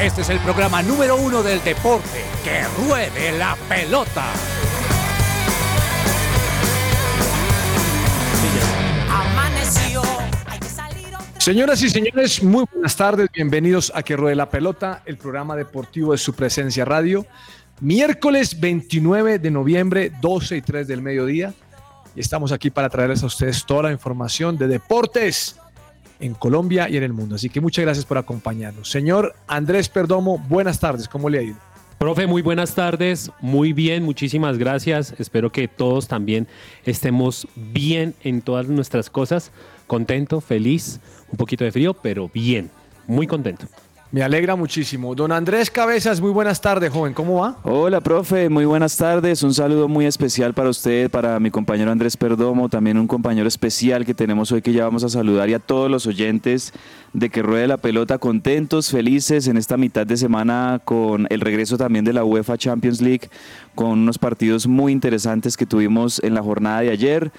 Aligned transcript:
Este 0.00 0.20
es 0.20 0.30
el 0.30 0.38
programa 0.38 0.80
número 0.80 1.16
uno 1.16 1.42
del 1.42 1.60
deporte. 1.64 2.22
¡Que 2.44 2.62
ruede 2.80 3.36
la 3.36 3.56
pelota! 3.68 4.26
Amaneció. 9.10 10.02
Señoras 11.38 11.82
y 11.82 11.90
señores, 11.90 12.40
muy 12.44 12.64
buenas 12.72 12.94
tardes. 12.94 13.28
Bienvenidos 13.34 13.90
a 13.92 14.04
Que 14.04 14.16
Ruede 14.16 14.36
la 14.36 14.48
Pelota, 14.48 15.02
el 15.04 15.16
programa 15.16 15.56
deportivo 15.56 16.12
de 16.12 16.18
su 16.18 16.32
presencia 16.32 16.84
radio. 16.84 17.26
Miércoles 17.80 18.60
29 18.60 19.40
de 19.40 19.50
noviembre, 19.50 20.12
12 20.20 20.58
y 20.58 20.62
3 20.62 20.86
del 20.86 21.02
mediodía. 21.02 21.52
Y 22.14 22.20
estamos 22.20 22.52
aquí 22.52 22.70
para 22.70 22.88
traerles 22.88 23.24
a 23.24 23.26
ustedes 23.26 23.66
toda 23.66 23.84
la 23.84 23.92
información 23.92 24.56
de 24.56 24.68
deportes 24.68 25.56
en 26.20 26.34
Colombia 26.34 26.88
y 26.88 26.96
en 26.96 27.02
el 27.02 27.12
mundo. 27.12 27.36
Así 27.36 27.48
que 27.48 27.60
muchas 27.60 27.84
gracias 27.84 28.06
por 28.06 28.18
acompañarnos. 28.18 28.90
Señor 28.90 29.34
Andrés 29.46 29.88
Perdomo, 29.88 30.38
buenas 30.48 30.80
tardes. 30.80 31.08
¿Cómo 31.08 31.28
le 31.28 31.38
ha 31.38 31.42
ido? 31.42 31.56
Profe, 31.98 32.28
muy 32.28 32.42
buenas 32.42 32.76
tardes, 32.76 33.32
muy 33.40 33.72
bien, 33.72 34.04
muchísimas 34.04 34.56
gracias. 34.56 35.14
Espero 35.18 35.50
que 35.50 35.66
todos 35.66 36.06
también 36.06 36.46
estemos 36.84 37.48
bien 37.56 38.14
en 38.22 38.40
todas 38.40 38.68
nuestras 38.68 39.10
cosas. 39.10 39.50
Contento, 39.88 40.40
feliz, 40.40 41.00
un 41.32 41.38
poquito 41.38 41.64
de 41.64 41.72
frío, 41.72 41.94
pero 41.94 42.30
bien, 42.32 42.70
muy 43.08 43.26
contento. 43.26 43.66
Me 44.10 44.22
alegra 44.22 44.56
muchísimo. 44.56 45.14
Don 45.14 45.32
Andrés 45.32 45.70
Cabezas, 45.70 46.18
muy 46.18 46.30
buenas 46.30 46.62
tardes, 46.62 46.90
joven. 46.90 47.12
¿Cómo 47.12 47.42
va? 47.42 47.58
Hola, 47.62 48.00
profe. 48.00 48.48
Muy 48.48 48.64
buenas 48.64 48.96
tardes. 48.96 49.42
Un 49.42 49.52
saludo 49.52 49.86
muy 49.86 50.06
especial 50.06 50.54
para 50.54 50.70
usted, 50.70 51.10
para 51.10 51.38
mi 51.38 51.50
compañero 51.50 51.90
Andrés 51.90 52.16
Perdomo, 52.16 52.70
también 52.70 52.96
un 52.96 53.06
compañero 53.06 53.46
especial 53.46 54.06
que 54.06 54.14
tenemos 54.14 54.50
hoy 54.50 54.62
que 54.62 54.72
ya 54.72 54.84
vamos 54.84 55.04
a 55.04 55.10
saludar 55.10 55.50
y 55.50 55.54
a 55.54 55.58
todos 55.58 55.90
los 55.90 56.06
oyentes 56.06 56.72
de 57.12 57.28
que 57.28 57.42
ruede 57.42 57.66
la 57.66 57.76
pelota 57.76 58.16
contentos, 58.16 58.90
felices 58.90 59.46
en 59.46 59.58
esta 59.58 59.76
mitad 59.76 60.06
de 60.06 60.16
semana 60.16 60.80
con 60.82 61.26
el 61.28 61.42
regreso 61.42 61.76
también 61.76 62.06
de 62.06 62.14
la 62.14 62.24
UEFA 62.24 62.56
Champions 62.56 63.02
League, 63.02 63.28
con 63.74 63.90
unos 63.90 64.16
partidos 64.16 64.66
muy 64.66 64.92
interesantes 64.92 65.54
que 65.54 65.66
tuvimos 65.66 66.18
en 66.24 66.32
la 66.32 66.42
jornada 66.42 66.80
de 66.80 66.90
ayer. 66.90 67.30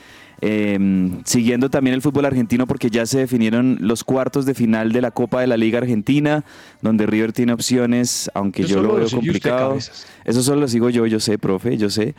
Eh, 0.41 1.19
siguiendo 1.25 1.69
también 1.69 1.93
el 1.93 2.01
fútbol 2.01 2.25
argentino 2.25 2.65
porque 2.65 2.89
ya 2.89 3.05
se 3.05 3.19
definieron 3.19 3.77
los 3.81 4.03
cuartos 4.03 4.45
de 4.45 4.53
final 4.53 4.91
de 4.91 5.01
la 5.01 5.11
Copa 5.11 5.41
de 5.41 5.47
la 5.47 5.57
Liga 5.57 5.79
Argentina, 5.79 6.45
donde 6.81 7.05
River 7.05 7.33
tiene 7.33 7.53
opciones, 7.53 8.31
aunque 8.33 8.63
Eso 8.63 8.75
yo 8.75 8.83
lo 8.83 8.95
veo 8.95 9.09
complicado. 9.09 9.77
Eso 10.25 10.43
solo 10.43 10.61
lo 10.61 10.67
sigo 10.67 10.89
yo, 10.89 11.05
yo 11.07 11.19
sé, 11.19 11.37
profe, 11.37 11.77
yo 11.77 11.89
sé. 11.89 12.15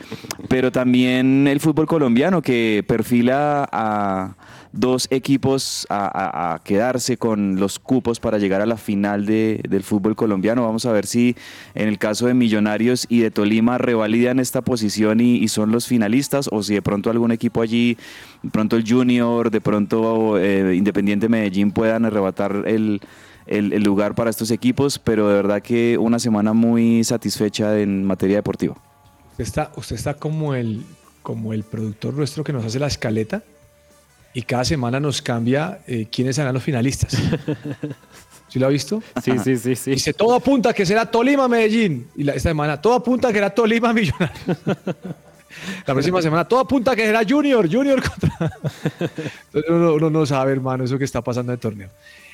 Pero 0.48 0.72
también 0.72 1.46
el 1.46 1.60
fútbol 1.60 1.86
colombiano 1.86 2.42
que 2.42 2.84
perfila 2.86 3.68
a 3.70 4.34
dos 4.72 5.08
equipos 5.10 5.86
a, 5.90 6.60
quedarse 6.62 7.16
con 7.16 7.56
los 7.58 7.78
cupos 7.78 8.20
para 8.20 8.38
llegar 8.38 8.60
a 8.60 8.66
la 8.66 8.76
final 8.76 9.26
de- 9.26 9.60
del 9.68 9.82
fútbol 9.82 10.14
colombiano. 10.14 10.62
Vamos 10.64 10.86
a 10.86 10.92
ver 10.92 11.06
si 11.06 11.34
en 11.74 11.88
el 11.88 11.98
caso 11.98 12.26
de 12.26 12.34
Millonarios 12.34 13.06
y 13.08 13.20
de 13.20 13.30
Tolima 13.30 13.78
revalidan 13.78 14.38
esta 14.38 14.62
posición 14.62 15.20
y, 15.20 15.48
son 15.48 15.72
los 15.72 15.86
finalistas 15.86 16.48
o 16.52 16.62
si 16.62 16.74
de 16.74 16.82
pronto 16.82 17.10
algún 17.10 17.32
equipo 17.32 17.62
allí, 17.62 17.96
de 18.42 18.50
pronto 18.50 18.76
el 18.76 18.84
Junior, 18.88 19.50
de 19.50 19.60
pronto 19.60 20.38
eh, 20.38 20.76
Independiente 20.76 21.28
Medellín 21.28 21.72
puedan 21.72 22.04
arrebatar 22.04 22.64
el, 22.66 23.00
el- 23.46 23.72
el 23.72 23.82
lugar 23.82 24.14
para 24.14 24.30
estos 24.30 24.52
equipos, 24.52 25.00
pero 25.00 25.28
de 25.28 25.34
verdad 25.34 25.60
que 25.62 25.98
una 25.98 26.20
semana 26.20 26.52
muy 26.52 27.02
satisfecha 27.02 27.78
en 27.80 28.04
materia 28.04 28.36
deportiva. 28.36 28.76
Usted 29.32 29.44
está, 29.44 29.72
usted 29.76 29.96
está 29.96 30.14
como, 30.14 30.54
el, 30.54 30.84
como 31.22 31.52
el 31.52 31.64
productor 31.64 32.14
nuestro 32.14 32.44
que 32.44 32.52
nos 32.52 32.64
hace 32.64 32.78
la 32.78 32.86
escaleta 32.86 33.42
y 34.34 34.42
cada 34.42 34.64
semana 34.64 35.00
nos 35.00 35.20
cambia 35.22 35.80
eh, 35.86 36.06
quiénes 36.10 36.36
serán 36.36 36.54
los 36.54 36.62
finalistas. 36.62 37.16
¿Sí 38.48 38.58
lo 38.58 38.66
ha 38.66 38.70
visto? 38.70 39.02
Sí, 39.22 39.32
sí, 39.42 39.56
sí, 39.56 39.76
sí. 39.76 39.90
Dice, 39.92 40.12
todo 40.12 40.34
apunta 40.34 40.72
que 40.72 40.84
será 40.84 41.06
Tolima 41.08 41.46
Medellín. 41.46 42.08
Y 42.16 42.24
la- 42.24 42.32
esta 42.34 42.50
semana, 42.50 42.80
todo 42.80 42.94
apunta 42.94 43.28
que 43.28 43.34
será 43.34 43.50
Tolima 43.50 43.92
Millonarios. 43.94 44.58
La 45.86 45.94
próxima 45.94 46.20
semana, 46.22 46.44
todo 46.46 46.60
apunta 46.60 46.94
que 46.96 47.04
será 47.06 47.22
Junior, 47.28 47.68
Junior 47.70 48.00
contra. 48.02 48.50
Entonces 49.00 49.70
uno, 49.70 49.94
uno 49.94 50.10
no 50.10 50.26
sabe, 50.26 50.52
hermano, 50.52 50.84
eso 50.84 50.98
que 50.98 51.04
está 51.04 51.22
pasando 51.22 51.52
en 51.52 51.54
el 51.56 51.60
torneo. 51.60 51.88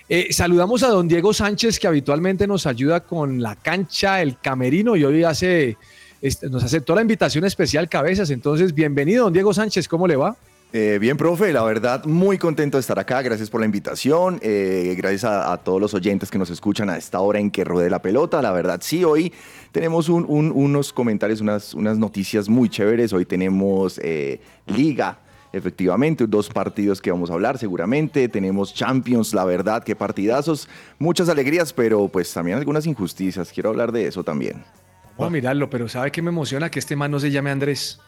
Eh, 0.08 0.32
saludamos 0.32 0.82
a 0.84 0.88
don 0.88 1.08
Diego 1.08 1.34
Sánchez, 1.34 1.78
que 1.80 1.86
habitualmente 1.88 2.46
nos 2.46 2.66
ayuda 2.66 3.00
con 3.00 3.42
la 3.42 3.56
cancha, 3.56 4.22
el 4.22 4.38
camerino, 4.38 4.96
y 4.96 5.04
hoy 5.04 5.24
hace, 5.24 5.76
este, 6.22 6.48
nos 6.48 6.62
aceptó 6.62 6.94
la 6.94 7.00
invitación 7.02 7.44
especial 7.44 7.88
Cabezas. 7.88 8.30
Entonces, 8.30 8.72
bienvenido, 8.72 9.24
don 9.24 9.32
Diego 9.32 9.52
Sánchez, 9.52 9.88
¿cómo 9.88 10.06
le 10.06 10.16
va? 10.16 10.36
Eh, 10.78 10.98
bien, 10.98 11.16
profe, 11.16 11.54
la 11.54 11.62
verdad, 11.62 12.04
muy 12.04 12.36
contento 12.36 12.76
de 12.76 12.80
estar 12.80 12.98
acá. 12.98 13.22
Gracias 13.22 13.48
por 13.48 13.60
la 13.60 13.64
invitación. 13.64 14.38
eh, 14.42 14.94
gracias 14.98 15.24
a, 15.24 15.56
todos 15.56 15.80
los 15.80 15.94
oyentes 15.94 16.30
que 16.30 16.36
nos 16.36 16.50
escuchan 16.50 16.90
a 16.90 16.98
esta 16.98 17.18
hora 17.20 17.38
en 17.38 17.50
que 17.50 17.64
ruede 17.64 17.88
la 17.88 18.02
pelota. 18.02 18.42
La 18.42 18.52
verdad, 18.52 18.80
sí, 18.82 19.02
hoy 19.02 19.32
tenemos 19.72 20.10
un- 20.10 20.26
un- 20.28 20.52
unos 20.54 20.92
comentarios, 20.92 21.40
unas, 21.40 21.72
unas 21.72 21.96
noticias 21.96 22.50
muy 22.50 22.68
chéveres. 22.68 23.14
Hoy 23.14 23.24
tenemos 23.24 23.98
eh, 24.04 24.38
Liga. 24.66 25.18
Efectivamente, 25.50 26.26
dos 26.26 26.50
partidos 26.50 27.00
que 27.00 27.10
vamos 27.10 27.30
a 27.30 27.32
hablar 27.32 27.56
seguramente. 27.56 28.28
Tenemos 28.28 28.74
Champions, 28.74 29.32
la 29.32 29.46
verdad, 29.46 29.82
qué 29.82 29.96
partidazos. 29.96 30.68
Muchas 30.98 31.30
alegrías, 31.30 31.72
pero 31.72 32.06
pues 32.08 32.30
también 32.34 32.58
algunas 32.58 32.84
injusticias. 32.84 33.50
Quiero 33.50 33.70
hablar 33.70 33.92
de 33.92 34.08
eso 34.08 34.22
también. 34.24 34.62
Vamos 35.16 35.28
a 35.28 35.30
mirarlo, 35.30 35.70
pero 35.70 35.88
¿sabe 35.88 36.10
qué 36.12 36.20
me 36.20 36.28
emociona? 36.28 36.70
Que 36.70 36.80
este 36.80 36.96
man 36.96 37.10
no 37.10 37.18
se 37.18 37.30
llame 37.30 37.50
Andrés. 37.50 37.98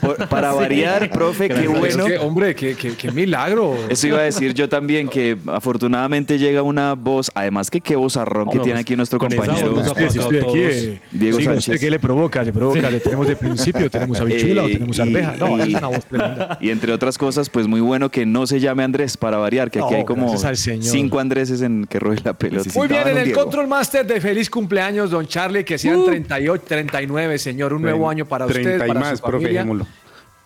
Por- 0.00 0.28
para 0.28 0.52
variar, 0.52 1.10
profe, 1.10 1.48
qué 1.48 1.62
Es 1.64 1.68
bueno. 1.68 2.06
que, 2.06 2.18
hombre, 2.18 2.54
qué, 2.54 2.74
qué- 2.76 2.94
qué 2.96 3.10
milagro. 3.10 3.76
Eso 3.88 4.06
iba 4.06 4.18
a 4.18 4.22
decir 4.22 4.54
yo 4.54 4.68
también, 4.68 5.08
que 5.08 5.36
afortunadamente 5.46 6.38
llega 6.38 6.62
una 6.62 6.94
voz, 6.94 7.30
además 7.34 7.70
que 7.70 7.80
qué 7.80 7.96
vozarrón 7.96 8.48
que 8.48 8.58
No, 8.58 8.62
tiene 8.62 8.76
pues, 8.76 8.84
aquí 8.84 8.96
nuestro 8.96 9.18
compañero. 9.18 9.72
voz 9.74 9.92
Sí, 9.96 10.18
estoy 10.20 10.38
aquí, 10.38 10.58
eh, 10.58 11.00
Diego 11.10 11.38
sí, 11.38 11.44
no 11.46 11.54
sé 11.54 11.60
Sánchez. 11.62 11.80
¿Qué 11.80 11.90
le 11.90 11.98
provoca? 11.98 12.42
Le 12.42 12.52
provoca, 12.52 12.90
le 12.90 13.00
tenemos 13.00 13.26
de 13.26 13.36
principio, 13.36 13.90
tenemos 13.90 14.20
habichula 14.20 14.62
o 14.64 14.68
Eh, 14.68 14.72
tenemos 14.74 14.98
y- 14.98 15.00
arveja. 15.00 15.34
No, 15.38 15.58
y- 15.58 15.62
es 15.72 15.78
una 15.78 15.86
voz 15.88 16.04
tremenda. 16.06 16.58
Y 16.60 16.70
entre 16.70 16.92
otras 16.92 17.18
cosas, 17.18 17.50
pues 17.50 17.66
muy 17.66 17.80
bueno 17.80 18.10
que 18.10 18.24
no 18.24 18.46
se 18.46 18.60
llame 18.60 18.84
Andrés 18.84 19.16
para 19.16 19.36
variar, 19.38 19.70
que 19.70 19.80
aquí 19.80 19.90
No, 19.92 19.96
hay 19.98 20.04
como 20.04 20.32
cinco 20.80 21.18
Andreses 21.18 21.60
en 21.62 21.86
que 21.86 21.98
ruede 21.98 22.20
la 22.24 22.32
pelota. 22.34 22.70
Muy 22.74 22.88
bien, 22.88 23.08
en 23.08 23.16
el 23.18 23.24
Diego. 23.26 23.42
Control 23.42 23.66
Master 23.66 24.06
de 24.06 24.20
Feliz 24.20 24.48
Cumpleaños, 24.48 25.10
don 25.10 25.26
Charlie, 25.26 25.64
que 25.64 25.76
sean 25.78 26.04
38, 26.04 26.64
39, 26.66 27.38
señor. 27.38 27.72
Un 27.72 27.82
nuevo 27.82 28.08
año 28.08 28.24
para 28.26 28.46
30 28.46 28.70
usted, 28.70 28.84
y 28.84 28.88
para 28.88 29.00
más, 29.00 29.18
su 29.18 29.24
profe, 29.24 29.52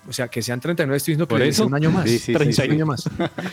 O 0.09 0.13
sea, 0.13 0.29
que 0.29 0.41
sean 0.41 0.61
39, 0.61 0.97
estoy 0.97 1.13
diciendo 1.13 1.29
que 1.29 1.35
¿Por 1.35 1.43
eso? 1.43 1.67
un 1.67 1.75
año 1.75 1.91
más. 1.91 2.05
Sí, 2.05 2.19
sí, 2.19 2.27
sí, 2.27 2.33
31 2.33 2.79
sí. 2.79 2.85
más. 2.85 3.05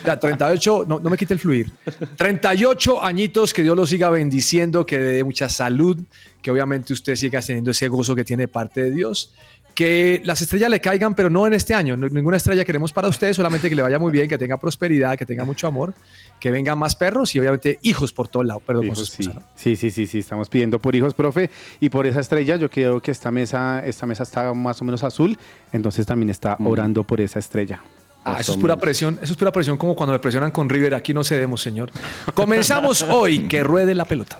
Ya, 0.06 0.18
38, 0.18 0.85
no, 0.88 1.00
no 1.00 1.09
me 1.09 1.18
quite 1.18 1.34
el 1.34 1.40
fluir. 1.40 1.72
38 2.16 3.03
añitos, 3.03 3.53
que 3.53 3.63
Dios 3.63 3.75
lo 3.75 3.85
siga 3.85 4.09
bendiciendo, 4.09 4.85
que 4.85 4.97
le 4.97 5.03
dé 5.03 5.23
mucha 5.23 5.50
salud, 5.50 6.00
que 6.41 6.50
obviamente 6.50 6.94
usted 6.94 7.16
siga 7.16 7.41
teniendo 7.41 7.72
ese 7.72 7.90
gozo 7.90 8.16
que 8.16 8.23
tiene 8.23 8.47
parte 8.47 8.81
de 8.81 8.91
Dios. 8.91 9.34
Que 9.78 10.24
las 10.26 10.42
estrellas 10.42 10.72
le 10.72 10.82
caigan, 10.82 11.14
pero 11.14 11.30
no 11.30 11.46
en 11.46 11.54
este 11.54 11.76
año. 11.76 11.96
No- 11.96 12.10
ninguna 12.10 12.38
estrella 12.38 12.66
queremos 12.66 12.92
para 12.92 13.10
usted, 13.10 13.32
solamente 13.32 13.70
que 13.70 13.76
le 13.76 13.84
vaya 13.84 14.00
muy 14.00 14.12
bien, 14.12 14.28
que 14.28 14.36
tenga 14.36 14.58
prosperidad, 14.58 15.16
que 15.16 15.24
tenga 15.24 15.46
mucho 15.46 15.68
amor, 15.68 15.94
que 16.40 16.50
vengan 16.50 16.80
más 16.80 16.96
perros 16.96 17.36
y 17.36 17.40
obviamente 17.40 17.78
hijos 17.84 18.12
por 18.12 18.28
todos 18.28 18.44
lados. 18.48 18.64
Perdón, 18.66 18.96
sí. 18.96 19.30
sí, 19.56 19.76
sí, 19.76 19.92
sí, 19.92 20.08
sí, 20.08 20.18
estamos 20.18 20.50
pidiendo 20.50 20.80
por 20.80 20.96
hijos, 20.96 21.14
profe, 21.14 21.52
y 21.80 21.90
por 21.90 22.08
esa 22.08 22.22
estrella 22.22 22.56
yo 22.56 22.72
creo 22.72 23.00
que 23.02 23.12
esta 23.12 23.30
mesa, 23.30 23.86
esta 23.86 24.08
mesa 24.08 24.24
está 24.24 24.52
más 24.56 24.82
o 24.82 24.86
menos 24.86 25.04
azul, 25.04 25.38
entonces 25.72 26.08
también 26.08 26.32
está 26.32 26.58
orando 26.66 27.04
por 27.04 27.22
esa 27.22 27.38
estrella. 27.38 27.80
Ah, 28.26 28.38
eso 28.40 28.54
es 28.54 28.58
pura 28.58 28.78
presión, 28.78 29.20
eso 29.22 29.34
es 29.34 29.38
pura 29.38 29.52
presión 29.52 29.78
como 29.78 29.96
cuando 29.96 30.14
me 30.14 30.18
presionan 30.20 30.50
con 30.50 30.68
River, 30.70 30.96
aquí 30.96 31.14
no 31.14 31.24
cedemos, 31.24 31.62
señor. 31.62 31.92
Comenzamos 32.34 33.04
hoy, 33.04 33.48
que 33.48 33.64
ruede 33.64 33.94
la 33.94 34.06
pelota. 34.06 34.40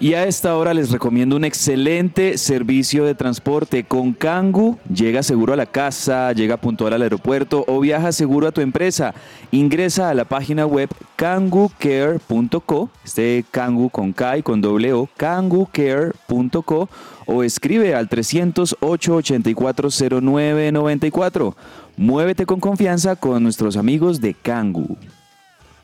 Y 0.00 0.14
a 0.14 0.26
esta 0.26 0.56
hora 0.56 0.74
les 0.74 0.92
recomiendo 0.92 1.34
un 1.34 1.44
excelente 1.44 2.38
servicio 2.38 3.04
de 3.04 3.16
transporte. 3.16 3.82
Con 3.82 4.12
Kangu 4.12 4.78
llega 4.94 5.24
seguro 5.24 5.54
a 5.54 5.56
la 5.56 5.66
casa, 5.66 6.32
llega 6.32 6.56
puntual 6.56 6.92
al 6.92 7.02
aeropuerto 7.02 7.64
o 7.66 7.80
viaja 7.80 8.12
seguro 8.12 8.46
a 8.46 8.52
tu 8.52 8.60
empresa. 8.60 9.12
Ingresa 9.50 10.08
a 10.08 10.14
la 10.14 10.24
página 10.24 10.66
web 10.66 10.88
kangucare.co, 11.16 12.90
este 13.04 13.44
Kangu 13.50 13.90
con 13.90 14.12
K 14.12 14.38
y 14.38 14.44
con 14.44 14.60
doble 14.60 14.92
O, 14.92 15.08
kangucare.co 15.16 16.88
o 17.26 17.42
escribe 17.42 17.96
al 17.96 18.08
308 18.08 19.16
840994. 19.16 21.56
Muévete 21.96 22.46
con 22.46 22.60
confianza 22.60 23.16
con 23.16 23.42
nuestros 23.42 23.76
amigos 23.76 24.20
de 24.20 24.34
Kangu. 24.34 24.96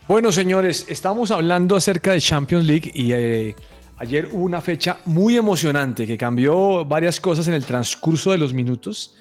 Bueno, 0.06 0.30
señores, 0.30 0.86
estamos 0.88 1.32
hablando 1.32 1.74
acerca 1.74 2.12
de 2.12 2.20
Champions 2.20 2.66
League 2.66 2.92
y 2.94 3.12
eh, 3.12 3.56
ayer 3.98 4.28
hubo 4.32 4.44
una 4.44 4.60
fecha 4.60 4.98
muy 5.04 5.36
emocionante 5.36 6.06
que 6.06 6.16
cambió 6.16 6.84
varias 6.84 7.20
cosas 7.20 7.48
en 7.48 7.54
el 7.54 7.64
transcurso 7.64 8.30
de 8.32 8.38
los 8.38 8.52
minutos, 8.54 9.14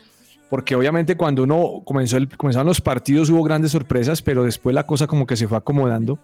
porque 0.50 0.76
obviamente 0.76 1.16
cuando 1.18 1.44
uno 1.44 1.82
comenzó 1.86 2.18
el- 2.18 2.30
comenzaron 2.36 2.68
los 2.68 2.82
partidos 2.82 3.30
hubo 3.30 3.44
grandes 3.44 3.72
sorpresas, 3.72 4.22
pero 4.22 4.44
después 4.44 4.74
la 4.74 4.86
cosa 4.86 5.08
como 5.08 5.26
que 5.26 5.36
se 5.36 5.48
fue 5.48 5.58
acomodando. 5.58 6.20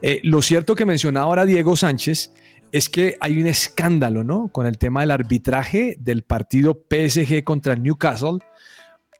Eh, 0.00 0.20
lo 0.24 0.40
cierto 0.42 0.74
que 0.74 0.86
mencionaba 0.86 1.26
ahora 1.26 1.44
Diego 1.44 1.76
Sánchez 1.76 2.32
es 2.72 2.88
que 2.88 3.16
hay 3.20 3.38
un 3.38 3.46
escándalo, 3.46 4.24
¿no? 4.24 4.48
Con 4.48 4.66
el 4.66 4.78
tema 4.78 5.00
del 5.02 5.10
arbitraje 5.10 5.96
del 5.98 6.22
partido 6.22 6.72
PSG 6.88 7.44
contra 7.44 7.76
Newcastle 7.76 8.38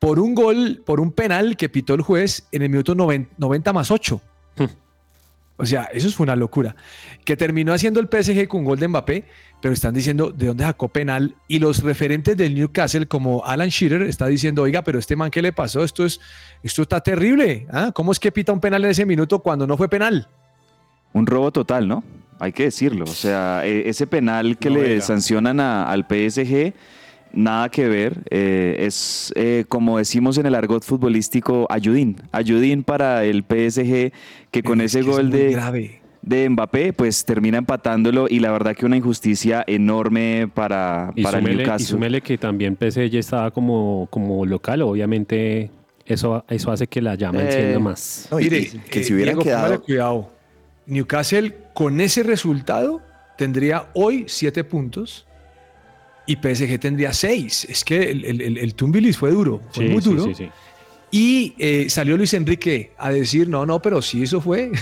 por 0.00 0.18
un 0.18 0.34
gol, 0.34 0.82
por 0.86 0.98
un 1.00 1.12
penal 1.12 1.56
que 1.56 1.68
pitó 1.68 1.92
el 1.94 2.00
juez 2.00 2.48
en 2.52 2.62
el 2.62 2.70
minuto 2.70 2.94
90, 2.94 3.34
90 3.36 3.72
más 3.74 3.90
8. 3.90 4.20
O 5.62 5.66
sea, 5.66 5.84
eso 5.94 6.10
fue 6.10 6.24
una 6.24 6.34
locura. 6.34 6.74
Que 7.24 7.36
terminó 7.36 7.72
haciendo 7.72 8.00
el 8.00 8.08
PSG 8.08 8.48
con 8.48 8.64
gol 8.64 8.80
de 8.80 8.88
Mbappé, 8.88 9.24
pero 9.60 9.72
están 9.72 9.94
diciendo 9.94 10.32
de 10.32 10.46
dónde 10.46 10.64
sacó 10.64 10.88
penal. 10.88 11.36
Y 11.46 11.60
los 11.60 11.84
referentes 11.84 12.36
del 12.36 12.56
Newcastle, 12.56 13.06
como 13.06 13.44
Alan 13.44 13.68
Shearer, 13.68 14.02
está 14.02 14.26
diciendo, 14.26 14.62
oiga, 14.62 14.82
pero 14.82 14.98
este 14.98 15.14
man, 15.14 15.30
¿qué 15.30 15.40
le 15.40 15.52
pasó? 15.52 15.84
Esto, 15.84 16.04
es, 16.04 16.18
esto 16.64 16.82
está 16.82 17.00
terrible. 17.00 17.68
¿ah? 17.70 17.92
¿Cómo 17.94 18.10
es 18.10 18.18
que 18.18 18.32
pita 18.32 18.52
un 18.52 18.58
penal 18.58 18.84
en 18.84 18.90
ese 18.90 19.06
minuto 19.06 19.38
cuando 19.38 19.64
no 19.64 19.76
fue 19.76 19.88
penal? 19.88 20.26
Un 21.12 21.26
robo 21.26 21.52
total, 21.52 21.86
¿no? 21.86 22.02
Hay 22.40 22.50
que 22.52 22.64
decirlo. 22.64 23.04
O 23.04 23.14
sea, 23.14 23.64
e- 23.64 23.88
ese 23.88 24.08
penal 24.08 24.58
que 24.58 24.68
No, 24.68 24.78
le 24.78 25.00
sancionan 25.00 25.60
a- 25.60 25.88
al 25.88 26.06
PSG, 26.08 26.74
nada 27.32 27.68
que 27.68 27.88
ver. 27.88 28.22
Eh, 28.30 28.76
es, 28.80 29.32
eh, 29.36 29.64
como 29.68 29.98
decimos 29.98 30.38
en 30.38 30.46
el 30.46 30.54
argot 30.54 30.82
futbolístico, 30.84 31.66
ayudín. 31.70 32.16
Ayudín 32.32 32.82
para 32.84 33.24
el 33.24 33.42
PSG, 33.44 34.12
que 34.50 34.62
con 34.62 34.80
Es 34.80 34.94
ese 34.94 35.04
que 35.04 35.10
gol 35.10 35.30
de, 35.30 35.50
grave. 35.52 36.00
de 36.22 36.48
Mbappé, 36.48 36.92
pues 36.92 37.24
termina 37.24 37.58
empatándolo. 37.58 38.26
Y 38.28 38.40
la 38.40 38.52
verdad 38.52 38.74
que 38.76 38.86
una 38.86 38.96
injusticia 38.96 39.64
enorme 39.66 40.48
para, 40.52 41.12
Y 41.16 41.22
para 41.22 41.38
el 41.38 41.44
súmele, 41.44 41.54
y 41.54 41.64
Newcastle. 41.66 41.86
súmele 41.86 42.20
que 42.20 42.38
también 42.38 42.76
PSG 42.76 43.16
estaba 43.16 43.50
como, 43.50 44.08
como 44.10 44.44
local, 44.46 44.82
obviamente 44.82 45.70
eso, 46.06 46.44
eso 46.48 46.70
hace 46.72 46.86
que 46.86 47.00
la 47.00 47.14
llama 47.14 47.40
Eh, 47.40 47.46
encienda 47.46 47.78
más. 47.78 48.28
No, 48.30 48.38
Mire, 48.38 48.58
y 48.58 48.66
que 48.90 49.00
eh, 49.00 49.04
si 49.04 49.12
póngale 49.12 49.38
quedado. 49.44 49.82
cuidado. 49.82 50.30
Newcastle 50.86 51.54
con 51.74 52.00
ese 52.00 52.22
resultado 52.22 53.00
tendría 53.38 53.86
hoy 53.94 54.24
siete 54.26 54.64
puntos 54.64 55.26
y 56.26 56.36
PSG 56.36 56.78
tendría 56.78 57.12
seis. 57.12 57.64
Es 57.68 57.84
que 57.84 58.10
el, 58.10 58.24
el, 58.24 58.40
el- 58.40 58.58
el 58.58 58.74
Tumbilis 58.74 59.16
fue 59.18 59.30
duro, 59.30 59.60
fue 59.72 59.86
Sí, 59.86 59.90
muy 59.92 60.02
duro. 60.02 60.24
sí, 60.24 60.34
sí. 60.34 60.48
Y 61.10 61.54
eh, 61.58 61.90
salió 61.90 62.16
Luis 62.16 62.32
Enrique 62.34 62.92
a 62.96 63.10
decir, 63.10 63.48
no, 63.48 63.66
no, 63.66 63.82
pero 63.82 64.00
sí, 64.00 64.22
eso 64.22 64.40
fue. 64.40 64.70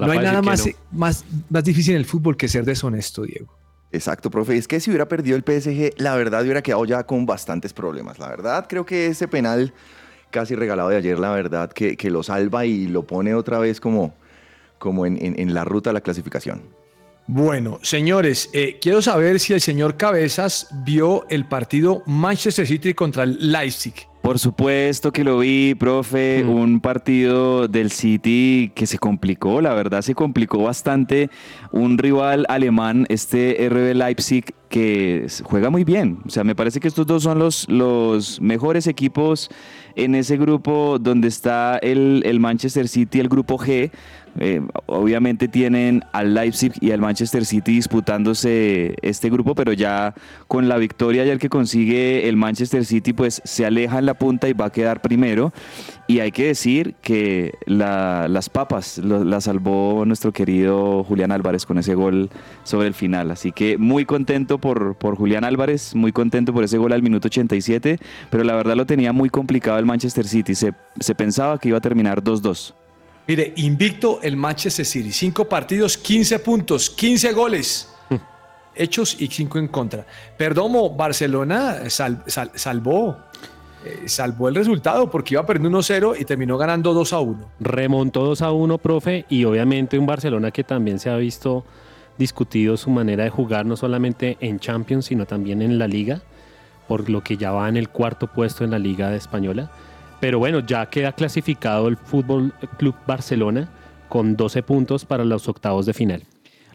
No 0.00 0.10
hay 0.12 0.18
nada 0.20 0.42
más, 0.42 0.66
no. 0.66 0.72
más, 0.90 1.24
más 1.48 1.64
difícil 1.64 1.94
en 1.94 2.00
el 2.00 2.06
fútbol 2.06 2.36
que 2.36 2.48
ser 2.48 2.64
deshonesto, 2.64 3.22
Diego. 3.22 3.54
Exacto, 3.92 4.30
profe. 4.30 4.56
Es 4.56 4.66
que 4.68 4.80
si 4.80 4.90
hubiera 4.90 5.06
perdido 5.08 5.36
el 5.36 5.42
PSG, 5.42 5.94
la 5.98 6.14
verdad 6.16 6.42
hubiera 6.42 6.62
quedado 6.62 6.84
ya 6.84 7.04
con 7.04 7.26
bastantes 7.26 7.72
problemas. 7.72 8.18
La 8.18 8.28
verdad, 8.28 8.66
creo 8.68 8.84
que 8.86 9.06
ese 9.06 9.28
penal 9.28 9.72
casi 10.30 10.54
regalado 10.54 10.88
de 10.90 10.96
ayer, 10.96 11.18
la 11.18 11.30
verdad, 11.30 11.70
que, 11.72 11.96
que 11.96 12.10
lo 12.10 12.22
salva 12.22 12.64
y 12.66 12.86
lo 12.86 13.06
pone 13.06 13.34
otra 13.34 13.58
vez 13.58 13.80
como, 13.80 14.14
como 14.78 15.06
en, 15.06 15.22
en- 15.24 15.38
en 15.38 15.54
la 15.54 15.64
ruta 15.64 15.90
de 15.90 15.94
la 15.94 16.00
clasificación. 16.00 16.62
Bueno, 17.32 17.78
señores, 17.82 18.50
eh, 18.52 18.78
quiero 18.82 19.00
saber 19.02 19.38
si 19.38 19.52
el 19.52 19.60
señor 19.60 19.96
Cabezas 19.96 20.66
vio 20.84 21.26
el 21.30 21.46
partido 21.46 22.02
Manchester 22.04 22.66
City 22.66 22.92
contra 22.92 23.22
el 23.22 23.52
Leipzig. 23.52 23.94
Por 24.20 24.40
supuesto 24.40 25.12
que 25.12 25.22
lo 25.22 25.38
vi, 25.38 25.76
profe, 25.76 26.42
Mm. 26.44 26.50
un 26.50 26.80
partido 26.80 27.68
del 27.68 27.92
City 27.92 28.72
que 28.74 28.86
se 28.86 28.98
complicó, 28.98 29.60
la 29.60 29.74
verdad 29.74 30.02
se 30.02 30.14
complicó 30.16 30.58
bastante. 30.64 31.30
Un 31.70 31.98
rival 31.98 32.46
alemán, 32.48 33.06
este 33.08 33.64
RB 33.68 33.94
Leipzig, 33.94 34.44
que 34.68 35.26
juega 35.44 35.70
muy 35.70 35.84
bien. 35.84 36.18
O 36.26 36.30
sea, 36.30 36.44
me 36.44 36.54
parece 36.54 36.80
que 36.80 36.88
estos 36.88 37.06
dos 37.06 37.22
son 37.22 37.38
los, 37.38 37.66
los 37.68 38.40
mejores 38.40 38.86
equipos 38.88 39.48
en 39.96 40.14
ese 40.14 40.36
grupo 40.36 40.98
donde 41.00 41.28
está 41.28 41.78
el, 41.78 42.22
el 42.26 42.40
Manchester 42.40 42.88
City, 42.88 43.20
el 43.20 43.28
grupo 43.28 43.56
G. 43.58 43.90
Eh, 44.38 44.60
obviamente 44.86 45.48
tienen 45.48 46.04
al 46.12 46.34
Leipzig 46.34 46.72
y 46.80 46.92
al 46.92 47.00
Manchester 47.00 47.44
City 47.44 47.72
disputándose 47.72 48.94
este 49.02 49.28
grupo, 49.28 49.54
pero 49.54 49.72
ya 49.72 50.14
con 50.46 50.68
la 50.68 50.76
victoria 50.78 51.22
ayer 51.22 51.38
que 51.38 51.48
consigue 51.48 52.28
el 52.28 52.36
Manchester 52.36 52.84
City, 52.84 53.12
pues 53.12 53.42
se 53.44 53.66
aleja 53.66 53.98
en 53.98 54.06
la 54.06 54.14
punta 54.14 54.48
y 54.48 54.52
va 54.52 54.66
a 54.66 54.70
quedar 54.72 55.02
primero. 55.02 55.52
Y 56.06 56.20
hay 56.20 56.32
que 56.32 56.46
decir 56.46 56.94
que 57.02 57.54
la- 57.66 58.26
las 58.28 58.48
papas 58.48 58.98
las 58.98 59.44
salvó 59.44 60.04
nuestro 60.06 60.32
querido 60.32 61.04
Julián 61.04 61.32
Álvarez 61.32 61.66
con 61.66 61.78
ese 61.78 61.94
gol 61.94 62.30
sobre 62.64 62.88
el 62.88 62.94
final. 62.94 63.30
Así 63.30 63.52
que 63.52 63.78
muy 63.78 64.04
contento 64.04 64.58
por, 64.58 64.96
por 64.96 65.16
Julián 65.16 65.44
Álvarez, 65.44 65.94
muy 65.94 66.12
contento 66.12 66.52
por 66.52 66.64
ese 66.64 66.78
gol 66.78 66.92
al 66.92 67.02
minuto 67.02 67.28
87, 67.28 67.98
pero 68.30 68.44
la 68.44 68.54
verdad 68.54 68.76
lo 68.76 68.86
tenía 68.86 69.12
muy 69.12 69.30
complicado 69.30 69.78
el 69.78 69.86
Manchester 69.86 70.26
City. 70.26 70.54
Se 70.54 71.14
pensaba 71.14 71.58
que 71.58 71.68
iba 71.68 71.78
a 71.78 71.80
terminar 71.80 72.22
2-2. 72.22 72.74
Mire, 73.30 73.52
invicto 73.58 74.18
el 74.24 74.36
Manchester 74.36 74.84
City. 74.84 75.12
Cinco 75.12 75.44
partidos, 75.48 75.96
15 75.96 76.40
puntos, 76.40 76.90
15 76.90 77.32
goles 77.32 77.88
hechos 78.74 79.16
y 79.20 79.28
cinco 79.28 79.60
en 79.60 79.68
contra. 79.68 80.04
Perdomo, 80.36 80.90
Barcelona 80.96 81.88
sal- 81.90 82.24
sal- 82.26 82.50
salvó, 82.56 83.16
eh, 83.84 84.08
salvó 84.08 84.48
el 84.48 84.56
resultado 84.56 85.08
porque 85.08 85.34
iba 85.34 85.46
perdiendo 85.46 85.78
1-0 85.78 86.16
y 86.18 86.24
terminó 86.24 86.58
ganando 86.58 86.92
2-1. 86.92 87.46
Remontó 87.60 88.24
2 88.24 88.42
a 88.42 88.50
1, 88.50 88.78
profe, 88.78 89.26
y 89.28 89.44
obviamente 89.44 89.96
un 89.96 90.06
Barcelona 90.06 90.50
que 90.50 90.64
también 90.64 90.98
se 90.98 91.08
ha 91.08 91.16
visto 91.16 91.64
discutido 92.18 92.76
su 92.76 92.90
manera 92.90 93.22
de 93.22 93.30
jugar, 93.30 93.64
no 93.64 93.76
solamente 93.76 94.38
en 94.40 94.58
Champions, 94.58 95.04
sino 95.06 95.24
también 95.24 95.62
en 95.62 95.78
la 95.78 95.86
Liga, 95.86 96.20
por 96.88 97.08
lo 97.08 97.22
que 97.22 97.36
ya 97.36 97.52
va 97.52 97.68
en 97.68 97.76
el 97.76 97.90
cuarto 97.90 98.26
puesto 98.26 98.64
en 98.64 98.72
la 98.72 98.80
Liga 98.80 99.14
Española. 99.14 99.70
Pero 100.20 100.38
bueno, 100.38 100.60
ya 100.60 100.86
queda 100.86 101.12
clasificado 101.12 101.88
el 101.88 101.96
Fútbol 101.96 102.52
Club 102.78 102.94
Barcelona 103.06 103.70
con 104.08 104.36
12 104.36 104.62
puntos 104.62 105.04
para 105.04 105.24
los 105.24 105.48
octavos 105.48 105.86
de 105.86 105.94
final. 105.94 106.22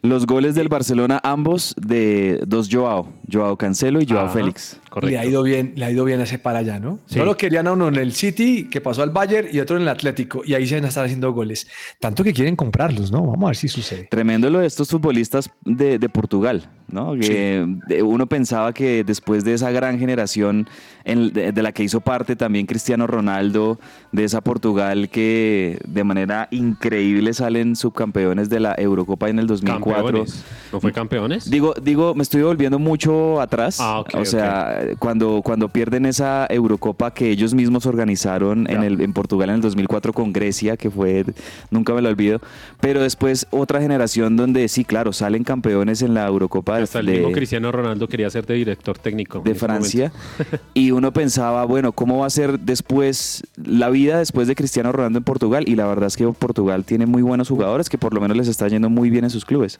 Los 0.01 0.25
goles 0.25 0.55
del 0.55 0.69
Barcelona, 0.69 1.19
ambos 1.23 1.73
de 1.77 2.39
dos 2.45 2.69
Joao, 2.71 3.07
Joao 3.31 3.57
Cancelo 3.57 4.01
y 4.01 4.05
Joao 4.07 4.25
Ajá, 4.25 4.33
Félix. 4.33 4.79
Correcto. 4.95 5.11
Le 5.11 5.17
ha 5.19 5.25
ido 5.25 5.43
bien, 5.43 5.73
le 5.75 5.83
ha 5.83 5.91
ido 5.91 6.05
bien 6.05 6.21
ese 6.21 6.39
para 6.39 6.59
allá, 6.59 6.79
¿no? 6.79 6.99
Sí. 7.05 7.19
Solo 7.19 7.35
querían 7.35 7.67
a 7.67 7.73
uno 7.73 7.89
en 7.89 7.95
el 7.95 8.13
City, 8.13 8.69
que 8.71 8.79
pasó 8.79 9.03
al 9.03 9.09
Bayern, 9.09 9.49
y 9.51 9.59
otro 9.59 9.75
en 9.75 9.81
el 9.81 9.89
Atlético, 9.89 10.41
y 10.45 10.53
ahí 10.53 10.65
se 10.65 10.75
van 10.75 10.85
a 10.85 10.87
estar 10.87 11.03
haciendo 11.03 11.33
goles. 11.33 11.67
Tanto 11.99 12.23
que 12.23 12.31
quieren 12.31 12.55
comprarlos, 12.55 13.11
¿no? 13.11 13.21
Vamos 13.25 13.43
a 13.43 13.47
ver 13.47 13.55
si 13.57 13.67
sucede. 13.67 14.07
Tremendo 14.09 14.49
lo 14.49 14.59
de 14.59 14.67
estos 14.67 14.89
futbolistas 14.89 15.49
de, 15.65 15.99
de 15.99 16.07
Portugal, 16.07 16.69
¿no? 16.87 17.13
Que 17.19 17.67
uno 18.03 18.25
pensaba 18.27 18.71
que 18.73 19.03
después 19.03 19.43
de 19.43 19.53
esa 19.55 19.69
gran 19.71 19.99
generación 19.99 20.69
en- 21.03 21.33
de, 21.33 21.51
de 21.51 21.61
la 21.61 21.73
que 21.73 21.83
hizo 21.83 21.99
parte 21.99 22.37
también 22.37 22.65
Cristiano 22.65 23.05
Ronaldo, 23.05 23.77
de 24.13 24.23
esa 24.23 24.39
Portugal 24.39 25.09
que 25.09 25.77
de 25.85 26.03
manera 26.05 26.47
increíble 26.51 27.33
salen 27.33 27.75
subcampeones 27.75 28.47
de 28.49 28.61
la 28.61 28.75
Eurocopa 28.77 29.27
en 29.29 29.39
el 29.39 29.47
2004. 29.47 30.03
Campeones. 30.05 30.45
¿No 30.71 30.79
fue 30.79 30.93
campeones? 30.93 31.49
Digo, 31.49 31.73
digo, 31.81 32.15
me 32.15 32.23
estoy 32.23 32.43
volviendo 32.43 32.79
mucho 32.79 33.41
atrás. 33.41 33.77
Ah, 33.81 33.99
ok, 33.99 34.15
o 34.15 34.23
sea, 34.25 34.84
cuando, 34.99 35.41
cuando 35.43 35.69
pierden 35.69 36.05
esa 36.05 36.47
Eurocopa 36.49 37.13
que 37.13 37.29
ellos 37.29 37.53
mismos 37.53 37.85
organizaron 37.85 38.69
en, 38.69 38.83
el, 38.83 39.01
en 39.01 39.13
Portugal 39.13 39.49
en 39.49 39.55
el 39.55 39.61
2004 39.61 40.13
con 40.13 40.33
Grecia, 40.33 40.77
que 40.77 40.89
fue, 40.89 41.25
nunca 41.69 41.93
me 41.93 42.01
lo 42.01 42.09
olvido. 42.09 42.41
Pero 42.79 43.01
después 43.01 43.47
otra 43.51 43.81
generación 43.81 44.35
donde 44.35 44.67
sí, 44.67 44.85
claro, 44.85 45.13
salen 45.13 45.43
campeones 45.43 46.01
en 46.01 46.13
la 46.13 46.27
Eurocopa 46.27 46.77
Hasta 46.77 46.99
el 46.99 47.07
mismo 47.07 47.31
Cristiano 47.31 47.71
Ronaldo 47.71 48.07
quería 48.07 48.29
ser 48.29 48.45
de 48.45 48.55
director 48.55 48.97
técnico. 48.97 49.39
de 49.39 49.51
ese 49.51 49.59
Francia. 49.59 50.11
y 50.73 50.91
uno 50.91 51.11
pensaba, 51.13 51.65
bueno, 51.65 51.91
¿cómo 51.91 52.19
va 52.19 52.27
a 52.27 52.29
ser 52.29 52.59
después 52.59 53.43
la 53.55 53.89
vida 53.89 54.19
después 54.19 54.47
de 54.47 54.55
Cristiano 54.55 54.91
Ronaldo 54.91 55.17
en 55.17 55.23
Portugal? 55.23 55.65
Y 55.67 55.75
la 55.75 55.85
verdad 55.87 56.07
es 56.07 56.17
que 56.17 56.25
Portugal 56.27 56.85
tiene 56.85 57.05
muy 57.05 57.21
buenos 57.21 57.49
jugadores 57.49 57.89
que 57.89 57.97
por 57.97 58.13
lo 58.13 58.21
menos 58.21 58.37
les 58.37 58.47
está 58.47 58.67
yendo 58.67 58.89
muy 58.89 59.09
bien 59.09 59.23
en 59.23 59.29
sus 59.29 59.45
clubes. 59.45 59.79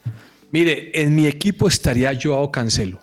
Mire, 0.52 0.90
en 0.94 1.14
mi 1.14 1.26
equipo 1.26 1.66
estaría 1.68 2.16
Joao 2.20 2.50
Cancelo, 2.50 2.98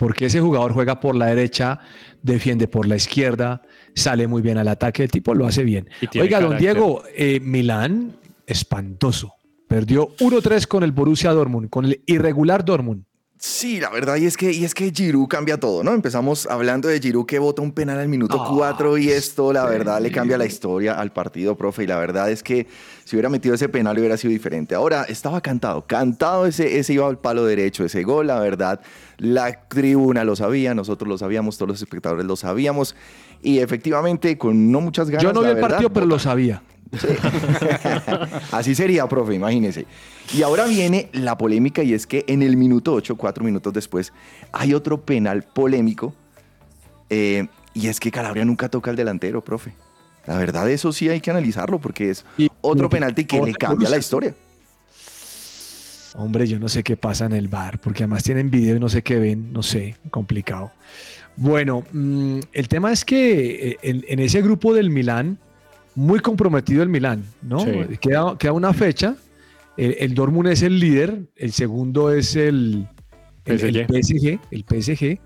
porque 0.00 0.24
ese 0.24 0.40
jugador 0.40 0.72
juega 0.72 0.98
por 0.98 1.14
la 1.14 1.26
derecha, 1.26 1.78
defiende 2.22 2.68
por 2.68 2.88
la 2.88 2.96
izquierda, 2.96 3.60
sale 3.94 4.26
muy 4.26 4.40
bien 4.40 4.56
al 4.56 4.66
ataque, 4.68 5.02
el 5.02 5.10
tipo 5.10 5.34
lo 5.34 5.44
hace 5.46 5.62
bien. 5.62 5.90
Oiga, 6.18 6.40
don. 6.40 6.56
Diego, 6.56 7.02
eh, 7.14 7.38
Milán, 7.38 8.16
espantoso. 8.46 9.34
Perdió 9.68 10.16
1-3 10.16 10.66
con 10.66 10.84
el 10.84 10.92
Borussia 10.92 11.32
Dortmund, 11.32 11.68
con 11.68 11.84
el 11.84 12.00
irregular 12.06 12.64
Dortmund. 12.64 13.04
Sí, 13.42 13.80
la 13.80 13.88
verdad, 13.88 14.16
y 14.16 14.26
es 14.26 14.36
que, 14.36 14.52
y 14.52 14.66
es 14.66 14.74
que 14.74 14.92
Giroud 14.94 15.26
cambia 15.26 15.58
todo, 15.58 15.82
¿no? 15.82 15.94
Empezamos 15.94 16.46
hablando 16.46 16.88
de 16.88 17.00
Giroud 17.00 17.24
que 17.24 17.38
bota 17.38 17.62
un 17.62 17.72
penal 17.72 17.98
al 17.98 18.06
minuto 18.06 18.36
Ah, 18.38 18.46
4 18.54 18.98
y 18.98 19.08
esto, 19.08 19.50
la 19.50 19.64
verdad, 19.64 19.98
le 20.02 20.12
cambia 20.12 20.36
la 20.36 20.44
historia 20.44 21.00
al 21.00 21.10
partido, 21.10 21.56
profe. 21.56 21.84
Y 21.84 21.86
la 21.86 21.98
verdad 21.98 22.30
es 22.30 22.42
que 22.42 22.66
si 23.06 23.16
hubiera 23.16 23.30
metido 23.30 23.54
ese 23.54 23.70
penal 23.70 23.98
hubiera 23.98 24.18
sido 24.18 24.30
diferente. 24.30 24.74
Ahora, 24.74 25.04
estaba 25.04 25.40
cantado, 25.40 25.86
cantado 25.86 26.44
ese, 26.44 26.78
ese 26.78 26.92
iba 26.92 27.08
al 27.08 27.16
palo 27.18 27.46
derecho, 27.46 27.82
ese 27.82 28.02
gol, 28.02 28.26
la 28.26 28.38
verdad. 28.40 28.82
La 29.16 29.66
tribuna 29.68 30.22
lo 30.24 30.36
sabía, 30.36 30.74
nosotros 30.74 31.08
lo 31.08 31.16
sabíamos, 31.16 31.56
todos 31.56 31.70
los 31.70 31.80
espectadores 31.80 32.26
lo 32.26 32.36
sabíamos. 32.36 32.94
Y 33.40 33.60
efectivamente, 33.60 34.36
con 34.36 34.70
no 34.70 34.82
muchas 34.82 35.08
ganas. 35.08 35.22
Yo 35.22 35.32
no 35.32 35.40
vi 35.40 35.48
el 35.48 35.54
verdad, 35.54 35.70
partido, 35.70 35.90
pero 35.90 36.04
lo 36.04 36.18
bota. 36.18 36.62
Así 38.52 38.74
sería, 38.74 39.06
profe, 39.06 39.34
imagínese. 39.34 39.86
Y 40.34 40.42
ahora 40.42 40.66
viene 40.66 41.08
la 41.12 41.38
polémica 41.38 41.82
y 41.82 41.94
es 41.94 42.06
que 42.06 42.24
en 42.28 42.42
el 42.42 42.56
minuto 42.56 42.92
8, 42.94 43.16
cuatro 43.16 43.44
minutos 43.44 43.72
después, 43.72 44.12
hay 44.52 44.74
otro 44.74 45.00
penal 45.00 45.42
polémico 45.42 46.14
eh, 47.08 47.46
y 47.74 47.88
es 47.88 48.00
que 48.00 48.10
Calabria 48.10 48.44
nunca 48.44 48.68
toca 48.68 48.90
al 48.90 48.96
delantero, 48.96 49.42
profe. 49.42 49.72
La 50.26 50.36
verdad, 50.36 50.68
eso 50.70 50.92
sí 50.92 51.08
hay 51.08 51.20
que 51.20 51.30
analizarlo 51.30 51.80
porque 51.80 52.10
es 52.10 52.24
otro 52.60 52.88
penalti 52.88 53.24
que 53.24 53.40
le 53.40 53.54
cambia 53.54 53.88
la 53.88 53.96
historia. 53.96 54.34
Hombre, 56.14 56.46
yo 56.46 56.58
no 56.58 56.68
sé 56.68 56.82
qué 56.82 56.96
pasa 56.96 57.26
en 57.26 57.32
el 57.32 57.48
bar, 57.48 57.80
porque 57.80 58.02
además 58.02 58.24
tienen 58.24 58.50
video 58.50 58.76
y 58.76 58.80
no 58.80 58.88
sé 58.88 59.02
qué 59.02 59.18
ven, 59.18 59.52
no 59.52 59.62
sé, 59.62 59.96
complicado. 60.10 60.72
Bueno, 61.36 61.84
mm, 61.92 62.40
el 62.52 62.68
tema 62.68 62.92
es 62.92 63.04
que 63.04 63.70
eh, 63.70 63.78
en, 63.82 64.04
en 64.08 64.18
ese 64.18 64.42
grupo 64.42 64.74
del 64.74 64.90
Milán, 64.90 65.38
muy 65.94 66.20
comprometido 66.20 66.82
el 66.82 66.88
Milán, 66.88 67.24
¿no? 67.42 67.60
Sí. 67.60 67.72
Queda, 68.00 68.36
queda 68.38 68.52
una 68.52 68.72
fecha, 68.72 69.16
el, 69.76 69.96
el 69.98 70.14
Dortmund 70.14 70.48
es 70.48 70.62
el 70.62 70.78
líder, 70.78 71.22
el 71.36 71.52
segundo 71.52 72.12
es 72.12 72.36
el, 72.36 72.86
el, 73.44 73.76
el 73.76 73.86
PSG, 73.86 74.38
el 74.50 74.64
PSG, 74.64 75.18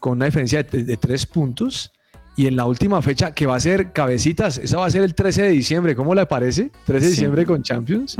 con 0.00 0.12
una 0.14 0.26
diferencia 0.26 0.62
de, 0.62 0.84
de 0.84 0.96
tres 0.96 1.26
puntos. 1.26 1.92
Y 2.34 2.46
en 2.46 2.56
la 2.56 2.64
última 2.64 3.02
fecha, 3.02 3.32
que 3.34 3.44
va 3.46 3.56
a 3.56 3.60
ser 3.60 3.92
cabecitas, 3.92 4.56
esa 4.56 4.78
va 4.78 4.86
a 4.86 4.90
ser 4.90 5.02
el 5.02 5.14
13 5.14 5.42
de 5.42 5.48
diciembre, 5.50 5.94
¿cómo 5.94 6.14
le 6.14 6.24
parece? 6.24 6.70
13 6.86 6.92
de 6.92 7.00
Sí. 7.00 7.10
diciembre 7.16 7.44
con 7.44 7.62
Champions. 7.62 8.16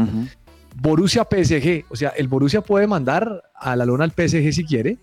Borussia 0.77 1.25
PSG, 1.31 1.85
o 1.89 1.97
sea, 1.97 2.11
el 2.11 2.29
Borussia 2.29 2.61
puede 2.63 2.87
mandar 2.87 3.43
a 3.55 3.75
la 3.77 3.85
lona 3.87 4.05
al 4.05 4.11
PSG 4.13 4.53
si 4.53 4.65
quiere 4.65 4.99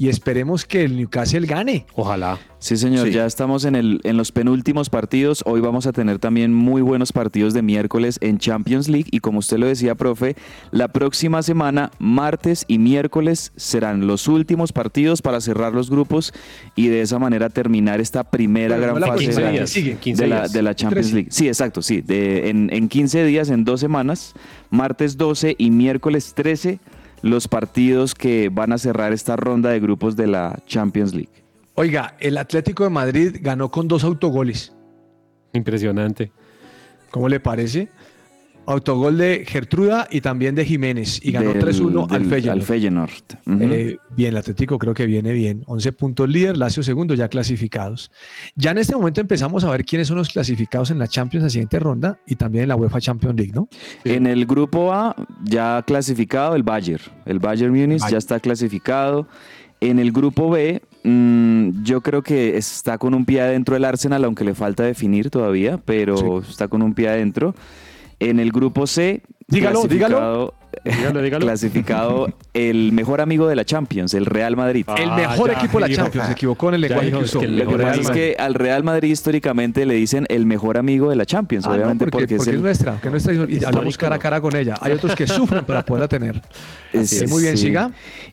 y 0.00 0.08
esperemos 0.08 0.64
que 0.64 0.82
el 0.82 0.96
Newcastle 0.96 1.46
gane. 1.46 1.84
Ojalá. 1.94 2.38
Sí, 2.58 2.78
señor, 2.78 3.08
Sí. 3.08 3.12
ya 3.12 3.26
estamos 3.26 3.66
en, 3.66 3.74
el, 3.74 4.00
en 4.04 4.16
los 4.16 4.32
penúltimos 4.32 4.88
partidos. 4.88 5.42
Hoy 5.44 5.60
vamos 5.60 5.86
a 5.86 5.92
tener 5.92 6.18
también 6.18 6.54
muy 6.54 6.80
buenos 6.80 7.12
partidos 7.12 7.52
de 7.52 7.60
miércoles 7.60 8.16
en 8.22 8.38
Champions 8.38 8.88
League. 8.88 9.08
Y 9.10 9.20
como 9.20 9.40
usted 9.40 9.58
lo 9.58 9.66
decía, 9.66 9.94
profe, 9.94 10.36
la 10.70 10.88
próxima 10.88 11.42
semana, 11.42 11.90
martes 11.98 12.64
y 12.66 12.78
miércoles, 12.78 13.52
serán 13.56 14.06
los 14.06 14.26
últimos 14.26 14.72
partidos 14.72 15.20
para 15.20 15.38
cerrar 15.42 15.74
los 15.74 15.90
grupos 15.90 16.32
y 16.76 16.88
de 16.88 17.02
esa 17.02 17.18
manera 17.18 17.50
terminar 17.50 18.00
esta 18.00 18.24
primera 18.24 18.78
gran 18.78 18.98
no 19.00 19.06
fase 19.06 19.26
de 19.26 19.34
la 19.34 19.52
la, 19.52 19.58
que 19.58 19.66
sigue, 19.66 19.96
15 19.96 20.22
de 20.22 20.28
la- 20.30 20.48
de 20.48 20.62
la 20.62 20.74
Champions. 20.74 21.12
League. 21.12 21.28
Sí, 21.30 21.46
exacto, 21.46 21.82
sí. 21.82 22.00
De, 22.00 22.48
en, 22.48 22.72
en 22.72 22.88
15 22.88 23.22
días, 23.26 23.50
en 23.50 23.64
dos 23.64 23.80
semanas, 23.80 24.32
martes 24.70 25.18
12 25.18 25.56
y 25.58 25.70
miércoles 25.70 26.32
13, 26.34 26.80
los 27.22 27.48
partidos 27.48 28.14
que 28.14 28.48
van 28.50 28.72
a 28.72 28.78
cerrar 28.78 29.12
esta 29.12 29.36
ronda 29.36 29.70
de 29.70 29.80
grupos 29.80 30.16
de 30.16 30.26
la 30.26 30.58
Champions 30.66 31.14
League. 31.14 31.44
Oiga, 31.74 32.16
el 32.20 32.38
Atlético 32.38 32.84
de 32.84 32.90
Madrid 32.90 33.36
ganó 33.40 33.70
con 33.70 33.88
dos 33.88 34.04
autogoles. 34.04 34.72
Impresionante. 35.52 36.32
¿Cómo 37.10 37.28
le 37.28 37.40
parece? 37.40 37.88
Autogol 38.66 39.18
de 39.18 39.44
Gertruda 39.46 40.06
y 40.10 40.20
también 40.20 40.54
de 40.54 40.64
Jiménez 40.64 41.18
y 41.24 41.32
ganó 41.32 41.52
Del- 41.52 41.62
3-1 41.64 42.06
al 42.10 42.24
Feyenoord. 42.24 42.58
Al 42.58 42.62
Feyenoord. 42.62 43.10
Eh, 43.60 43.96
bien, 44.16 44.30
el 44.30 44.36
Atlético 44.36 44.78
creo 44.78 44.94
que 44.94 45.06
viene 45.06 45.32
bien. 45.32 45.64
11 45.66 45.92
puntos 45.92 46.28
líder, 46.28 46.56
Lazio 46.56 46.82
segundo, 46.82 47.14
ya 47.14 47.28
clasificados. 47.28 48.12
Ya 48.54 48.70
en 48.70 48.78
este 48.78 48.94
momento 48.94 49.20
empezamos 49.20 49.64
a 49.64 49.70
ver 49.70 49.84
quiénes 49.84 50.06
son 50.08 50.18
los 50.18 50.28
clasificados 50.28 50.90
en 50.90 50.98
la 50.98 51.08
Champions 51.08 51.42
la 51.44 51.50
siguiente 51.50 51.78
ronda 51.80 52.18
y 52.26 52.36
también 52.36 52.62
en 52.62 52.68
la 52.68 52.76
UEFA 52.76 53.00
Champions 53.00 53.34
League, 53.36 53.52
¿no? 53.54 53.68
En 54.04 54.26
el 54.26 54.46
grupo 54.46 54.92
A 54.92 55.16
ya 55.44 55.82
clasificado 55.86 56.54
el 56.54 56.62
Bayern. 56.62 57.02
El 57.26 57.40
Bayern 57.40 57.72
Múnich 57.74 58.02
ya 58.08 58.18
está 58.18 58.38
clasificado. 58.38 59.26
En 59.80 59.98
el 59.98 60.12
grupo 60.12 60.50
B, 60.50 60.82
mm, 61.04 61.82
yo 61.82 62.02
creo 62.02 62.22
que 62.22 62.58
está 62.58 62.98
con 62.98 63.14
un 63.14 63.24
pie 63.24 63.40
adentro 63.40 63.74
el 63.76 63.84
Arsenal, 63.86 64.22
aunque 64.24 64.44
le 64.44 64.54
falta 64.54 64.82
definir 64.82 65.30
todavía, 65.30 65.78
pero 65.84 66.40
está 66.40 66.68
con 66.68 66.82
un 66.82 66.92
pie 66.94 67.08
adentro. 67.08 67.54
En 68.20 68.38
el 68.38 68.52
grupo 68.52 68.86
C, 68.86 69.22
Dígalo, 69.48 69.80
clasificado- 69.80 70.54
Dígalo, 70.84 71.22
dígalo. 71.22 71.46
clasificado 71.46 72.32
el 72.54 72.92
mejor 72.92 73.20
amigo 73.20 73.48
de 73.48 73.56
la 73.56 73.64
Champions, 73.64 74.14
el 74.14 74.26
Real 74.26 74.56
Madrid. 74.56 74.84
Ah, 74.88 74.94
el 74.98 75.10
mejor 75.12 75.50
ya, 75.50 75.58
equipo 75.58 75.78
de 75.78 75.80
la 75.82 75.86
dijo. 75.88 76.02
Champions, 76.02 76.26
se 76.26 76.32
equivocó 76.32 76.68
en 76.68 76.74
el 76.76 76.80
lenguaje 76.82 77.06
dijo, 77.06 77.18
que 77.18 77.24
es 77.24 77.30
usó. 77.30 77.40
que 77.40 77.48
Lo 77.48 77.68
que 77.68 77.76
pasa 77.82 78.00
es 78.00 78.10
que 78.10 78.36
al 78.38 78.54
Real 78.54 78.82
Madrid 78.84 79.10
históricamente 79.10 79.84
le 79.86 79.94
dicen 79.94 80.26
el 80.28 80.46
mejor 80.46 80.78
amigo 80.78 81.10
de 81.10 81.16
la 81.16 81.26
Champions, 81.26 81.64
Ah, 81.66 81.70
no, 81.70 81.74
obviamente 81.76 82.06
porque, 82.06 82.26
porque, 82.26 82.36
porque 82.36 82.42
es 82.42 82.48
es 82.48 82.54
el, 82.54 82.62
nuestra, 82.62 83.00
que 83.00 83.10
nuestra 83.10 83.32
y 83.34 83.64
hablamos 83.64 83.98
cara 83.98 84.16
a 84.16 84.18
cara 84.18 84.40
con 84.40 84.56
ella. 84.56 84.74
Hay 84.80 84.92
otros 84.92 85.14
que 85.14 85.26
sufren 85.26 85.64
para 85.64 85.84
poderla 85.84 86.08
tener. 86.08 86.40
Es- 86.92 87.08
Sí, 87.10 87.26
muy 87.28 87.42
bien, 87.42 87.56
sí. 87.56 87.66
siga. 87.66 87.92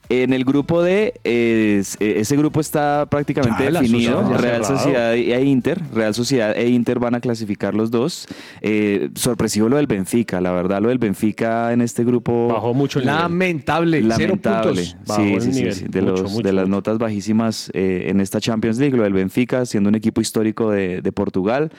En 0.09 0.33
el 0.33 0.43
grupo 0.43 0.81
D, 0.81 1.13
es- 1.23 1.95
eh, 1.99 2.15
ese 2.19 2.35
grupo 2.37 2.59
está 2.59 3.05
prácticamente 3.07 3.63
Ya, 3.65 3.69
la 3.71 3.81
definido. 3.81 4.21
Sociedad 4.21 4.39
Real 4.41 4.63
cerrado. 4.65 4.77
Sociedad 4.83 5.13
e 5.13 5.43
Inter. 5.43 5.81
Real 5.93 6.13
Sociedad 6.15 6.57
e 6.57 6.67
Inter 6.69 6.97
van 6.99 7.13
a 7.15 7.19
clasificar 7.19 7.75
los 7.75 7.91
dos. 7.91 8.27
Eh, 8.61 9.09
sorpresivo 9.15 9.69
lo 9.69 9.77
del 9.77 9.85
Benfica, 9.87 10.41
la 10.41 10.51
verdad, 10.53 10.81
lo 10.81 10.89
del 10.89 10.97
Benfica 10.97 11.71
en 11.71 11.81
este 11.81 12.03
grupo. 12.03 12.26
Bajó 12.49 12.73
mucho 12.73 12.99
el 12.99 13.05
nivel. 13.05 13.19
Lamentable, 13.21 13.97
cero 14.01 14.07
Lamentable. 14.09 14.83
puntos. 14.83 15.15
Sí, 15.15 15.33
el 15.33 15.41
sí, 15.41 15.51
sí, 15.51 15.57
nivel, 15.59 15.73
sí, 15.73 15.85
De, 15.87 16.01
mucho, 16.01 16.11
los- 16.23 16.31
mucho, 16.31 16.43
de 16.47 16.53
las 16.53 16.67
notas 16.69 16.97
bajísimas 16.97 17.69
eh, 17.73 18.07
en 18.09 18.19
esta 18.21 18.39
Champions 18.41 18.77
League, 18.79 18.95
lo 18.97 19.03
del 19.03 19.13
Benfica, 19.13 19.65
siendo 19.65 19.89
un 19.89 19.95
equipo 19.95 20.19
histórico 20.21 20.71
de, 20.71 21.01
de 21.01 21.11
Portugal. 21.11 21.71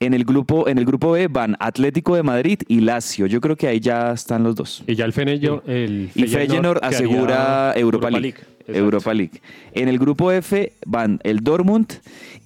En 0.00 0.14
el, 0.14 0.24
grupo, 0.24 0.68
en 0.68 0.78
el 0.78 0.84
grupo 0.84 1.12
B 1.12 1.28
van 1.28 1.56
Atlético 1.58 2.14
de 2.16 2.22
Madrid 2.22 2.58
y 2.68 2.80
Lazio. 2.80 3.26
Yo 3.26 3.40
creo 3.40 3.56
que 3.56 3.66
ahí 3.68 3.80
ya 3.80 4.12
están 4.12 4.42
los 4.42 4.54
dos. 4.54 4.84
Y 4.86 4.94
ya 4.94 5.04
el 5.06 5.12
Feyenoord, 5.12 5.68
el 5.68 6.10
Y 6.14 6.24
Feyenoord 6.26 6.80
asegura 6.84 7.72
Europa 7.76 8.10
League. 8.10 8.28
Exacto. 8.28 8.56
Europa 8.80 9.14
League. 9.14 9.40
En 9.74 9.88
el 9.88 9.96
grupo 9.98 10.32
F 10.32 10.72
van 10.86 11.20
el 11.22 11.38
Dortmund 11.40 11.86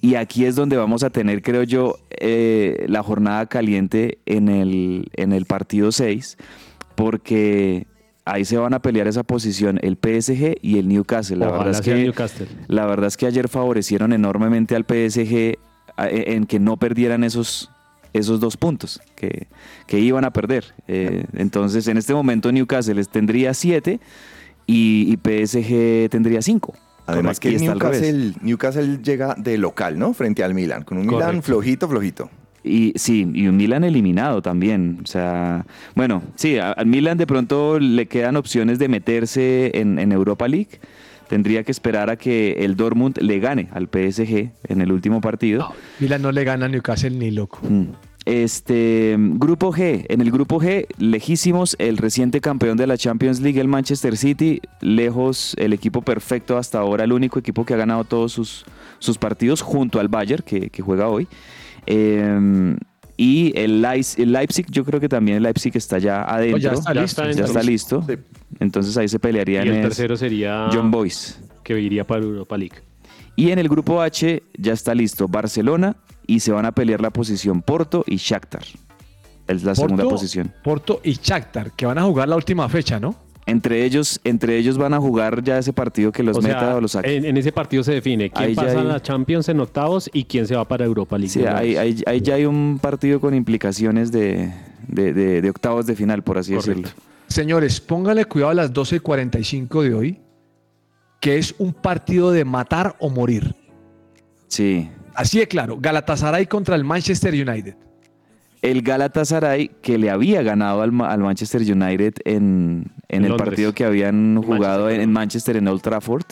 y 0.01 0.13
aquí 0.15 0.45
es 0.45 0.55
donde 0.55 0.77
vamos 0.77 1.03
a 1.03 1.09
tener, 1.09 1.41
creo 1.41 1.63
yo, 1.63 1.95
eh, 2.11 2.85
la 2.87 3.01
jornada 3.01 3.47
caliente 3.47 4.19
en 4.27 4.47
el, 4.47 5.09
en 5.15 5.33
el 5.33 5.45
partido 5.45 5.91
6, 5.91 6.37
porque 6.95 7.87
ahí 8.25 8.45
se 8.45 8.57
van 8.57 8.73
a 8.73 8.81
pelear 8.81 9.07
esa 9.07 9.23
posición 9.23 9.79
el 9.81 9.95
PSG 9.95 10.57
y 10.61 10.77
el 10.77 10.87
Newcastle. 10.87 11.37
La, 11.37 11.47
Ojalá 11.47 11.63
verdad 11.65 11.79
es 11.79 11.85
que, 11.85 11.95
Newcastle. 11.95 12.47
la 12.67 12.85
verdad 12.85 13.07
es 13.07 13.17
que 13.17 13.25
ayer 13.25 13.47
favorecieron 13.49 14.13
enormemente 14.13 14.75
al 14.75 14.83
PSG 14.83 15.33
e, 15.35 15.57
en 15.97 16.45
que 16.45 16.59
no 16.59 16.77
perdieran 16.77 17.23
esos, 17.23 17.69
esos 18.13 18.39
dos 18.39 18.57
puntos 18.57 19.01
que, 19.15 19.47
que 19.87 19.99
iban 19.99 20.25
a 20.25 20.31
perder. 20.31 20.65
Eh, 20.87 21.25
entonces, 21.33 21.87
en 21.87 21.97
este 21.97 22.13
momento 22.13 22.51
Newcastle 22.51 22.95
les 22.95 23.09
tendría 23.09 23.53
siete 23.53 23.99
y, 24.67 25.11
y 25.11 25.17
PSG 25.17 26.09
tendría 26.09 26.41
cinco. 26.41 26.73
Además 27.07 27.39
que. 27.39 27.57
Newcastle, 27.57 28.33
Newcastle 28.41 28.99
llega 29.03 29.35
de 29.37 29.57
local, 29.57 29.97
¿no? 29.97 30.13
Frente 30.13 30.43
al 30.43 30.53
Milan, 30.53 30.83
con 30.83 30.97
un 30.97 31.07
Milan 31.07 31.41
flojito, 31.43 31.87
flojito. 31.87 32.29
Y 32.63 32.93
sí, 32.95 33.27
y 33.33 33.47
un 33.47 33.57
Milan 33.57 33.83
eliminado 33.83 34.41
también. 34.41 34.99
O 35.03 35.07
sea, 35.07 35.65
bueno, 35.95 36.21
sí, 36.35 36.57
al 36.57 36.85
Milan 36.85 37.17
de 37.17 37.27
pronto 37.27 37.79
le 37.79 38.07
quedan 38.07 38.35
opciones 38.35 38.79
de 38.79 38.87
meterse 38.87 39.71
en, 39.79 39.97
en 39.99 40.11
Europa 40.11 40.47
League. 40.47 40.79
Tendría 41.27 41.63
que 41.63 41.71
esperar 41.71 42.09
a 42.09 42.17
que 42.17 42.57
el 42.59 42.75
Dortmund 42.75 43.17
le 43.19 43.39
gane 43.39 43.69
al 43.71 43.85
PSG 43.85 44.51
en 44.67 44.81
el 44.81 44.91
último 44.91 45.21
partido. 45.21 45.73
Milan 45.99 46.21
no 46.21 46.31
le 46.31 46.43
gana 46.43 46.65
a 46.65 46.69
Newcastle 46.69 47.11
ni 47.11 47.31
loco. 47.31 47.59
Mm. 47.67 47.85
Este 48.25 49.15
grupo 49.17 49.73
G, 49.73 50.05
en 50.07 50.21
el 50.21 50.29
grupo 50.29 50.59
G, 50.61 50.85
lejísimos 50.99 51.75
el 51.79 51.97
reciente 51.97 52.39
campeón 52.39 52.77
de 52.77 52.85
la 52.85 52.95
Champions 52.95 53.41
League, 53.41 53.59
el 53.59 53.67
Manchester 53.67 54.15
City, 54.15 54.61
lejos 54.79 55.55
el 55.57 55.73
equipo 55.73 56.03
perfecto 56.03 56.57
hasta 56.57 56.77
ahora, 56.77 57.03
el 57.03 57.13
único 57.13 57.39
equipo 57.39 57.65
que 57.65 57.73
ha 57.73 57.77
ganado 57.77 58.03
todos 58.03 58.31
sus, 58.31 58.65
sus 58.99 59.17
partidos 59.17 59.61
junto 59.61 59.99
al 59.99 60.07
Bayern 60.07 60.43
que, 60.45 60.69
que 60.69 60.83
juega 60.83 61.07
hoy. 61.07 61.27
Eh, 61.85 62.75
y 63.17 63.53
el, 63.55 63.81
Leis- 63.83 64.17
el 64.19 64.31
Leipzig, 64.31 64.65
yo 64.71 64.83
creo 64.83 64.99
que 64.99 65.07
también 65.09 65.37
el 65.37 65.43
Leipzig 65.43 65.75
está 65.75 65.99
ya 65.99 66.23
adentro. 66.23 66.57
ya 66.57 66.71
está 66.71 66.93
Ya 66.93 67.01
listo. 67.01 67.23
está 67.23 67.39
Ya 67.39 67.45
está 67.45 67.63
listo. 67.63 68.03
Sí. 68.07 68.13
Entonces 68.59 68.97
ahí 68.97 69.07
se 69.07 69.17
Y 69.17 69.19
pelearían 69.19 69.67
el 69.67 69.75
es 69.75 69.81
tercero 69.83 70.17
sería 70.17 70.69
John 70.73 70.89
Boyce. 70.91 71.35
que 71.63 71.79
iría 71.79 72.05
para 72.05 72.23
Europa 72.23 72.57
League. 72.57 72.77
Y 73.35 73.51
en 73.51 73.59
el 73.59 73.69
grupo 73.69 74.01
H 74.01 74.43
ya 74.57 74.73
está 74.73 74.93
listo 74.95 75.27
Barcelona 75.27 75.95
y 76.27 76.39
se 76.39 76.51
van 76.51 76.65
a 76.65 76.71
pelear 76.71 77.01
la 77.01 77.11
posición 77.11 77.61
Porto 77.61 78.03
y 78.07 78.15
Shakhtar. 78.17 78.63
Es 79.47 79.63
la 79.63 79.75
segunda 79.75 80.03
posición. 80.03 80.51
Porto 80.63 81.01
y 81.03 81.13
Shakhtar, 81.13 81.71
que 81.71 81.85
van 81.85 81.97
a 81.97 82.03
jugar 82.03 82.27
la 82.29 82.35
última 82.35 82.67
fecha, 82.69 82.99
¿no? 82.99 83.15
Entre 83.51 83.83
ellos, 83.85 84.19
entre 84.23 84.57
ellos 84.57 84.77
van 84.77 84.93
a 84.93 84.99
jugar 84.99 85.43
ya 85.43 85.57
ese 85.57 85.73
partido 85.73 86.11
que 86.11 86.23
los 86.23 86.37
o 86.37 86.41
meta 86.41 86.59
sea, 86.59 86.75
o 86.77 86.81
los 86.81 86.91
saque. 86.93 87.15
en, 87.17 87.25
en 87.25 87.37
ese 87.37 87.51
partido 87.51 87.83
se 87.83 87.91
define 87.93 88.29
quién 88.29 88.49
Ahí 88.49 88.55
pasa 88.55 88.77
a 88.77 88.81
hay- 88.81 88.87
la 88.87 89.01
Champions 89.01 89.49
en 89.49 89.59
octavos 89.59 90.09
y 90.13 90.23
quién 90.23 90.47
se 90.47 90.55
va 90.55 90.67
para 90.67 90.85
Europa 90.85 91.17
League. 91.17 91.29
Sí, 91.31 91.45
ahí, 91.45 91.69
vez. 91.71 91.77
ahí- 91.79 92.03
ahí 92.07 92.21
ya 92.21 92.35
hay 92.35 92.45
un 92.45 92.79
partido 92.81 93.19
con 93.19 93.33
implicaciones 93.35 94.11
de, 94.11 94.53
de- 94.87 95.13
de- 95.13 95.41
de 95.41 95.49
octavos 95.49 95.85
de 95.85 95.95
final, 95.95 96.23
por 96.23 96.37
así 96.37 96.53
Correcto. 96.55 96.81
decirlo. 96.81 97.03
Señores, 97.27 97.79
póngale 97.81 98.25
cuidado 98.25 98.51
a 98.51 98.55
las 98.55 98.73
12.45 98.73 99.83
de 99.83 99.93
hoy, 99.93 100.19
que 101.19 101.37
es 101.37 101.53
un 101.59 101.73
partido 101.73 102.31
de 102.31 102.43
matar 102.45 102.95
o 102.99 103.09
morir. 103.09 103.55
Sí. 104.47 104.89
Así 105.13 105.39
de 105.39 105.47
claro, 105.47 105.77
Galatasaray 105.79 106.47
contra 106.47 106.75
el 106.75 106.83
Manchester 106.83 107.33
United. 107.33 107.75
El 108.61 108.81
Galatasaray 108.81 109.71
que 109.81 109.97
le 109.97 110.09
había 110.09 110.41
ganado 110.43 110.81
al, 110.81 110.91
al 111.01 111.19
Manchester 111.19 111.61
United 111.61 112.13
en, 112.25 112.91
en 113.11 113.25
el 113.25 113.35
partido 113.35 113.73
que 113.73 113.85
habían 113.85 114.41
jugado 114.41 114.89
en, 114.89 115.01
en 115.01 115.11
Manchester, 115.11 115.57
en 115.57 115.67
Old 115.67 115.81
Trafford. 115.81 116.23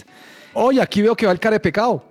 Oye, 0.54 0.82
aquí 0.82 1.02
veo 1.02 1.16
que 1.16 1.26
va 1.26 1.32
el 1.32 1.40
cara 1.40 1.56
de 1.56 1.60
pecado. 1.60 2.04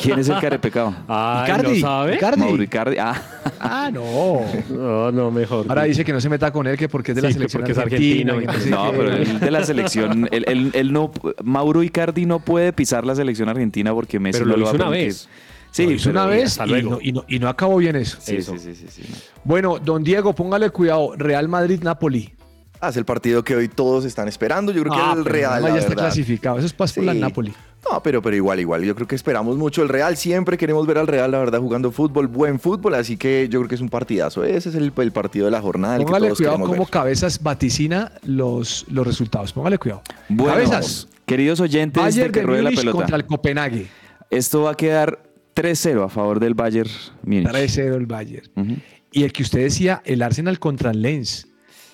¿Quién 0.00 0.18
es 0.18 0.28
el 0.28 0.38
carepecado? 0.40 0.94
Ay, 1.08 1.50
Icardi, 1.50 1.80
¿no 1.82 1.86
sabe? 1.88 2.14
Icardi. 2.14 2.40
Mauro 2.40 2.62
Icardi. 2.62 2.96
Ah, 2.98 3.22
Ah, 3.58 3.90
no. 3.92 4.40
No, 4.70 5.10
no, 5.12 5.30
mejor. 5.30 5.66
Ahora 5.68 5.82
dice 5.84 6.04
que 6.04 6.12
no 6.12 6.20
se 6.20 6.28
meta 6.30 6.50
con 6.50 6.66
él, 6.66 6.76
que 6.78 6.88
porque 6.88 7.10
es 7.12 7.16
de 7.16 7.22
la 7.22 7.28
Sí, 7.28 7.34
selección 7.34 7.60
porque 7.62 7.72
es 7.72 7.78
argentina. 7.78 8.32
no 8.70 8.90
pero 8.92 9.12
él 9.12 9.40
de 9.40 9.50
la 9.50 9.64
selección, 9.64 10.28
él, 10.30 10.44
él- 10.46 10.70
él 10.72 10.92
no, 10.92 11.10
Mauro 11.42 11.82
Icardi 11.82 12.24
no 12.26 12.38
puede 12.38 12.72
pisar 12.72 13.04
la 13.04 13.14
selección 13.14 13.48
argentina 13.48 13.92
porque 13.92 14.18
Messi 14.20 14.38
Pero 14.38 14.46
lo 14.46 14.52
no 14.52 14.58
lo 14.60 14.66
va 14.66 14.72
hizo 14.74 14.82
a 14.84 14.88
una 14.88 14.96
vez. 14.96 15.28
Sí, 15.72 15.84
Lo 15.84 15.90
hizo 15.92 16.10
una 16.10 16.24
vez 16.26 16.44
hasta 16.52 16.66
y 16.66 16.68
luego. 16.70 16.90
no, 16.92 16.98
y, 17.02 17.12
no, 17.12 17.24
y 17.28 17.38
no 17.38 17.48
acabó 17.48 17.76
bien 17.76 17.96
eso. 17.96 18.16
Sí, 18.20 18.36
Eso. 18.36 18.52
sí, 18.56 18.74
sí, 18.74 18.86
sí, 18.88 19.02
sí. 19.02 19.14
Bueno, 19.44 19.78
don 19.78 20.02
Diego, 20.02 20.34
póngale 20.34 20.70
cuidado. 20.70 21.12
Real 21.18 21.48
Madrid-Napoli. 21.48 22.32
Ah, 22.80 22.88
es 22.90 22.96
el 22.96 23.04
partido 23.04 23.42
que 23.42 23.56
hoy 23.56 23.68
todos 23.68 24.04
están 24.04 24.28
esperando. 24.28 24.72
Yo 24.72 24.82
creo 24.82 24.94
Ah, 24.94 25.12
que 25.12 25.18
el 25.18 25.24
pero 25.24 25.34
Real, 25.34 25.62
no, 25.62 25.68
ya 25.68 25.74
está 25.76 25.88
verdad. 25.90 26.04
clasificado. 26.04 26.58
Eso 26.58 26.66
es 26.66 26.72
por 26.72 26.88
la 27.04 27.12
Sí. 27.12 27.18
Napoli. 27.18 27.54
No, 27.90 28.02
pero, 28.02 28.20
pero 28.20 28.34
igual, 28.34 28.58
igual. 28.58 28.82
Yo 28.82 28.94
creo 28.96 29.06
que 29.06 29.14
esperamos 29.14 29.56
mucho 29.56 29.82
el 29.82 29.88
Real. 29.88 30.16
Siempre 30.16 30.58
queremos 30.58 30.86
ver 30.86 30.98
al 30.98 31.06
Real, 31.06 31.30
la 31.30 31.38
verdad, 31.38 31.60
jugando 31.60 31.92
fútbol, 31.92 32.26
buen 32.26 32.58
fútbol. 32.58 32.94
Así 32.94 33.16
que 33.16 33.48
yo 33.48 33.60
creo 33.60 33.68
que 33.68 33.74
es 33.76 33.80
un 33.80 33.88
partidazo. 33.88 34.42
Ese 34.44 34.70
es 34.70 34.74
el, 34.74 34.92
el 34.96 35.12
partido 35.12 35.44
de 35.46 35.52
la 35.52 35.60
jornada. 35.60 35.94
el 35.94 36.00
que 36.00 36.06
Póngale 36.06 36.26
todos 36.26 36.38
cuidado 36.38 36.56
queremos 36.56 36.68
cómo 36.70 36.84
ver. 36.84 36.90
Cabezas 36.90 37.42
vaticina 37.42 38.12
los, 38.24 38.84
los 38.88 39.06
resultados. 39.06 39.52
Póngale 39.52 39.78
cuidado. 39.78 40.02
Bueno, 40.28 40.52
Cabezas. 40.54 41.06
queridos 41.26 41.60
oyentes 41.60 42.02
Bayern 42.02 42.26
de 42.28 42.32
que 42.32 42.40
de 42.40 42.46
ruede 42.46 42.62
la 42.62 42.70
Múnich 42.70 42.80
pelota. 42.80 42.96
contra 42.98 43.16
el 43.16 43.26
Copenhague. 43.26 43.86
Esto 44.30 44.62
va 44.62 44.72
a 44.72 44.74
quedar 44.74 45.20
3-0 45.54 46.04
a 46.04 46.08
favor 46.08 46.40
del 46.40 46.54
Bayern 46.54 46.90
Múnich. 47.22 47.46
3-0 47.48 47.94
el 47.94 48.06
Bayern. 48.06 48.82
Y 49.12 49.22
el 49.22 49.32
que 49.32 49.44
usted 49.44 49.60
decía, 49.60 50.02
el 50.04 50.22
Arsenal 50.22 50.58
contra 50.58 50.90
el 50.90 51.00
Lens. 51.02 51.45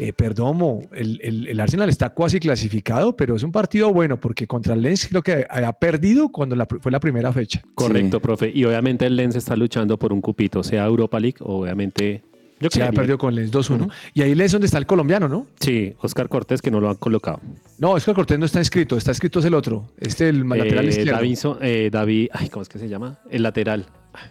Eh, 0.09 0.12
perdomo, 0.12 0.82
el, 0.92 1.21
el- 1.23 1.49
el 1.49 1.61
Arsenal 1.61 1.88
está 1.88 2.11
cuasi 2.11 2.40
clasificado, 2.40 3.16
pero 3.16 3.37
es 3.37 3.42
un 3.42 3.52
partido 3.52 3.92
bueno 3.92 4.18
porque 4.18 4.47
contra 4.47 4.75
el 4.75 4.82
Lens 4.82 5.06
creo 5.09 5.23
que 5.23 5.47
ha 5.49 5.73
perdido 5.75 6.30
cuando 6.30 6.56
la 6.56 6.66
fue 6.66 6.90
la 6.90 6.99
primera 7.00 7.32
fecha. 7.32 7.62
Correcto, 7.75 8.16
Sí. 8.18 8.23
profe. 8.23 8.52
Y 8.54 8.64
obviamente 8.64 9.06
el 9.06 9.16
Lens 9.16 9.37
está 9.37 9.54
luchando 9.56 9.99
por 9.99 10.12
un 10.12 10.21
cupito, 10.21 10.62
sea 10.62 10.85
Europa 10.87 11.21
League 11.21 11.37
o 11.40 11.62
obviamente. 11.62 12.23
Yo 12.61 12.68
Se 12.71 12.80
ha 12.82 12.92
perdido 12.92 13.18
con 13.18 13.30
el 13.30 13.37
Lens 13.40 13.50
2-1. 13.52 13.88
Y 14.14 14.23
ahí 14.23 14.35
Lens 14.37 14.52
donde 14.52 14.66
está 14.66 14.78
el 14.78 14.87
colombiano, 14.87 15.28
¿no? 15.28 15.47
Sí, 15.59 15.94
Oscar 16.00 16.28
Cortés 16.28 16.62
que 16.62 16.71
no 16.71 16.80
lo 16.80 16.88
han 16.90 16.94
colocado. 16.97 17.40
No, 17.78 17.97
el 17.97 18.02
Cortés 18.02 18.38
no 18.38 18.47
está 18.47 18.61
inscrito, 18.61 18.97
está 18.97 19.11
escrito 19.11 19.40
es 19.40 19.44
el 19.47 19.54
otro. 19.54 19.88
Este, 19.99 20.28
el 20.28 20.49
lateral 20.49 20.85
Eh, 20.85 20.88
izquierdo. 20.90 21.21
Davinson- 21.21 21.59
eh, 21.61 21.88
David, 21.92 22.28
ay, 22.32 22.49
¿cómo 22.50 22.62
es 22.62 22.68
que 22.68 22.78
se 22.78 22.88
llama? 22.88 23.18
El 23.30 23.42
lateral. 23.42 23.87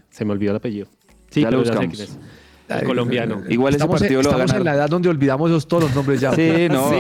Se 0.10 0.24
me 0.24 0.32
olvidó 0.32 0.52
el 0.52 0.58
apellido. 0.58 0.88
Sí, 1.30 1.42
Ya 1.42 1.52
lo 1.52 1.62
pero 1.62 1.64
ya 1.64 1.74
sé 1.82 1.86
buscamos. 1.88 1.96
quién 1.98 2.08
es. 2.10 2.41
El 2.80 2.86
colombiano. 2.88 3.42
Igual 3.50 3.74
ese 3.74 3.78
estamos 3.78 4.02
en, 4.02 4.06
partido 4.08 4.22
lo 4.22 4.30
va 4.30 4.36
a 4.36 4.38
estamos 4.46 4.52
en 4.52 4.58
ganar. 4.60 4.76
la 4.76 4.82
edad 4.84 4.90
donde 4.90 5.10
olvidamos 5.10 5.68
todos 5.68 5.84
los 5.84 5.96
nombres 5.96 6.22
ya. 6.22 6.34
Sí, 6.34 6.68
no, 6.70 6.90
Sí. 6.92 6.96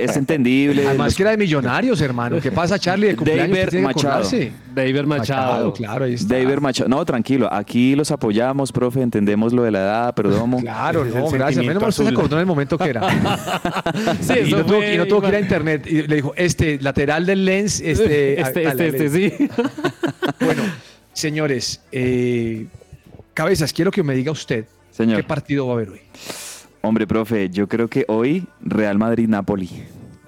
es 0.00 0.16
entendible. 0.16 0.86
Además 0.86 1.06
Los- 1.08 1.14
que 1.16 1.22
era 1.22 1.30
de 1.32 1.36
millonarios, 1.36 2.00
hermano. 2.00 2.40
¿Qué 2.40 2.50
pasa, 2.52 2.78
Charlie? 2.78 3.08
De 3.08 3.16
cumpleaños 3.16 3.58
David 3.70 3.84
Machado. 3.84 4.28
David 4.74 5.02
Machado. 5.04 5.72
claro, 5.72 6.04
ahí 6.04 6.14
está. 6.14 6.34
David 6.34 6.58
Machado. 6.58 6.88
No, 6.88 7.04
tranquilo. 7.04 7.48
Aquí 7.52 7.94
los 7.94 8.10
apoyamos, 8.10 8.72
profe. 8.72 9.02
Entendemos 9.02 9.52
lo 9.52 9.62
de 9.62 9.70
la 9.70 9.80
edad, 9.80 10.14
perdón. 10.14 10.60
Claro, 10.60 11.04
no, 11.04 11.30
gracias. 11.30 11.64
Menos 11.64 11.80
mal 11.82 11.90
usted 11.90 12.04
se 12.04 12.10
acordó 12.10 12.36
en 12.36 12.40
el 12.40 12.46
momento 12.46 12.76
que 12.78 12.88
era. 12.88 13.02
Sí, 14.20 14.32
y, 14.36 14.38
eso 14.48 14.58
no 14.58 14.64
tuvo, 14.66 14.76
fue 14.78 14.94
y 14.94 14.98
no 14.98 15.06
tuvo 15.06 15.20
que 15.22 15.28
ir 15.28 15.34
a 15.36 15.40
internet. 15.40 15.86
Y 15.86 16.02
le 16.02 16.16
dijo, 16.16 16.32
este, 16.36 16.78
lateral 16.80 17.26
del 17.26 17.44
lens, 17.44 17.80
este... 17.80 18.40
Este, 18.40 18.66
a- 18.66 18.68
a 18.70 18.72
este, 18.72 18.88
este, 18.88 19.08
lens. 19.10 19.34
sí. 19.38 19.48
Bueno, 20.40 20.62
señores, 21.12 21.80
eh, 21.92 22.66
Cabezas, 23.34 23.72
quiero 23.72 23.90
que 23.90 24.02
me 24.02 24.14
diga 24.14 24.30
usted 24.32 24.64
Señor. 24.94 25.16
qué 25.16 25.24
partido 25.24 25.66
va 25.66 25.72
a 25.72 25.76
haber 25.76 25.88
hoy. 25.90 26.00
Hombre, 26.82 27.06
profe, 27.06 27.48
yo 27.50 27.66
creo 27.68 27.88
que 27.88 28.04
hoy 28.08 28.46
Real 28.60 28.96
Madrid-Napoli. 28.98 29.68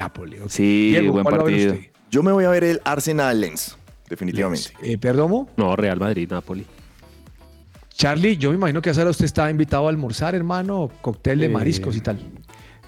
Napoli. 0.01 0.39
ok. 0.41 0.49
Sí, 0.49 0.89
Diego, 0.91 1.13
buen 1.13 1.23
¿cuál 1.25 1.39
va 1.39 1.43
a 1.43 1.45
ver 1.45 1.53
partido. 1.55 1.73
usted? 1.75 1.91
Yo 2.11 2.23
me 2.23 2.33
voy 2.33 2.45
a 2.45 2.49
ver 2.51 2.65
el 2.65 2.81
Arsenal 2.85 3.41
Lens, 3.41 3.77
definitivamente. 4.09 4.71
Eh, 4.83 4.99
Perdomo, 4.99 5.49
No, 5.57 5.77
Real 5.77 5.99
Madrid, 5.99 6.29
Napoli. 6.31 6.65
Charlie, 7.95 8.37
yo 8.37 8.51
me 8.51 8.57
imagino 8.57 8.83
que 8.83 8.91
a 8.91 8.93
esa 8.93 9.03
hora 9.03 9.11
usted 9.11 9.25
estaba 9.25 9.51
invitado 9.51 9.87
a 9.87 9.91
almorzar, 9.91 10.35
hermano, 10.35 10.91
cóctel 11.01 11.39
de 11.39 11.47
Eh, 11.47 11.49
mariscos 11.51 11.97
y 11.97 12.01
tal. 12.01 12.19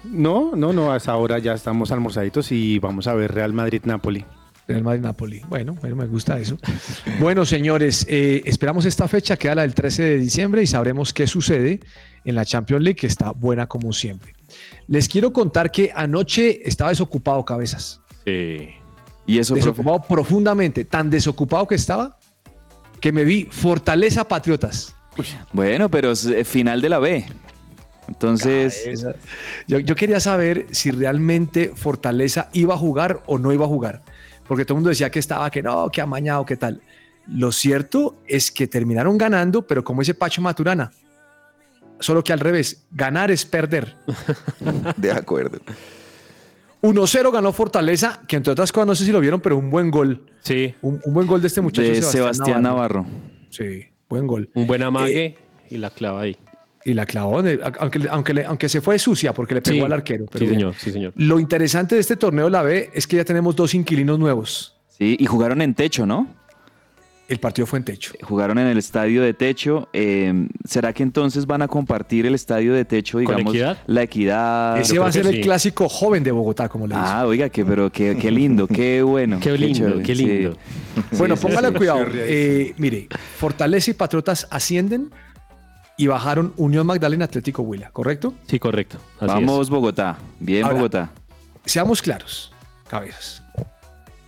No, 0.03 0.55
no, 0.55 0.71
no, 0.71 0.91
hasta 0.91 1.11
ahora 1.11 1.39
ya 1.39 1.53
estamos 1.53 1.91
almorzaditos 1.91 2.51
y 2.51 2.79
vamos 2.79 3.07
a 3.07 3.13
ver 3.15 3.33
Real 3.33 3.53
Madrid-Napoli. 3.53 4.25
Real 4.69 4.83
Madrid 4.83 5.01
Napoli. 5.01 5.41
Bueno, 5.49 5.75
bueno, 5.81 5.95
me 5.95 6.05
gusta 6.05 6.39
eso. 6.39 6.57
Bueno, 7.19 7.45
señores, 7.45 8.05
eh, 8.07 8.43
esperamos 8.45 8.85
esta 8.85 9.07
fecha, 9.07 9.35
queda 9.35 9.55
la 9.55 9.61
del 9.63 9.73
13 9.73 10.03
de 10.03 10.17
diciembre 10.17 10.63
y 10.63 10.67
sabremos 10.67 11.13
qué 11.13 11.27
sucede 11.27 11.79
en 12.23 12.35
la 12.35 12.45
Champions 12.45 12.83
League, 12.83 12.95
que 12.95 13.07
está 13.07 13.31
buena 13.31 13.67
como 13.67 13.91
siempre. 13.91 14.35
Les 14.87 15.09
quiero 15.09 15.33
contar 15.33 15.71
que 15.71 15.91
anoche 15.93 16.61
estaba 16.67 16.91
desocupado, 16.91 17.43
cabezas. 17.43 18.01
Sí. 18.25 18.69
Y 19.25 19.39
eso, 19.39 19.53
profe. 19.53 19.69
Desocupado 19.69 20.01
profundamente, 20.07 20.85
tan 20.85 21.09
desocupado 21.09 21.67
que 21.67 21.75
estaba 21.75 22.17
que 22.99 23.11
me 23.11 23.23
vi 23.23 23.47
Fortaleza 23.49 24.27
Patriotas. 24.27 24.95
Bueno, 25.51 25.89
pero 25.89 26.11
es 26.11 26.25
eh, 26.25 26.43
final 26.45 26.81
de 26.81 26.89
la 26.89 26.99
B. 26.99 27.25
Entonces, 28.07 29.05
Yo, 29.67 29.79
yo 29.79 29.95
quería 29.95 30.19
saber 30.19 30.65
si 30.71 30.89
realmente 30.89 31.71
Fortaleza 31.75 32.49
iba 32.53 32.73
a 32.73 32.77
jugar 32.77 33.21
o 33.27 33.37
no 33.37 33.53
iba 33.53 33.65
a 33.65 33.67
jugar, 33.67 34.01
porque 34.49 34.65
todo 34.65 34.73
el 34.73 34.77
mundo 34.79 34.89
decía 34.89 35.09
que 35.09 35.19
estaba, 35.19 35.49
que 35.49 35.61
no, 35.63 35.89
que 35.89 36.01
amañado, 36.01 36.43
que 36.45 36.57
tal. 36.57 36.81
Lo 37.27 37.51
cierto 37.51 38.17
es 38.27 38.51
que 38.51 38.67
terminaron 38.67 39.15
ganando, 39.17 39.61
pero 39.65 39.83
como 39.83 40.01
dice 40.01 40.15
Pacho 40.15 40.41
Maturana, 40.41 40.91
solo 41.99 42.23
que 42.23 42.33
al 42.33 42.39
revés, 42.39 42.85
ganar 42.91 43.29
es 43.29 43.45
perder. 43.45 43.95
De 44.97 45.11
acuerdo. 45.11 45.59
1-0 46.81 47.31
ganó 47.31 47.53
Fortaleza, 47.53 48.21
que 48.27 48.37
entre 48.37 48.53
otras 48.53 48.71
cosas 48.71 48.87
no 48.87 48.95
sé 48.95 49.05
si 49.05 49.11
lo 49.11 49.19
vieron, 49.19 49.39
pero 49.41 49.57
un 49.57 49.69
buen 49.69 49.91
gol. 49.91 50.25
Sí, 50.41 50.73
Un, 50.81 50.99
un 51.05 51.13
buen 51.13 51.27
gol 51.27 51.41
de 51.41 51.47
este 51.47 51.61
muchacho. 51.61 51.87
de 51.87 52.01
Sebastián 52.01 52.63
Navarro. 52.63 53.05
Sí, 53.49 53.85
buen 54.07 54.25
gol. 54.25 54.49
un 54.55 54.65
buen 54.65 54.81
Eh, 54.81 54.85
amague 54.85 55.37
y 55.69 55.77
la 55.77 55.89
clava 55.91 56.21
ahí. 56.21 56.37
Y 56.85 56.93
la 56.93 57.05
clavó, 57.05 57.39
aunque, 57.39 58.07
aunque, 58.09 58.33
le- 58.33 58.45
aunque 58.45 58.69
se 58.69 58.79
fue 58.81 58.97
sucia 58.99 59.33
porque 59.33 59.53
le 59.55 59.61
pegó 59.61 59.77
Sí. 59.79 59.83
al 59.83 59.93
arquero. 59.93 60.25
pero 60.31 60.39
sí, 60.39 60.45
bien. 60.45 60.59
señor, 60.59 60.75
sí, 60.77 60.91
señor. 60.91 61.13
Lo 61.15 61.39
interesante 61.39 61.95
de 61.95 62.01
este 62.01 62.15
torneo 62.15 62.49
la 62.49 62.61
B 62.63 62.89
es 62.93 63.05
que 63.05 63.17
ya 63.17 63.25
tenemos 63.25 63.55
dos 63.55 63.73
inquilinos 63.75 64.17
nuevos. 64.17 64.75
Sí, 64.97 65.17
y 65.19 65.25
jugaron 65.25 65.61
en 65.61 65.73
techo, 65.73 66.05
¿no? 66.05 66.27
El 67.27 67.39
partido 67.39 67.67
fue 67.67 67.77
en 67.77 67.85
techo. 67.85 68.13
Jugaron 68.23 68.57
en 68.57 68.65
el 68.67 68.77
estadio 68.79 69.21
de 69.21 69.35
techo. 69.35 69.87
eh, 69.93 70.47
¿Será 70.65 70.93
que 70.93 71.03
entonces 71.03 71.45
van 71.45 71.61
a 71.61 71.67
compartir 71.67 72.25
el 72.25 72.33
estadio 72.33 72.73
de 72.73 72.85
techo, 72.85 73.19
digamos, 73.19 73.53
Equidad? 73.53 73.77
la 73.85 74.01
equidad? 74.01 74.79
Ese 74.79 74.97
va 74.97 75.09
a 75.09 75.11
ser 75.11 75.27
el 75.27 75.35
sí. 75.35 75.41
clásico 75.41 75.87
joven 75.89 76.23
de 76.23 76.31
Bogotá, 76.31 76.69
como 76.69 76.87
le 76.87 76.95
dicen. 76.95 77.07
Ah, 77.07 77.27
oiga, 77.27 77.49
que, 77.49 77.63
pero 77.63 77.91
qué, 77.91 78.17
qué 78.19 78.31
lindo, 78.31 78.65
qué 78.67 79.03
bueno. 79.03 79.37
Qué 79.39 79.55
lindo, 79.57 79.77
chévere, 79.77 80.01
qué 80.03 80.15
sí. 80.15 80.25
lindo. 80.25 80.57
bueno, 81.19 81.35
sí, 81.35 81.41
póngale 81.45 81.67
sí. 81.67 81.73
cuidado. 81.75 82.05
Eh, 82.15 82.73
mire, 82.77 83.07
Fortaleza 83.37 83.91
y 83.91 83.93
Patriotas 83.93 84.47
ascienden 84.49 85.11
y 85.99 86.07
bajaron 86.07 86.53
Unión 86.55 86.87
Magdalena 86.87 87.25
Atlético 87.25 87.61
Huila, 87.61 87.91
¿correcto? 87.91 88.33
Sí, 88.47 88.57
correcto. 88.57 88.97
Así 89.19 89.27
Vamos, 89.27 89.69
Bogotá. 89.69 90.17
Bien, 90.39 90.63
Ahora, 90.63 90.75
Bogotá. 90.77 91.11
Seamos 91.65 92.01
claros, 92.01 92.53
cabezas. 92.87 93.43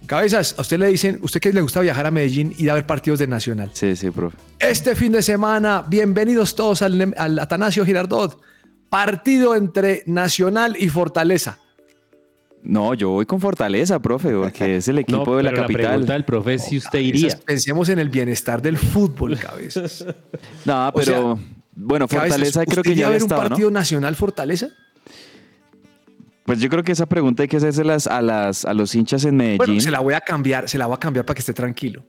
Cabezas, 0.05 0.53
a 0.57 0.61
usted 0.61 0.77
le 0.79 0.87
dicen, 0.87 1.19
usted 1.21 1.39
que 1.39 1.53
le 1.53 1.61
gusta 1.61 1.79
viajar 1.79 2.05
a 2.05 2.11
Medellín 2.11 2.53
y 2.57 2.63
ir 2.63 2.71
a 2.71 2.73
ver 2.73 2.85
partidos 2.85 3.19
de 3.19 3.27
Nacional. 3.27 3.71
Sí, 3.73 3.95
sí, 3.95 4.11
profe. 4.11 4.35
Este 4.59 4.95
fin 4.95 5.13
de 5.13 5.21
semana, 5.21 5.85
bienvenidos 5.87 6.55
todos 6.55 6.81
al, 6.81 7.13
al 7.17 7.39
Atanasio 7.39 7.85
Girardot. 7.85 8.37
Partido 8.89 9.55
entre 9.55 10.03
Nacional 10.07 10.75
y 10.77 10.89
Fortaleza. 10.89 11.57
No, 12.63 12.93
yo 12.93 13.09
voy 13.11 13.25
con 13.25 13.39
Fortaleza, 13.39 13.99
profe, 13.99 14.31
porque 14.33 14.75
es 14.75 14.87
el 14.89 14.95
No, 14.95 15.01
equipo 15.01 15.37
de 15.37 15.43
la 15.43 15.53
capital. 15.53 15.83
pregunta 15.85 16.13
del 16.13 16.25
profe 16.25 16.55
es 16.55 16.65
si 16.65 16.77
usted 16.77 16.99
iría. 16.99 17.39
Pensemos 17.45 17.87
en 17.87 17.99
el 17.99 18.09
bienestar 18.09 18.61
del 18.61 18.77
fútbol, 18.77 19.37
cabezas. 19.39 20.05
No, 20.65 20.89
O 20.89 20.93
pero 20.93 21.39
bueno, 21.73 22.07
Fortaleza 22.07 22.65
creo 22.65 22.81
¿usted 22.81 22.91
que 22.91 22.95
ya 22.95 23.07
había 23.07 23.17
un 23.17 23.23
estado, 23.23 23.43
¿no? 23.43 23.49
partido 23.49 23.71
nacional 23.71 24.15
Fortaleza? 24.15 24.69
Pues 26.43 26.59
yo 26.59 26.69
creo 26.69 26.83
que 26.83 26.91
esa 26.91 27.05
pregunta 27.05 27.43
hay 27.43 27.49
que 27.49 27.57
hacérselas 27.57 28.07
a 28.07 28.21
las 28.21 28.65
a 28.65 28.73
los 28.73 28.93
hinchas 28.95 29.23
en 29.25 29.37
Medellín. 29.37 29.57
Bueno, 29.57 29.79
se 29.79 29.91
la 29.91 29.99
voy 29.99 30.13
a 30.13 30.21
cambiar, 30.21 30.67
se 30.67 30.77
la 30.77 30.87
voy 30.87 30.95
a 30.95 30.99
cambiar 30.99 31.25
para 31.25 31.35
que 31.35 31.39
esté 31.39 31.53
tranquilo. 31.53 32.03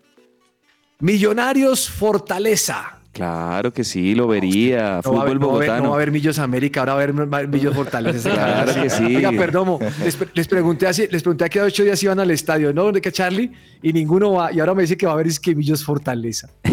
Millonarios 0.98 1.90
Fortaleza. 1.90 3.01
Claro 3.12 3.72
que 3.72 3.84
sí, 3.84 4.14
lo 4.14 4.26
vería. 4.26 4.78
No 4.78 4.88
va, 4.92 4.98
a 4.98 5.02
Fútbol 5.02 5.16
va 5.18 5.22
a 5.22 5.26
haber- 5.26 5.38
bogotano. 5.38 5.82
no 5.82 5.88
va 5.90 5.94
a 5.94 5.98
haber 5.98 6.10
Millos 6.12 6.38
América, 6.38 6.80
ahora 6.80 6.94
va 6.94 7.00
a 7.00 7.02
haber 7.38 7.48
Millos 7.48 7.74
Fortaleza. 7.76 8.30
Claro 8.30 8.74
que 8.82 8.88
sí. 8.90 9.16
Oiga, 9.16 9.30
perdón, 9.32 9.78
les, 10.02 10.18
les 10.34 10.48
pregunté 10.48 10.86
hace, 10.86 11.08
les 11.10 11.22
pregunté 11.22 11.48
que 11.50 11.60
ocho 11.60 11.82
días 11.84 12.02
iban 12.02 12.20
al 12.20 12.30
estadio, 12.30 12.72
¿no? 12.72 12.90
¿De 12.90 13.00
qué 13.00 13.12
Charlie? 13.12 13.52
Y 13.82 13.92
ninguno 13.92 14.32
va. 14.32 14.52
Y 14.52 14.60
ahora 14.60 14.74
me 14.74 14.82
dice 14.82 14.96
que 14.96 15.04
va 15.06 15.12
a 15.12 15.14
haber 15.14 15.26
es 15.26 15.38
que 15.38 15.54
Millos 15.54 15.84
Fortaleza. 15.84 16.48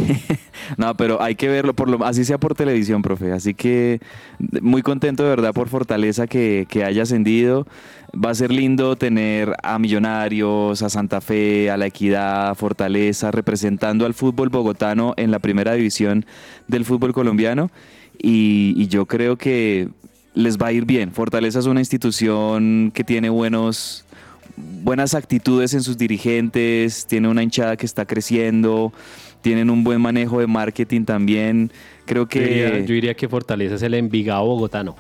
No, 0.78 0.95
pero 0.95 1.19
hay 1.21 1.34
que 1.36 1.47
verlo, 1.47 1.73
por 1.73 1.89
lo, 1.89 2.06
así 2.06 2.23
sea 2.23 2.38
por 2.38 2.54
televisión, 2.54 3.02
profe. 3.02 3.32
Así 3.32 3.56
que 3.56 3.99
muy 4.62 4.84
contento 4.84 5.23
de 5.23 5.30
verdad 5.30 5.52
por 5.54 5.67
Fortaleza 5.67 6.28
que, 6.28 6.67
que 6.69 6.84
haya 6.84 7.04
ascendido. 7.04 7.65
Va 8.13 8.30
a 8.32 8.36
ser 8.36 8.52
lindo 8.52 8.95
tener 8.95 9.56
a 9.63 9.80
Millonarios, 9.80 10.84
a 10.84 10.89
Santa 10.89 11.21
Fe, 11.21 11.71
a 11.71 11.78
La 11.78 11.88
Equidad, 11.88 12.49
a 12.49 12.56
Fortaleza, 12.56 13.32
representando 13.32 14.06
al 14.06 14.13
fútbol 14.13 14.49
bogotano 14.49 15.13
en 15.17 15.32
la 15.32 15.39
primera 15.39 15.73
división 15.73 16.25
del 16.68 16.86
fútbol 16.86 17.13
colombiano. 17.13 17.72
Y, 18.22 18.74
y 18.78 18.88
yo 18.88 19.06
creo 19.06 19.38
que 19.38 19.88
les 20.34 20.58
va 20.58 20.68
a 20.68 20.72
ir 20.72 20.86
bien. 20.86 21.12
Fortaleza 21.12 21.60
es 21.60 21.65
una 21.65 21.80
institución 21.82 22.92
que 22.94 23.04
tiene 23.04 23.30
buenos, 23.30 24.06
buenas 24.58 25.13
actitudes 25.15 25.74
en 25.74 25.82
sus 25.84 25.98
dirigentes, 25.98 27.06
tiene 27.08 27.28
una 27.28 27.44
hinchada 27.44 27.78
que 27.78 27.86
está 27.86 28.06
creciendo, 28.06 28.92
tienen 29.42 29.70
un 29.70 29.84
buen 29.84 30.02
manejo 30.02 30.39
de 30.39 30.48
marketing 30.48 31.06
también. 31.06 31.72
Creo 32.06 32.28
Yo 32.30 32.39
diría, 32.42 32.72
que 32.74 32.80
yo 32.86 32.94
diría 32.94 33.13
que 33.13 33.28
Fortaleza 33.30 33.76
es 33.76 33.82
el 33.84 33.94
Envigado 33.94 34.46
bogotano. 34.46 34.96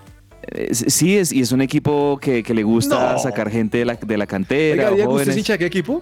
eh, 0.51 0.69
sí 0.73 1.17
es 1.17 1.31
y 1.33 1.41
es 1.41 1.51
un 1.51 1.61
equipo 1.61 2.17
que, 2.21 2.41
que 2.43 2.53
le 2.53 2.63
gusta 2.63 3.13
No. 3.13 3.19
sacar 3.19 3.49
gente 3.51 3.79
de 3.79 3.85
la, 3.85 3.95
de 3.95 4.17
la 4.17 4.25
cantera, 4.27 4.83
Oiga, 4.85 4.95
Diego, 4.95 5.11
¿usted 5.11 5.21
es 5.21 5.27
jóvenes. 5.27 5.37
hincha 5.37 5.53
de 5.53 5.59
qué 5.59 5.65
equipo? 5.65 6.01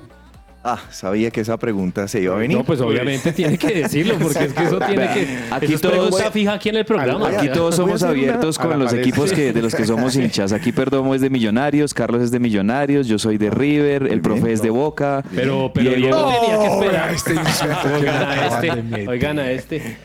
Ah, 0.69 0.82
sabía 0.91 1.32
que 1.32 1.39
esa 1.39 1.56
pregunta 1.58 2.10
se 2.10 2.21
iba 2.21 2.36
a 2.36 2.38
venir. 2.39 2.58
No, 2.58 2.65
pues 2.65 2.82
obviamente 2.82 3.32
tiene 3.32 3.58
que 3.58 3.67
decirlo, 3.84 4.15
porque 4.21 4.43
es 4.43 4.53
que 4.53 4.63
eso 4.65 4.80
tiene 4.80 5.08
que. 5.13 5.27
aquí 5.49 5.73
eso 5.73 5.75
es 5.75 5.82
todos- 6.10 6.23
fija 6.34 6.51
aquí 6.53 6.67
en 6.67 6.75
el 6.75 6.84
programa. 6.86 7.30
Aquí 7.30 7.47
todos 7.49 7.75
somos 7.75 8.03
abiertos 8.03 8.58
con 8.60 8.77
los 8.77 8.91
equipos 8.91 9.32
que, 9.32 9.53
de 9.53 9.62
los 9.62 9.73
que 9.73 9.86
somos 9.86 10.15
hinchas. 10.17 10.51
Aquí 10.51 10.73
Perdomo 10.73 11.15
es 11.15 11.21
de 11.21 11.30
Millonarios, 11.30 11.93
Carlos 11.93 12.21
es 12.21 12.32
de 12.32 12.39
Millonarios, 12.39 13.08
yo 13.08 13.17
soy 13.17 13.38
de 13.38 13.49
River, 13.49 14.08
el 14.12 14.19
profe 14.21 14.51
es 14.51 14.62
de 14.62 14.69
Boca. 14.69 15.23
Pero, 15.34 15.71
pero 15.73 15.91
Diego- 15.91 16.34
tenía 16.41 16.60
que 16.60 16.67
esperar. 16.67 17.13
este 17.13 17.34
que 17.88 17.97
Oigan 17.97 18.27
a 18.27 18.47
este, 18.47 19.08
oigan 19.08 19.39
a 19.39 19.51
este. 19.51 19.97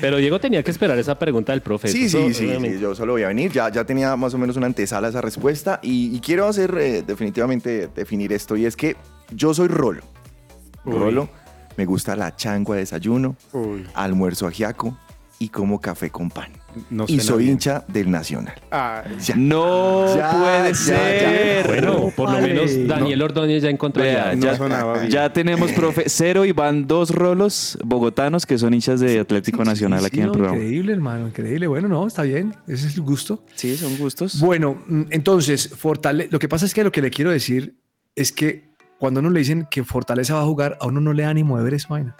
Pero 0.00 0.16
Diego 0.16 0.40
tenía 0.40 0.62
que 0.64 0.70
esperar 0.72 0.98
esa 0.98 1.18
pregunta 1.18 1.52
del 1.52 1.60
profe. 1.62 1.86
Sí, 1.88 2.08
sí, 2.08 2.34
sí, 2.34 2.50
yo 2.80 2.94
solo 2.96 3.12
voy 3.12 3.22
a 3.22 3.28
venir. 3.28 3.52
Ya, 3.52 3.70
ya 3.70 3.84
tenía 3.84 4.16
más 4.16 4.34
o 4.34 4.38
menos 4.38 4.56
una 4.56 4.66
antesala 4.66 5.06
a 5.06 5.10
esa 5.10 5.20
respuesta 5.20 5.78
y, 5.82 6.16
y 6.16 6.20
quiero 6.20 6.46
hacer 6.48 6.74
eh, 6.80 7.02
definitivamente 7.06 7.88
definir 7.94 8.32
esto 8.32 8.56
y 8.56 8.66
es 8.66 8.74
que 8.76 8.96
yo 9.34 9.54
soy 9.54 9.68
Rolo. 9.68 10.02
Rolo, 10.84 11.28
me 11.76 11.84
gusta 11.86 12.16
la 12.16 12.34
changua 12.36 12.76
de 12.76 12.82
desayuno, 12.82 13.36
Uy, 13.52 13.86
almuerzo 13.94 14.46
ajiaco 14.46 14.96
y 15.38 15.48
como 15.48 15.80
café 15.80 16.10
con 16.10 16.30
pan. 16.30 16.52
no 16.90 17.04
y 17.08 17.18
soy 17.20 17.44
bien. 17.44 17.52
hincha 17.52 17.84
del 17.88 18.10
Nacional. 18.10 18.54
Ay, 18.70 19.16
Ya. 19.24 19.34
No 19.36 20.14
Ya, 20.14 20.30
puede 20.32 20.68
ya, 20.70 20.74
ser. 20.74 21.66
Bueno, 21.66 22.12
por 22.14 22.30
lo 22.30 22.40
menos 22.40 22.70
Daniel 22.86 23.22
Ordóñez 23.22 23.62
ya 23.62 23.70
encontró 23.70 24.02
Vea, 24.02 24.30
ya. 24.30 24.36
no 24.36 24.42
ya, 24.46 24.56
sonaba 24.56 24.98
bien. 24.98 25.10
ya 25.10 25.32
tenemos 25.32 25.72
profe 25.72 26.04
cero 26.08 26.44
y 26.44 26.52
van 26.52 26.86
dos 26.86 27.10
rolos 27.10 27.78
bogotanos 27.84 28.44
que 28.46 28.58
son 28.58 28.74
hinchas 28.74 29.00
de 29.00 29.18
Atlético 29.18 29.64
Nacional 29.64 30.00
Sí, 30.00 30.06
aquí 30.06 30.16
sí, 30.16 30.20
en 30.20 30.24
el 30.26 30.28
no, 30.28 30.32
programa. 30.34 30.56
Increíble, 30.58 30.92
hermano, 30.92 31.28
increíble. 31.28 31.66
Bueno, 31.66 31.88
no, 31.88 32.06
está 32.06 32.22
bien. 32.22 32.54
Ese 32.68 32.88
es 32.88 32.94
el 32.96 33.02
gusto. 33.02 33.42
Sí, 33.54 33.76
son 33.76 33.96
gustos. 33.96 34.40
Bueno, 34.40 34.82
mm, 34.86 35.02
entonces, 35.10 35.68
Fortale 35.74 36.28
lo 36.30 36.38
que 36.38 36.48
pasa 36.48 36.66
es 36.66 36.74
que 36.74 36.84
lo 36.84 36.92
que 36.92 37.00
le 37.02 37.10
quiero 37.10 37.30
decir 37.30 37.76
es 38.14 38.30
que 38.32 38.69
cuando 39.00 39.18
uno 39.20 39.30
le 39.30 39.38
dicen 39.40 39.66
que 39.70 39.82
Fortaleza 39.82 40.34
va 40.34 40.42
a 40.42 40.44
jugar, 40.44 40.76
a 40.80 40.86
uno 40.86 41.00
no 41.00 41.12
le 41.14 41.22
da 41.24 41.30
ánimo 41.30 41.56
de 41.56 41.64
ver 41.64 41.74
esa 41.74 41.88
vaina. 41.88 42.14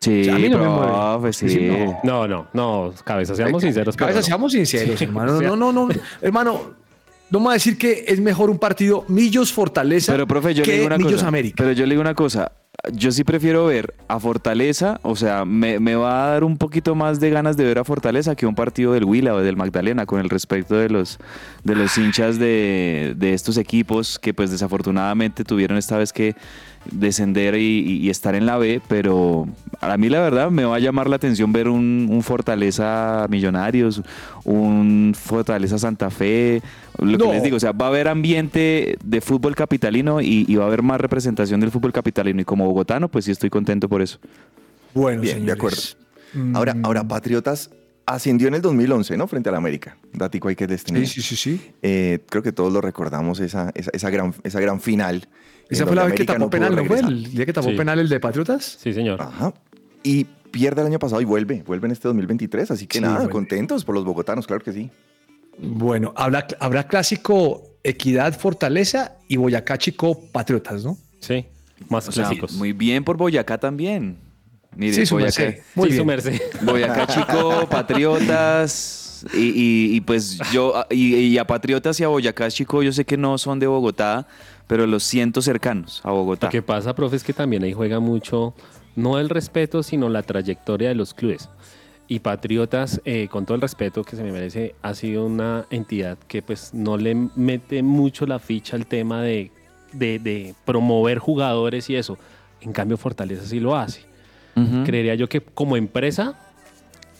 Sí, 0.00 0.20
O 0.20 0.24
sea, 0.24 0.36
a 0.36 0.38
mí 0.38 0.48
no 0.48 0.58
me 0.58 0.68
mueve. 0.68 1.32
sí. 1.32 1.48
Sí, 1.48 1.60
no. 1.68 1.98
No, 2.04 2.28
no, 2.28 2.46
no, 2.52 2.94
cabeza, 3.04 3.34
seamos 3.34 3.62
sinceros. 3.62 3.96
Cabeza, 3.96 4.12
pero 4.14 4.20
no. 4.20 4.26
seamos 4.26 4.52
sinceros, 4.52 5.02
hermano. 5.02 5.40
No, 5.40 5.56
no, 5.56 5.72
no, 5.72 5.88
hermano. 6.22 6.86
No 7.28 7.40
me 7.40 7.46
va 7.46 7.50
a 7.52 7.54
decir 7.54 7.76
que 7.76 8.04
es 8.06 8.20
mejor 8.20 8.48
un 8.50 8.58
partido 8.58 9.04
Millos 9.08 9.52
Fortaleza 9.52 10.12
Pero, 10.12 10.28
profe, 10.28 10.54
yo 10.54 10.60
le 10.62 10.70
que 10.70 10.72
digo 10.76 10.86
una 10.86 10.96
Millos 10.96 11.14
cosa. 11.14 11.26
América. 11.26 11.56
Pero 11.58 11.72
yo 11.72 11.84
le 11.84 11.90
digo 11.90 12.00
una 12.00 12.14
cosa. 12.14 12.52
Yo 12.92 13.10
sí 13.10 13.24
prefiero 13.24 13.66
ver 13.66 13.94
a 14.06 14.20
Fortaleza, 14.20 15.00
o 15.02 15.16
sea, 15.16 15.44
me, 15.44 15.78
va 15.96 16.26
a 16.26 16.30
dar 16.30 16.44
un 16.44 16.56
poquito 16.56 16.94
más 16.94 17.18
de 17.20 17.30
ganas 17.30 17.56
de 17.56 17.64
ver 17.64 17.78
a 17.78 17.84
Fortaleza 17.84 18.36
que 18.36 18.46
un 18.46 18.54
partido 18.54 18.92
del 18.92 19.04
Huila 19.04 19.34
o 19.34 19.40
del 19.40 19.56
Magdalena, 19.56 20.06
con 20.06 20.20
el 20.20 20.30
respeto 20.30 20.76
de 20.76 20.88
los, 20.88 21.18
de 21.64 21.74
los 21.74 21.96
hinchas 21.98 22.38
de, 22.38 23.14
de 23.16 23.34
estos 23.34 23.56
equipos 23.56 24.18
que 24.18 24.34
pues 24.34 24.50
desafortunadamente 24.50 25.42
tuvieron 25.42 25.78
esta 25.78 25.98
vez 25.98 26.12
que 26.12 26.36
descender 26.92 27.56
y, 27.56 28.08
estar 28.10 28.34
en 28.34 28.46
la 28.46 28.56
B, 28.56 28.80
pero 28.88 29.48
a 29.80 29.96
mí 29.96 30.08
la 30.08 30.20
verdad 30.20 30.50
me 30.50 30.64
va 30.64 30.76
a 30.76 30.78
llamar 30.78 31.08
la 31.08 31.16
atención 31.16 31.52
ver 31.52 31.68
un, 31.68 32.08
un 32.10 32.22
Fortaleza 32.22 33.26
Millonarios, 33.28 34.02
un 34.44 35.12
Fortaleza 35.18 35.78
Santa 35.78 36.10
Fe, 36.10 36.62
lo 36.98 37.18
que 37.18 37.32
les 37.32 37.42
digo, 37.42 37.56
o 37.56 37.60
sea, 37.60 37.72
va 37.72 37.86
a 37.86 37.88
haber 37.88 38.08
ambiente 38.08 38.96
de 39.04 39.20
fútbol 39.20 39.54
capitalino 39.54 40.20
y, 40.20 40.44
y 40.48 40.54
va 40.56 40.64
a 40.64 40.66
haber 40.68 40.82
más 40.82 41.00
representación 41.00 41.60
del 41.60 41.70
fútbol 41.70 41.92
capitalino 41.92 42.40
y 42.40 42.44
como 42.44 42.66
bogotano, 42.66 43.08
pues 43.08 43.24
sí 43.24 43.30
estoy 43.30 43.50
contento 43.50 43.88
por 43.88 44.02
eso. 44.02 44.18
Bueno, 44.94 45.20
Bien, 45.20 45.44
de 45.44 45.52
señores. 45.52 45.96
Ahora, 46.54 46.74
Mm, 46.74 46.84
ahora 46.84 47.06
Patriotas 47.06 47.70
ascendió 48.04 48.48
en 48.48 48.54
el 48.54 48.62
2011, 48.62 49.16
¿no? 49.16 49.26
Frente 49.26 49.48
al 49.48 49.56
América. 49.56 49.96
Datico 50.12 50.48
hay 50.48 50.56
que 50.56 50.66
destinar. 50.66 51.04
Sí, 51.06 51.20
sí, 51.20 51.22
sí, 51.22 51.36
sí. 51.36 51.72
Eh, 51.82 52.20
creo 52.28 52.42
que 52.42 52.52
todos 52.52 52.72
lo 52.72 52.80
recordamos, 52.80 53.40
esa, 53.40 53.72
esa, 53.74 53.90
esa 53.92 54.10
gran, 54.10 54.34
esa 54.44 54.60
gran 54.60 54.80
final. 54.80 55.28
Esa 55.68 55.86
fue 55.86 55.96
la 55.96 56.04
vez 56.04 56.14
que 56.14 56.24
tapó 56.24 56.38
pudo 56.40 56.50
penal, 56.50 56.76
¿no 56.76 56.84
fue? 56.84 57.00
El 57.00 57.30
día 57.32 57.44
que 57.46 57.52
tapó 57.52 57.70
Sí. 57.70 57.76
penal 57.76 57.98
el 57.98 58.08
de 58.08 58.20
Patriotas. 58.20 58.78
Sí, 58.80 58.92
señor. 58.92 59.20
Ajá. 59.20 59.52
Y 60.02 60.24
pierde 60.50 60.80
el 60.80 60.86
año 60.86 60.98
pasado 60.98 61.20
y 61.20 61.24
vuelve, 61.24 61.62
vuelve 61.66 61.86
en 61.86 61.92
este 61.92 62.08
2023, 62.08 62.70
así 62.70 62.86
que 62.86 62.98
Sí, 62.98 63.02
nada, 63.02 63.16
vuelve. 63.16 63.32
contentos 63.32 63.84
por 63.84 63.94
los 63.94 64.04
bogotanos, 64.04 64.46
claro 64.46 64.62
que 64.62 64.72
sí. 64.72 64.90
Bueno, 65.58 66.12
habrá, 66.16 66.46
habrá 66.60 66.86
clásico 66.86 67.62
Equidad 67.82 68.38
Fortaleza 68.38 69.16
y 69.28 69.36
Boyacá 69.36 69.78
Chico 69.78 70.20
Patriotas, 70.32 70.84
¿no? 70.84 70.96
Sí, 71.20 71.46
más 71.88 72.08
O 72.08 72.12
sea, 72.12 72.24
clásicos. 72.24 72.52
muy 72.52 72.72
bien 72.72 73.04
por 73.04 73.16
Boyacá 73.16 73.58
también. 73.58 74.18
Mire, 74.76 74.92
Sí, 74.92 75.06
su 75.06 75.14
Boyacá. 75.14 75.54
Muy 75.74 75.88
sí, 75.90 75.96
su 75.96 76.04
bien. 76.04 76.06
merced. 76.06 76.40
Boyacá 76.62 77.06
Chico, 77.06 77.66
Patriotas. 77.70 79.24
Y, 79.34 79.38
y- 79.38 79.96
y 79.96 80.00
pues 80.02 80.38
yo, 80.52 80.74
y, 80.90 81.14
y 81.16 81.38
a 81.38 81.46
Patriotas 81.46 81.98
y 82.00 82.04
a 82.04 82.08
Boyacá 82.08 82.50
Chico, 82.50 82.82
yo 82.82 82.92
sé 82.92 83.04
que 83.06 83.16
no 83.16 83.38
son 83.38 83.58
de 83.58 83.66
Bogotá, 83.66 84.28
pero 84.66 84.86
los 84.86 85.02
siento 85.02 85.42
cercanos 85.42 86.00
a 86.04 86.10
Bogotá. 86.10 86.46
Lo 86.46 86.50
que 86.50 86.62
pasa, 86.62 86.94
profe, 86.94 87.16
es 87.16 87.24
que 87.24 87.32
también 87.32 87.62
ahí 87.62 87.72
juega 87.72 88.00
mucho, 88.00 88.54
no 88.96 89.18
el 89.18 89.28
respeto, 89.28 89.82
sino 89.82 90.08
la 90.08 90.22
trayectoria 90.22 90.88
de 90.88 90.94
los 90.94 91.14
clubes. 91.14 91.48
Y 92.08 92.20
Patriotas, 92.20 93.00
eh, 93.04 93.26
con 93.28 93.46
todo 93.46 93.56
el 93.56 93.60
respeto 93.60 94.04
que 94.04 94.14
se 94.16 94.22
me 94.22 94.30
merece, 94.30 94.74
ha 94.82 94.94
sido 94.94 95.26
una 95.26 95.66
entidad 95.70 96.16
que 96.28 96.40
pues 96.40 96.72
no 96.72 96.96
le 96.96 97.14
mete 97.34 97.82
mucho 97.82 98.26
la 98.26 98.38
ficha 98.38 98.76
al 98.76 98.86
tema 98.86 99.22
de, 99.22 99.50
de- 99.92 100.18
de 100.20 100.54
promover 100.64 101.18
jugadores 101.18 101.90
y 101.90 101.96
eso. 101.96 102.16
En 102.60 102.72
cambio, 102.72 102.96
Fortaleza 102.96 103.44
sí 103.44 103.58
lo 103.60 103.74
hace. 103.76 104.02
Ujú. 104.54 104.84
Creería 104.84 105.14
yo 105.16 105.28
que 105.28 105.40
como 105.40 105.76
empresa 105.76 106.38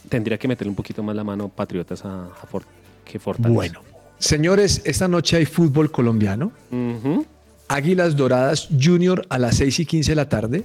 tendría 0.09 0.39
que 0.39 0.47
meterle 0.49 0.71
un 0.71 0.77
poquito 0.77 1.03
más 1.03 1.17
la 1.17 1.25
mano 1.25 1.49
Patriotas 1.49 2.05
a, 2.05 2.27
a 2.27 2.47
For- 2.49 2.65
que 3.05 3.19
Fortaleza. 3.19 3.53
Bueno, 3.55 3.81
señores, 4.19 4.83
esta 4.85 5.09
noche 5.09 5.37
hay 5.37 5.47
fútbol 5.47 5.91
colombiano. 5.91 6.53
Ujú. 6.71 7.27
Águilas 7.69 8.17
Doradas 8.17 8.69
Junior 8.81 9.27
a 9.29 9.39
las 9.39 9.57
6 9.57 9.81
y 9.81 9.87
15 9.87 10.13
de 10.13 10.17
la 10.17 10.29
tarde 10.29 10.65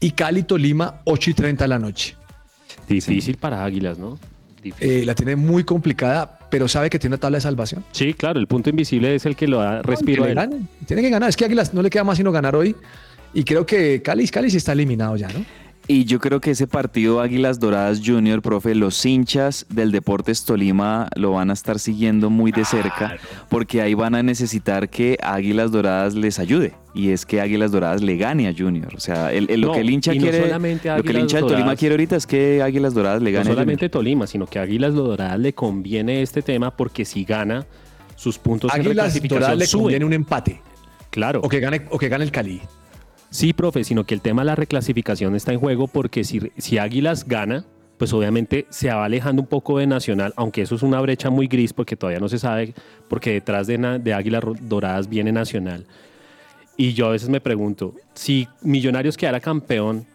y 0.00 0.12
Cali 0.12 0.42
Tolima 0.42 1.00
8 1.04 1.30
y 1.30 1.34
30 1.34 1.64
de 1.64 1.68
la 1.68 1.78
noche. 1.78 2.16
Difícil 2.88 3.36
para 3.36 3.64
Águilas, 3.64 3.98
¿no? 3.98 4.18
Eh, 4.80 5.04
la 5.04 5.14
tiene 5.14 5.36
muy 5.36 5.64
complicada, 5.64 6.38
pero 6.50 6.68
sabe 6.68 6.90
que 6.90 6.98
tiene 6.98 7.14
una 7.14 7.20
tabla 7.20 7.38
de 7.38 7.42
salvación. 7.42 7.84
Sí, 7.92 8.14
claro, 8.14 8.40
el 8.40 8.46
punto 8.46 8.70
invisible 8.70 9.14
es 9.14 9.24
el 9.26 9.36
que 9.36 9.46
lo 9.46 9.58
da 9.58 9.82
respiro 9.82 10.24
Que 10.24 10.34
gane. 10.34 10.62
Tiene 10.86 11.02
que 11.02 11.10
ganar. 11.10 11.28
Es 11.28 11.36
que 11.36 11.44
Águilas 11.44 11.74
no 11.74 11.82
le 11.82 11.90
queda 11.90 12.04
más 12.04 12.16
sino 12.16 12.32
ganar 12.32 12.56
hoy. 12.56 12.74
Y 13.34 13.44
creo 13.44 13.66
que 13.66 14.02
Cali, 14.02 14.26
Cali 14.28 14.50
sí 14.50 14.56
está 14.56 14.72
eliminado 14.72 15.16
ya, 15.16 15.28
¿no? 15.28 15.44
Y 15.90 16.04
yo 16.04 16.20
creo 16.20 16.38
que 16.38 16.50
ese 16.50 16.66
partido 16.66 17.22
Águilas 17.22 17.60
Doradas 17.60 18.02
Junior, 18.04 18.42
profe, 18.42 18.74
los 18.74 19.06
hinchas 19.06 19.64
del 19.70 19.90
Deportes 19.90 20.44
Tolima 20.44 21.08
lo 21.16 21.32
van 21.32 21.48
a 21.48 21.54
estar 21.54 21.78
siguiendo 21.78 22.28
muy 22.28 22.52
de 22.52 22.66
cerca, 22.66 23.16
porque 23.48 23.80
ahí 23.80 23.94
van 23.94 24.14
a 24.14 24.22
necesitar 24.22 24.90
que 24.90 25.16
Águilas 25.22 25.72
Doradas 25.72 26.14
les 26.14 26.38
ayude. 26.38 26.74
Y 26.94 27.08
es 27.10 27.24
que 27.24 27.40
Águilas 27.40 27.72
Doradas 27.72 28.02
le 28.02 28.18
gane 28.18 28.48
a 28.48 28.54
Junior. 28.56 28.94
O 28.94 29.00
sea, 29.00 29.32
el- 29.32 29.48
el- 29.50 29.62
lo 29.62 29.68
No, 29.68 29.72
que 29.72 29.80
el 29.80 29.88
hincha 29.88 30.12
no 30.12 30.20
quiere, 30.20 30.42
solamente 30.42 30.94
lo 30.94 31.02
que 31.02 31.10
el 31.10 31.18
hincha 31.20 31.38
del 31.38 31.46
Tolima 31.46 31.74
quiere 31.74 31.94
ahorita 31.94 32.16
es 32.16 32.26
que 32.26 32.60
Águilas 32.62 32.92
Doradas 32.92 33.22
le 33.22 33.30
No 33.30 33.38
gane 33.38 33.48
a 33.50 33.52
solamente. 33.54 33.88
Tolima, 33.88 34.26
sino 34.26 34.46
que 34.46 34.58
a 34.58 34.62
Águilas 34.62 34.92
Doradas 34.92 35.38
le 35.38 35.54
conviene 35.54 36.20
este 36.20 36.42
tema 36.42 36.70
porque 36.76 37.06
si 37.06 37.24
gana, 37.24 37.64
sus 38.14 38.36
puntos 38.38 38.70
en 38.74 38.80
Águilas 38.80 39.06
reclasificación 39.06 39.40
Doradas 39.40 39.58
le 39.58 39.66
suben. 39.66 39.82
conviene 39.84 40.04
un 40.04 40.12
empate. 40.12 40.60
Claro. 41.08 41.40
O 41.42 41.48
que 41.48 41.60
gane, 41.60 41.86
o 41.90 41.98
que 41.98 42.10
gane 42.10 42.24
el 42.24 42.30
Cali. 42.30 42.60
Sí, 43.30 43.52
profe, 43.52 43.84
sino 43.84 44.04
que 44.04 44.14
el 44.14 44.20
tema 44.20 44.42
de 44.42 44.46
la 44.46 44.54
reclasificación 44.54 45.34
está 45.34 45.52
en 45.52 45.60
juego 45.60 45.86
porque 45.86 46.24
si, 46.24 46.40
si 46.56 46.78
Águilas 46.78 47.26
gana, 47.26 47.64
pues 47.98 48.12
obviamente 48.12 48.66
se 48.70 48.88
va 48.88 49.04
alejando 49.04 49.42
un 49.42 49.48
poco 49.48 49.78
de 49.78 49.86
Nacional, 49.86 50.32
aunque 50.36 50.62
eso 50.62 50.76
es 50.76 50.82
una 50.82 51.00
brecha 51.00 51.28
muy 51.28 51.46
gris 51.46 51.72
porque 51.72 51.96
todavía 51.96 52.20
no 52.20 52.28
se 52.28 52.38
sabe, 52.38 52.74
porque 53.08 53.32
detrás 53.32 53.66
de, 53.66 53.76
de 53.76 54.14
Águilas 54.14 54.44
Doradas 54.62 55.08
viene 55.08 55.32
Nacional. 55.32 55.84
Y 56.76 56.94
yo 56.94 57.06
a 57.06 57.10
veces 57.10 57.28
me 57.28 57.40
pregunto, 57.40 57.94
si 58.14 58.48
Millonarios 58.62 59.16
quedara 59.16 59.40
campeón 59.40 60.06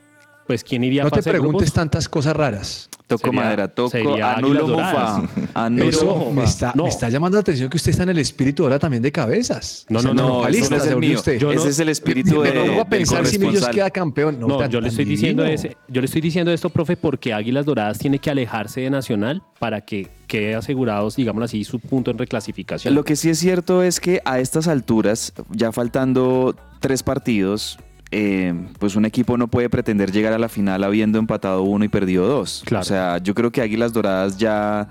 pues 0.47 0.63
¿quién 0.63 0.83
iría 0.83 1.01
a 1.01 1.05
No 1.05 1.11
te 1.11 1.21
de 1.21 1.29
preguntes 1.29 1.59
grupos? 1.61 1.73
tantas 1.73 2.09
cosas 2.09 2.35
raras. 2.35 2.89
Toco 3.05 3.27
Sería- 3.27 3.41
madera, 3.41 3.67
toco, 3.67 4.15
anulo 4.23 4.67
mufa. 4.67 5.23
Anulo 5.53 5.89
Eso 5.89 5.99
Pero- 5.99 6.31
me 6.31 6.43
está, 6.45 6.71
no. 6.73 6.83
me 6.83 6.89
está 6.89 7.09
llamando 7.09 7.35
la 7.37 7.41
atención 7.41 7.69
que 7.69 7.77
usted 7.77 7.91
está 7.91 8.03
en 8.03 8.09
el 8.09 8.17
espíritu 8.19 8.63
ahora 8.63 8.79
también 8.79 9.03
de 9.03 9.11
cabezas. 9.11 9.85
No, 9.89 9.99
O 9.99 10.01
sea, 10.01 10.13
no, 10.13 10.21
no, 10.23 10.27
No, 10.29 10.41
no 10.43 10.47
es 10.47 10.67
se 10.67 10.89
el 10.89 10.97
mío. 10.97 11.17
usted. 11.19 11.37
Yo 11.37 11.51
Ese 11.51 11.63
no- 11.65 11.69
es 11.69 11.79
el 11.79 11.89
espíritu 11.89 12.41
de, 12.41 12.51
pongo 12.53 12.81
a 12.81 12.85
pensar 12.85 13.25
si 13.25 13.37
Millos 13.37 13.67
queda 13.67 13.89
campeón. 13.89 14.39
No, 14.39 14.47
No, 14.47 14.57
tan- 14.57 14.71
yo 14.71 14.79
le 14.79 14.87
estoy 14.87 15.05
diciendo 15.05 15.43
ese, 15.45 15.75
yo 15.89 16.01
le 16.01 16.05
estoy 16.05 16.21
diciendo 16.21 16.51
esto, 16.51 16.69
profe, 16.69 16.95
porque 16.95 17.33
Águilas 17.33 17.65
Doradas 17.65 17.99
tiene 17.99 18.19
que 18.19 18.29
alejarse 18.31 18.81
de 18.81 18.89
Nacional 18.89 19.43
para 19.59 19.81
que 19.81 20.09
quede 20.27 20.55
asegurados, 20.55 21.15
digamos 21.17 21.43
así, 21.43 21.63
su 21.65 21.79
punto 21.79 22.09
en 22.09 22.17
reclasificación. 22.17 22.95
Lo 22.95 23.03
que 23.03 23.15
sí 23.15 23.29
es 23.29 23.37
cierto 23.37 23.83
es 23.83 23.99
que 23.99 24.21
a 24.25 24.39
estas 24.39 24.67
alturas, 24.67 25.33
ya 25.51 25.71
faltando 25.71 26.55
tres 26.79 27.03
partidos, 27.03 27.77
eh, 28.15 28.53
pues 28.77 28.95
un 28.95 29.05
equipo 29.05 29.37
no 29.37 29.47
puede 29.47 29.69
pretender 29.71 30.11
llegar 30.11 30.33
a 30.33 30.37
la 30.37 30.47
final 30.47 30.83
habiendo 30.83 31.17
empatado 31.17 31.63
uno 31.63 31.83
y 31.83 31.87
perdido 31.87 32.27
dos. 32.27 32.61
Claro. 32.65 32.81
O 32.81 32.85
sea, 32.85 33.17
yo 33.17 33.33
creo 33.33 33.51
que 33.51 33.61
Águilas 33.61 33.91
Doradas 33.91 34.37
ya, 34.37 34.87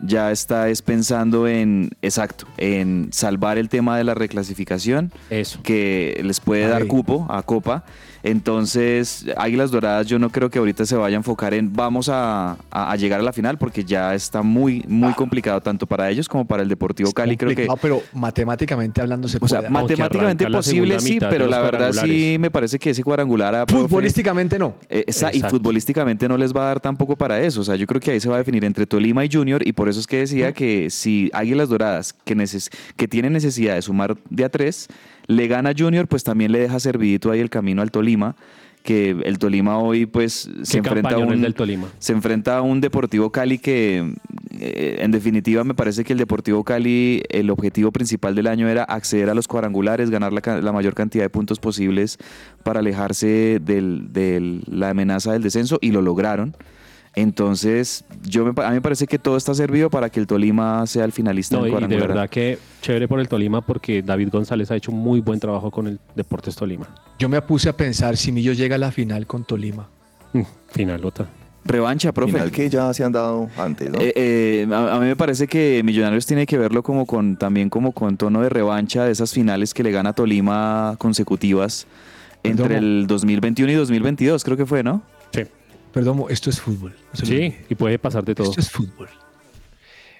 ya 0.00 0.32
está 0.32 0.68
es 0.68 0.82
pensando 0.82 1.46
en, 1.46 1.90
exacto, 2.02 2.46
en 2.56 3.10
salvar 3.12 3.58
el 3.58 3.68
tema 3.68 3.96
de 3.96 4.02
la 4.02 4.14
reclasificación, 4.14 5.12
Eso. 5.30 5.60
que 5.62 6.20
les 6.24 6.40
puede 6.40 6.66
dar 6.66 6.86
cupo 6.88 7.26
a 7.30 7.42
Copa. 7.42 7.84
Entonces, 8.24 9.26
Águilas 9.36 9.70
Doradas 9.70 10.06
yo 10.06 10.18
no 10.18 10.30
creo 10.30 10.50
que 10.50 10.58
ahorita 10.58 10.86
se 10.86 10.96
vaya 10.96 11.16
a 11.16 11.18
enfocar 11.18 11.54
en 11.54 11.72
vamos 11.72 12.08
a, 12.08 12.52
a- 12.70 12.90
a 12.90 12.96
llegar 12.96 13.20
a 13.20 13.22
la 13.22 13.32
final 13.32 13.58
porque 13.58 13.84
ya 13.84 14.14
está 14.14 14.42
muy, 14.42 14.82
muy 14.88 15.12
complicado 15.12 15.60
tanto 15.60 15.86
para 15.86 16.10
ellos 16.10 16.28
como 16.28 16.46
para 16.46 16.62
el 16.62 16.68
Deportivo 16.68 17.12
Cali. 17.12 17.36
Creo 17.36 17.54
que 17.54 17.68
pero 17.80 18.02
matemáticamente 18.12 19.00
hablando 19.00 19.28
se 19.28 19.38
o 19.40 19.46
sea, 19.46 19.58
puede. 19.60 19.70
matemáticamente 19.70 20.44
arranca 20.44 20.48
la 20.48 20.58
posible 20.58 21.00
sí, 21.00 21.18
pero 21.20 21.46
la 21.46 21.60
verdad 21.60 21.92
sí 21.92 22.36
me 22.40 22.50
parece 22.50 22.78
que 22.78 22.90
ese 22.90 23.04
cuadrangular 23.04 23.54
a 23.54 23.66
profe, 23.66 23.82
Futbolísticamente 23.88 24.58
no. 24.58 24.74
eh, 24.88 25.04
esa- 25.06 25.32
y 25.34 25.40
futbolísticamente 25.42 26.26
no 26.26 26.36
les 26.36 26.54
va 26.54 26.62
a 26.62 26.66
dar 26.66 26.80
tampoco 26.80 27.16
para 27.16 27.40
eso. 27.40 27.60
O 27.60 27.64
sea, 27.64 27.76
yo 27.76 27.86
creo 27.86 28.00
que 28.00 28.10
ahí 28.12 28.20
se 28.20 28.28
va 28.28 28.36
a 28.36 28.38
definir 28.38 28.64
entre 28.64 28.86
Tolima 28.86 29.24
y 29.24 29.28
Junior 29.30 29.66
y 29.66 29.72
por 29.72 29.88
eso 29.88 30.00
es 30.00 30.06
que 30.06 30.18
decía 30.18 30.52
que 30.52 30.88
si 30.90 31.30
Águilas 31.32 31.68
Doradas, 31.68 32.12
que, 32.12 32.34
neces 32.34 32.70
que 32.96 33.06
tiene 33.06 33.30
necesidad 33.30 33.74
de 33.74 33.82
sumar 33.82 34.16
de 34.30 34.44
a 34.44 34.48
tres, 34.48 34.88
le 35.26 35.46
gana 35.48 35.72
Junior, 35.76 36.06
pues 36.08 36.24
también 36.24 36.52
le 36.52 36.58
deja 36.60 36.78
servidito 36.80 37.30
ahí 37.30 37.40
el 37.40 37.50
camino 37.50 37.82
al 37.82 37.90
Tolima, 37.90 38.36
que 38.82 39.16
el 39.24 39.38
Tolima 39.38 39.78
hoy 39.78 40.04
pues 40.04 40.50
se 40.62 40.72
¿Qué 40.82 40.88
enfrenta 40.88 41.14
a 41.14 41.18
un, 41.18 41.40
del 41.40 41.54
Tolima? 41.54 41.88
se 41.98 42.12
enfrenta 42.12 42.58
a 42.58 42.62
un 42.62 42.82
Deportivo 42.82 43.30
Cali 43.30 43.58
que, 43.58 44.12
eh, 44.60 44.98
en 45.00 45.10
definitiva, 45.10 45.64
me 45.64 45.72
parece 45.72 46.04
que 46.04 46.12
el 46.12 46.18
Deportivo 46.18 46.64
Cali, 46.64 47.22
el 47.30 47.48
objetivo 47.48 47.92
principal 47.92 48.34
del 48.34 48.46
año 48.46 48.68
era 48.68 48.84
acceder 48.84 49.30
a 49.30 49.34
los 49.34 49.48
cuadrangulares, 49.48 50.10
ganar 50.10 50.34
la, 50.34 50.42
la 50.60 50.72
mayor 50.72 50.94
cantidad 50.94 51.24
de 51.24 51.30
puntos 51.30 51.58
posibles 51.60 52.18
para 52.62 52.80
alejarse 52.80 53.58
del- 53.64 54.12
de 54.12 54.60
la 54.66 54.90
amenaza 54.90 55.32
del 55.32 55.42
descenso 55.42 55.78
y 55.80 55.90
lo 55.90 56.02
lograron. 56.02 56.54
Entonces, 57.16 58.04
yo 58.22 58.44
me 58.44 58.52
pa- 58.52 58.66
a 58.66 58.70
mí 58.70 58.74
me 58.76 58.80
parece 58.82 59.06
que 59.06 59.18
todo 59.18 59.36
está 59.36 59.54
servido 59.54 59.88
para 59.90 60.10
que 60.10 60.18
el 60.20 60.26
Tolima 60.26 60.86
sea 60.86 61.04
el 61.04 61.12
finalista 61.12 61.56
No, 61.56 61.64
del 61.64 61.74
y 61.84 61.86
de 61.86 61.96
verdad 61.96 62.28
que 62.28 62.58
chévere 62.82 63.06
por 63.08 63.20
el 63.20 63.28
Tolima 63.28 63.60
porque 63.60 64.02
David 64.02 64.28
González 64.30 64.70
ha 64.70 64.76
hecho 64.76 64.90
un 64.92 64.98
muy 64.98 65.20
buen 65.20 65.38
trabajo 65.40 65.70
con 65.70 65.86
el 65.86 65.98
Deportes 66.14 66.56
Tolima. 66.56 66.86
Yo 67.18 67.28
me 67.28 67.40
puse 67.42 67.68
a 67.68 67.76
pensar 67.76 68.16
si 68.16 68.32
Millos 68.32 68.56
llega 68.58 68.74
a 68.76 68.78
la 68.78 68.90
final 68.90 69.26
con 69.26 69.44
Tolima. 69.44 69.88
Mm, 70.32 70.42
Finalota. 70.70 71.26
Revancha, 71.66 72.12
profe. 72.12 72.32
Final 72.32 72.50
que 72.50 72.68
ya 72.68 72.92
se 72.92 73.04
han 73.04 73.12
dado 73.12 73.48
antes, 73.56 73.88
¿no? 73.88 73.98
Eh, 73.98 74.12
eh, 74.16 74.68
a, 74.70 74.96
a 74.96 75.00
mí 75.00 75.06
me 75.06 75.16
parece 75.16 75.46
que 75.46 75.80
Millonarios 75.82 76.26
tiene 76.26 76.44
que 76.46 76.58
verlo 76.58 76.82
como 76.82 77.06
con 77.06 77.36
también 77.38 77.70
como 77.70 77.92
con 77.92 78.16
tono 78.18 78.42
de 78.42 78.50
revancha 78.50 79.04
de 79.04 79.12
esas 79.12 79.32
finales 79.32 79.72
que 79.72 79.82
le 79.82 79.90
gana 79.90 80.12
Tolima 80.12 80.94
consecutivas 80.98 81.86
entre 82.42 82.66
Perdón. 82.68 82.84
el 82.84 83.06
2021 83.06 83.72
y 83.72 83.74
2022, 83.76 84.44
creo 84.44 84.56
que 84.58 84.66
fue, 84.66 84.82
¿no? 84.82 85.00
Sí. 85.94 86.00
Perdón, 86.00 86.16
mo, 86.18 86.28
esto 86.28 86.50
es 86.50 86.60
fútbol. 86.60 86.94
no 87.18 87.26
Sí, 87.26 87.54
y 87.68 87.74
puede 87.74 87.98
pasar 87.98 88.24
de 88.24 88.34
todo. 88.34 88.48
Esto 88.50 88.60
es 88.60 88.70
fútbol. 88.70 89.08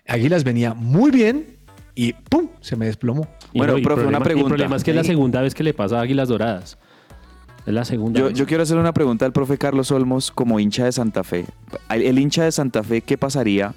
Águilas 0.06 0.44
venía 0.44 0.74
muy 0.74 1.10
bien 1.10 1.56
y 1.94 2.12
¡pum! 2.12 2.48
se 2.60 2.76
me 2.76 2.86
desplomó. 2.86 3.26
Y 3.52 3.58
Bueno, 3.58 3.76
y 3.78 3.82
profe, 3.82 4.02
una 4.06 4.18
problema- 4.18 4.20
y 4.20 4.24
pregunta. 4.24 4.46
El 4.46 4.48
problema 4.50 4.76
es 4.76 4.84
que 4.84 4.90
es 4.90 4.96
la 4.96 5.04
segunda 5.04 5.40
vez 5.42 5.54
que 5.54 5.62
le 5.64 5.74
pasa 5.74 5.98
a 5.98 6.02
Águilas 6.02 6.28
Doradas. 6.28 6.78
Es 7.66 7.72
la 7.72 7.84
segunda 7.84 8.20
Yo, 8.20 8.26
vez. 8.26 8.34
yo 8.34 8.46
quiero 8.46 8.62
hacer 8.62 8.76
una 8.76 8.92
pregunta 8.92 9.24
al 9.24 9.32
profe 9.32 9.56
Carlos 9.56 9.90
Olmos 9.90 10.30
como 10.30 10.60
hincha 10.60 10.84
de 10.84 10.92
Santa 10.92 11.24
Fe. 11.24 11.46
El, 11.88 12.02
el 12.02 12.18
hincha 12.18 12.44
de 12.44 12.52
Santa 12.52 12.82
Fe, 12.82 13.00
¿qué 13.00 13.16
pasaría 13.16 13.74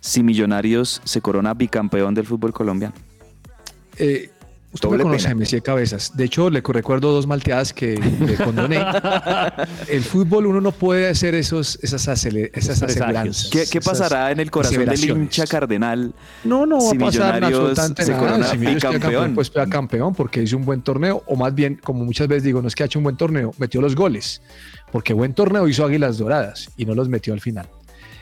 si 0.00 0.22
Millonarios 0.22 1.00
se 1.04 1.20
corona 1.20 1.52
bicampeón 1.54 2.14
del 2.14 2.26
fútbol 2.26 2.52
colombiano? 2.52 2.94
Eh, 3.98 4.30
usted 4.74 4.88
Doble 4.88 4.98
me 4.98 5.04
conoce, 5.04 5.24
pena. 5.28 5.34
Messi 5.36 5.60
Cabezas. 5.62 6.14
De 6.16 6.24
hecho, 6.24 6.50
le 6.50 6.60
recuerdo 6.62 7.12
dos 7.12 7.26
malteadas 7.26 7.72
que 7.72 7.96
le 7.96 8.34
condoné. 8.44 8.84
el 9.88 10.02
fútbol 10.02 10.46
uno 10.46 10.60
no 10.60 10.72
puede 10.72 11.08
hacer 11.08 11.34
esos, 11.34 11.78
esas, 11.82 12.06
acele- 12.08 12.50
esas 12.52 12.82
aseguranzas. 12.82 13.48
¿Qué, 13.50 13.64
qué 13.70 13.78
esas 13.78 13.92
pasará 13.98 14.30
en 14.30 14.40
el 14.40 14.50
corazón 14.50 14.84
del 14.84 15.04
hincha 15.10 15.46
cardenal? 15.46 16.12
No, 16.44 16.66
no 16.66 16.76
va 16.76 16.82
si 16.90 16.96
a 16.96 16.98
pasar 16.98 17.40
Millonarios 17.40 17.52
absolutamente 17.60 18.04
se 18.04 18.10
nada. 18.12 18.22
corona 18.22 18.46
Si 18.48 18.58
Millos 18.58 18.74
queda 18.74 18.90
bicampeón? 18.90 19.12
campeón, 19.12 19.34
pues 19.34 19.50
queda 19.50 19.66
campeón 19.68 20.14
porque 20.14 20.42
hizo 20.42 20.56
un 20.56 20.64
buen 20.64 20.82
torneo. 20.82 21.22
O 21.26 21.36
más 21.36 21.54
bien, 21.54 21.80
como 21.82 22.04
muchas 22.04 22.28
veces 22.28 22.42
digo, 22.44 22.60
no 22.60 22.68
es 22.68 22.74
que 22.74 22.82
ha 22.82 22.86
hecho 22.86 22.98
un 22.98 23.04
buen 23.04 23.16
torneo, 23.16 23.52
metió 23.58 23.80
los 23.80 23.94
goles. 23.94 24.42
Porque 24.92 25.12
buen 25.12 25.34
torneo 25.34 25.66
hizo 25.66 25.84
Águilas 25.84 26.18
Doradas 26.18 26.70
y 26.76 26.84
no 26.84 26.94
los 26.94 27.08
metió 27.08 27.32
al 27.32 27.40
final. 27.40 27.66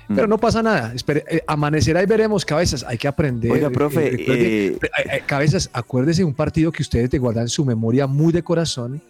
Mm. 0.08 0.14
Pero 0.14 0.26
no 0.26 0.38
pasa 0.38 0.62
nada. 0.62 0.92
Espere, 0.94 1.24
eh, 1.28 1.42
amanecerá 1.46 2.02
y 2.02 2.06
veremos, 2.06 2.44
cabezas. 2.44 2.84
Hay 2.86 2.98
que 2.98 3.08
aprender. 3.08 3.50
Oiga, 3.50 3.70
profe, 3.70 4.10
recuerde- 4.10 4.66
eh, 4.66 4.78
eh, 4.82 4.88
eh, 5.12 5.22
cabezas, 5.26 5.70
acuérdese 5.72 6.22
de 6.22 6.24
un 6.26 6.34
partido 6.34 6.72
que 6.72 6.82
ustedes 6.82 7.08
te 7.10 7.18
guardan 7.18 7.44
en 7.44 7.48
su 7.48 7.64
memoria 7.64 8.06
muy 8.06 8.32
de 8.32 8.42
corazón, 8.42 9.00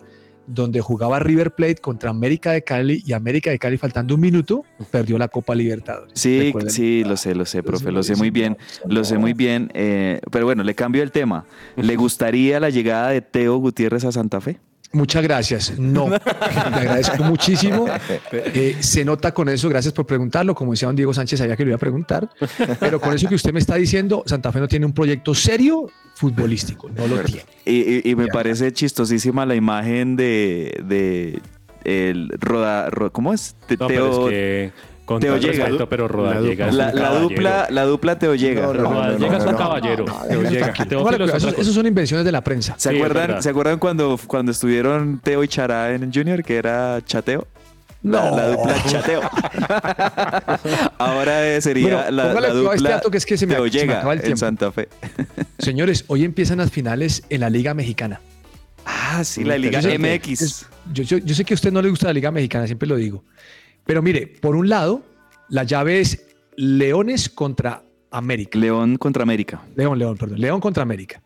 donde 0.47 0.81
jugaba 0.81 1.21
River 1.21 1.53
Plate 1.53 1.77
contra 1.77 2.11
América 2.11 2.51
de 2.51 2.63
Cali 2.63 3.01
y 3.07 3.13
América 3.13 3.51
de 3.51 3.59
Cali, 3.61 3.79
faltando 3.79 4.17
un 4.17 4.21
minuto, 4.21 4.65
perdió 4.91 5.17
la 5.17 5.29
Copa 5.29 5.55
Libertadores. 5.55 6.13
Sí, 6.15 6.41
Recuerden. 6.47 6.71
sí, 6.73 7.05
lo 7.05 7.17
sé, 7.17 7.35
lo 7.37 7.45
sé, 7.47 7.63
profe, 7.63 7.93
lo 7.93 8.03
sé 8.03 8.17
muy 8.17 8.31
bien, 8.31 8.59
lo 8.89 9.05
sé 9.05 9.19
muy 9.19 9.35
bien. 9.35 9.71
eh, 9.73 10.21
pero 10.33 10.45
bueno, 10.45 10.65
le 10.65 10.75
cambio 10.75 11.03
el 11.05 11.13
tema. 11.13 11.47
¿Le 11.77 11.95
gustaría 11.97 12.59
la 12.59 12.71
llegada 12.71 13.11
de 13.11 13.21
Teo 13.23 13.57
Gutiérrez 13.59 14.05
a 14.05 14.11
Santa 14.13 14.41
Fe? 14.41 14.59
Muchas 14.93 15.23
gracias. 15.23 15.79
No, 15.79 16.09
le 16.11 16.17
agradezco 16.17 17.23
muchísimo. 17.25 17.87
Eh, 18.31 18.77
se 18.81 19.05
nota 19.05 19.33
con 19.33 19.49
eso, 19.49 19.69
gracias 19.69 19.95
por 19.95 20.07
preguntarlo. 20.07 20.55
Como 20.55 20.73
decía 20.73 20.87
don 20.89 20.97
Diego 20.97 21.15
Sánchez, 21.15 21.39
sabía 21.39 21.57
que 21.57 21.65
lo 21.65 21.71
iba 21.71 21.77
a 21.77 21.81
preguntar. 21.81 22.29
Pero 22.79 23.01
con 23.01 23.15
eso 23.15 23.29
que 23.29 23.35
usted 23.35 23.53
me 23.53 23.61
está 23.61 23.77
diciendo, 23.77 24.23
Santa 24.27 24.53
Fe 24.53 24.61
no 24.61 24.69
tiene 24.69 24.85
un 24.87 24.93
proyecto 24.93 25.35
serio 25.35 25.91
futbolístico. 26.15 26.91
No 26.91 27.07
lo 27.07 27.19
tiene. 27.23 27.45
Y, 27.65 27.73
y- 28.09 28.11
y 28.11 28.15
me 28.17 28.27
Ya. 28.27 28.33
parece 28.33 28.73
chistosísima 28.73 29.47
la 29.47 29.55
imagen 29.55 30.15
de, 30.17 30.83
de 30.87 31.41
el 31.85 32.29
Roda, 32.39 32.91
Ro- 32.91 33.11
¿cómo 33.13 33.33
es? 33.33 33.57
No, 33.81 33.87
Teo- 33.89 34.29
es 34.29 34.31
que 34.31 34.73
con 35.05 35.21
Teo 35.21 35.37
todo 35.37 35.43
llega. 35.51 35.65
respeto, 35.65 35.89
pero 35.89 36.05
La 36.05 36.09
Rodallega 36.09 36.71
la, 36.73 36.93
la 36.93 37.19
dupla, 37.19 37.67
la 37.71 37.85
dupla 37.85 38.19
Teo 38.19 38.35
llega. 38.35 38.63
No, 38.63 38.75
no, 38.75 38.83
Rodallega 38.91 39.37
es 39.39 39.45
un 39.45 39.55
caballero. 39.57 40.05
no, 40.07 40.19
no, 40.21 40.25
Teo 40.27 40.43
llega. 40.43 40.61
tranquilo. 40.73 40.89
Teófilo 40.89 40.99
Póngale 41.03 41.17
es 41.17 41.17
cuidado, 41.17 41.25
otra 41.25 41.37
esos, 41.39 41.51
cosa. 41.51 41.63
esos 41.63 41.75
son 41.75 41.87
invenciones 41.87 42.25
de 42.25 42.33
la 42.33 42.41
prensa. 42.45 42.75
¿Se 42.79 42.89
Sí, 42.91 42.95
es 42.97 43.01
acuerdan, 43.03 43.27
verdad. 43.29 43.41
¿Se 43.43 43.51
acuerdan 43.51 43.79
cuando, 43.79 44.19
cuando 44.27 44.53
estuvieron 44.53 45.21
Teo 45.23 45.43
y 45.45 45.49
Chará 45.49 45.93
en 45.95 46.13
Junior, 46.13 46.43
que 46.43 46.57
era 46.57 47.01
Chateo? 47.05 47.47
La, 48.05 48.31
No. 48.31 48.37
la 48.37 48.49
dupla 48.49 48.75
Chateo. 48.89 49.21
Ahora 50.99 51.47
eh, 51.49 51.61
sería 51.61 51.85
Bueno, 52.05 52.11
la, 52.11 52.23
póngale 52.29 52.49
la 52.49 52.53
cuidado 52.55 52.71
a 52.71 52.75
este 52.75 52.83
dupla 52.83 52.91
dato 52.91 53.11
que 53.11 53.19
es 53.19 53.27
que 53.27 53.37
se 53.37 53.47
me- 53.47 53.55
Teo 53.55 53.65
se 53.67 53.71
me 53.73 53.81
llega 53.81 53.99
acaba 53.99 54.13
el 54.13 54.19
en 54.21 54.25
tiempo. 54.25 54.39
Santa 54.41 54.73
Fe. 54.73 54.89
Señores, 55.59 56.05
hoy 56.09 56.25
empiezan 56.25 56.59
las 56.59 56.71
finales 56.71 57.23
en 57.29 57.41
la 57.41 57.51
Liga 57.51 57.75
Mexicana. 57.75 58.21
Ah, 58.85 59.23
sí, 59.25 59.45
la 59.45 59.57
Liga 59.59 59.81
MX. 59.81 60.43
es- 60.43 60.67
yo, 60.93 61.03
yo- 61.05 61.19
yo 61.19 61.35
sé 61.35 61.45
que 61.45 61.55
a 61.55 61.57
usted 61.57 61.73
no 61.73 61.81
le 61.83 61.91
gusta 61.91 62.07
la 62.09 62.13
Liga 62.13 62.31
Mexicana, 62.31 62.67
siempre 62.67 62.89
lo 62.89 62.97
digo. 62.97 63.23
Pero 63.85 64.03
mire, 64.03 64.27
por 64.27 64.57
un 64.57 64.69
lado, 64.69 65.03
la 65.49 65.65
llave 65.65 66.01
es 66.01 66.27
Leones 66.57 67.29
contra 67.29 67.85
América. 68.11 68.59
León 68.59 68.97
contra 68.97 69.23
América. 69.23 69.63
León, 69.75 69.99
León, 69.99 70.17
perdón. 70.17 70.41
León 70.41 70.61
contra 70.61 70.83
América. 70.83 71.23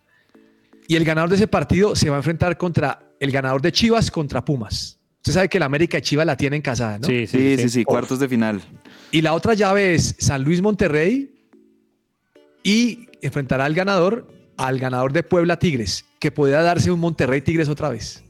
Y 0.89 0.97
el 0.97 1.05
ganador 1.05 1.31
de 1.31 1.37
ese 1.37 1.49
partido 1.49 1.97
se 1.97 2.11
va 2.11 2.17
a 2.17 2.19
enfrentar 2.19 2.57
contra 2.57 3.01
el 3.19 3.31
ganador 3.31 3.61
de 3.61 3.73
Chivas 3.73 4.11
contra 4.11 4.45
Pumas. 4.45 4.99
Usted 5.17 5.33
sabe 5.33 5.49
que 5.49 5.59
la 5.59 5.67
América 5.67 5.99
y 5.99 6.03
Chivas 6.03 6.27
la 6.27 6.37
tienen 6.37 6.63
casada, 6.63 6.99
¿no? 6.99 7.07
Sí, 7.07 7.27
Sí, 7.27 7.57
sí, 7.59 7.69
sí, 7.69 7.85
cuartos 7.85 8.21
de 8.21 8.29
final. 8.29 8.63
Y 9.11 9.23
la 9.23 9.35
otra 9.35 9.55
llave 9.55 9.95
es 9.95 10.15
San 10.19 10.45
Luis 10.45 10.63
Monterrey 10.63 11.35
y 12.63 13.09
enfrentará 13.23 13.65
al 13.65 13.75
ganador 13.75 14.29
al 14.57 14.79
ganador 14.79 15.13
de 15.13 15.23
Puebla 15.23 15.59
Tigres, 15.59 16.05
que 16.19 16.31
podría 16.31 16.63
darse 16.63 16.91
un 16.91 17.01
Monterrey 17.01 17.41
Tigres 17.43 17.69
otra 17.69 17.89
vez. 17.89 18.25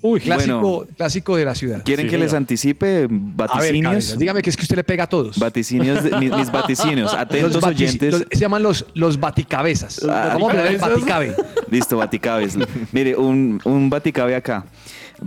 Uy, 0.00 0.20
Clásico, 0.20 0.60
bueno, 0.60 0.86
clásico 0.96 1.36
de 1.36 1.44
la 1.44 1.54
ciudad. 1.54 1.82
¿quieren 1.84 2.06
Sí, 2.06 2.10
que 2.10 2.18
les 2.18 2.32
anticipe 2.32 2.86
A 2.96 3.00
ver, 3.00 3.08
vaticinios? 3.10 3.82
cabezas, 3.92 4.18
dígame 4.18 4.42
que 4.42 4.50
es 4.50 4.56
que 4.56 4.62
usted 4.62 4.76
le 4.76 4.84
pega 4.84 5.04
a 5.04 5.06
todos. 5.08 5.38
Vaticinios, 5.38 6.04
de- 6.04 6.16
mis, 6.18 6.30
mis 6.36 6.52
vaticinios. 6.52 7.12
Atentos 7.14 7.54
Los 7.54 7.64
oyentes. 7.64 8.12
los- 8.12 8.24
se 8.30 8.38
llaman 8.38 8.62
los, 8.62 8.86
los 8.94 9.18
baticabezas. 9.18 10.00
Ah, 10.04 10.30
Vamos 10.34 10.50
a 10.50 10.54
poner 10.56 10.66
el 10.72 10.78
baticabe. 10.78 11.34
Listo, 11.70 11.96
Baticabes. 11.96 12.56
Mire, 12.92 13.16
un, 13.16 13.60
un 13.64 13.90
Baticabe 13.90 14.36
acá. 14.36 14.64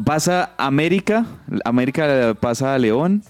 Pasa 0.05 0.51
América, 0.57 1.25
América 1.65 2.33
pasa 2.39 2.73
a 2.73 2.79
León 2.79 3.23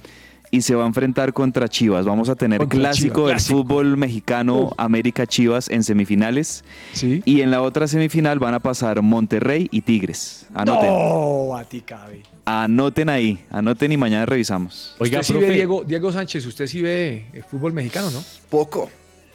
y 0.51 0.61
se 0.61 0.75
va 0.75 0.83
a 0.83 0.87
enfrentar 0.87 1.31
contra 1.33 1.67
Chivas. 1.69 2.05
Vamos 2.05 2.27
a 2.29 2.35
tener 2.35 2.59
Contra 2.59 2.77
clásico 2.77 3.13
Chivas, 3.13 3.25
del 3.27 3.35
clásico. 3.35 3.57
fútbol 3.63 3.97
mexicano 3.97 4.59
Uf. 4.63 4.73
América 4.77 5.25
Chivas 5.25 5.69
en 5.69 5.83
semifinales. 5.83 6.63
Sí. 6.93 7.21
Y 7.25 7.39
en 7.41 7.51
la 7.51 7.61
otra 7.61 7.87
semifinal 7.87 8.37
van 8.39 8.53
a 8.53 8.59
pasar 8.59 9.01
Monterrey 9.01 9.69
y 9.71 9.81
Tigres. 9.81 10.45
Anoten. 10.53 10.89
No, 10.89 11.55
a 11.55 11.63
ti 11.63 11.81
cabe. 11.81 12.23
Anoten 12.45 13.07
ahí, 13.09 13.39
anoten 13.49 13.91
y 13.93 13.97
mañana 13.97 14.25
revisamos. 14.25 14.95
Oiga, 14.99 15.19
usted 15.21 15.27
sí 15.27 15.33
profe, 15.33 15.47
ve, 15.47 15.53
Diego, 15.55 15.83
Diego 15.85 16.11
Sánchez, 16.11 16.45
usted 16.45 16.67
sí 16.67 16.81
ve 16.81 17.27
el 17.33 17.43
fútbol 17.43 17.71
mexicano, 17.71 18.11
¿no? 18.11 18.21
Poco, 18.49 18.89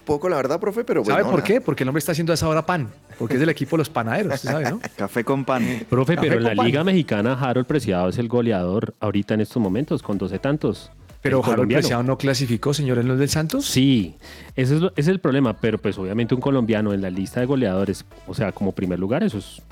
poco 0.05 0.29
la 0.29 0.37
verdad, 0.37 0.61
profe, 0.61 0.85
pero 0.85 1.02
¿Sabe 1.05 1.22
bueno, 1.22 1.31
por 1.31 1.40
nada. 1.40 1.46
qué? 1.46 1.61
Porque 1.62 1.85
el 1.85 1.88
hombre 1.88 2.00
está 2.00 2.12
haciendo 2.12 2.33
a 2.33 2.35
esa 2.35 2.46
hora 2.48 2.66
pan. 2.66 2.90
Porque 3.18 3.35
es 3.35 3.40
del 3.40 3.48
equipo 3.48 3.76
de 3.76 3.79
los 3.79 3.88
panaderos, 3.88 4.40
sabe. 4.40 4.74
Café 4.96 5.24
con 5.24 5.44
pan. 5.46 5.64
profe, 5.88 6.16
Café 6.16 6.29
pero 6.29 6.38
en 6.40 6.44
la 6.44 6.55
pan. 6.55 6.66
Liga 6.66 6.85
Mexicana, 6.85 7.38
Harold 7.40 7.66
Preciado 7.66 8.09
es 8.11 8.18
el 8.18 8.29
goleador 8.29 8.94
ahorita 9.00 9.33
en 9.35 9.40
estos 9.40 9.62
momentos, 9.62 10.02
con 10.02 10.18
12 10.18 10.38
tantos. 10.40 10.90
Pero 11.27 11.39
El 11.39 11.43
Harold 11.45 11.57
colombiano. 11.57 11.81
Preciado 11.83 12.03
no 12.03 12.19
clasificó, 12.19 12.73
señores, 12.75 13.05
los 13.05 13.19
del 13.19 13.29
Santos. 13.29 13.67
Sí, 13.67 14.17
ese 14.55 14.77
es, 14.77 14.81
lo- 14.81 14.89
ese 14.91 15.01
es 15.03 15.09
el 15.09 15.21
problema, 15.21 15.55
pero 15.61 15.79
pues 15.79 15.97
obviamente 15.99 16.35
un 16.35 16.41
colombiano 16.41 16.93
en 16.93 17.03
la 17.03 17.11
lista 17.11 17.41
de 17.41 17.47
goleadores, 17.47 18.05
o 18.27 18.35
sea, 18.35 18.53
como 18.53 18.73
primer 18.73 18.99
lugar, 18.99 19.23
eso 19.23 19.39
es 19.39 19.62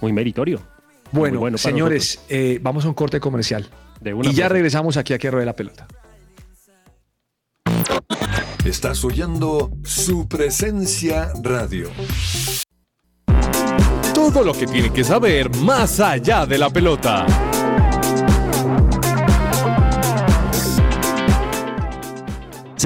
muy 0.00 0.12
meritorio. 0.12 0.60
Muy 1.12 1.20
Bueno, 1.20 1.40
bueno 1.40 1.58
señores, 1.58 2.20
eh, 2.28 2.58
vamos 2.62 2.84
a 2.84 2.88
un 2.88 2.94
corte 2.94 3.20
comercial. 3.20 3.68
De 4.00 4.12
una, 4.12 4.28
y 4.28 4.34
ya 4.34 4.48
regresamos 4.48 4.96
aquí 4.96 5.14
a 5.14 5.18
que 5.18 5.30
ruede 5.30 5.46
la 5.46 5.54
pelota. 5.56 5.86
Estás 8.64 9.04
oyendo 9.04 9.70
su 9.84 10.26
presencia 10.28 11.30
radio. 11.42 11.88
Todo 14.12 14.42
lo 14.42 14.52
que 14.52 14.66
tiene 14.66 14.92
que 14.92 15.04
saber 15.04 15.54
más 15.58 16.00
allá 16.00 16.44
de 16.46 16.58
la 16.58 16.68
pelota. 16.70 17.24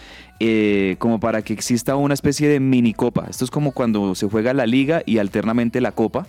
como 0.99 1.21
para 1.21 1.43
que 1.43 1.53
exista 1.53 1.97
una 1.97 2.15
especie 2.15 2.49
de 2.49 2.61
mini 2.61 2.95
copa. 2.95 3.27
Esto 3.29 3.45
es 3.45 3.51
como 3.51 3.73
cuando 3.73 4.15
se 4.15 4.27
juega 4.27 4.55
la 4.55 4.67
liga 4.67 5.03
y 5.05 5.19
alternamente 5.19 5.83
la 5.83 5.93
copa 5.93 6.27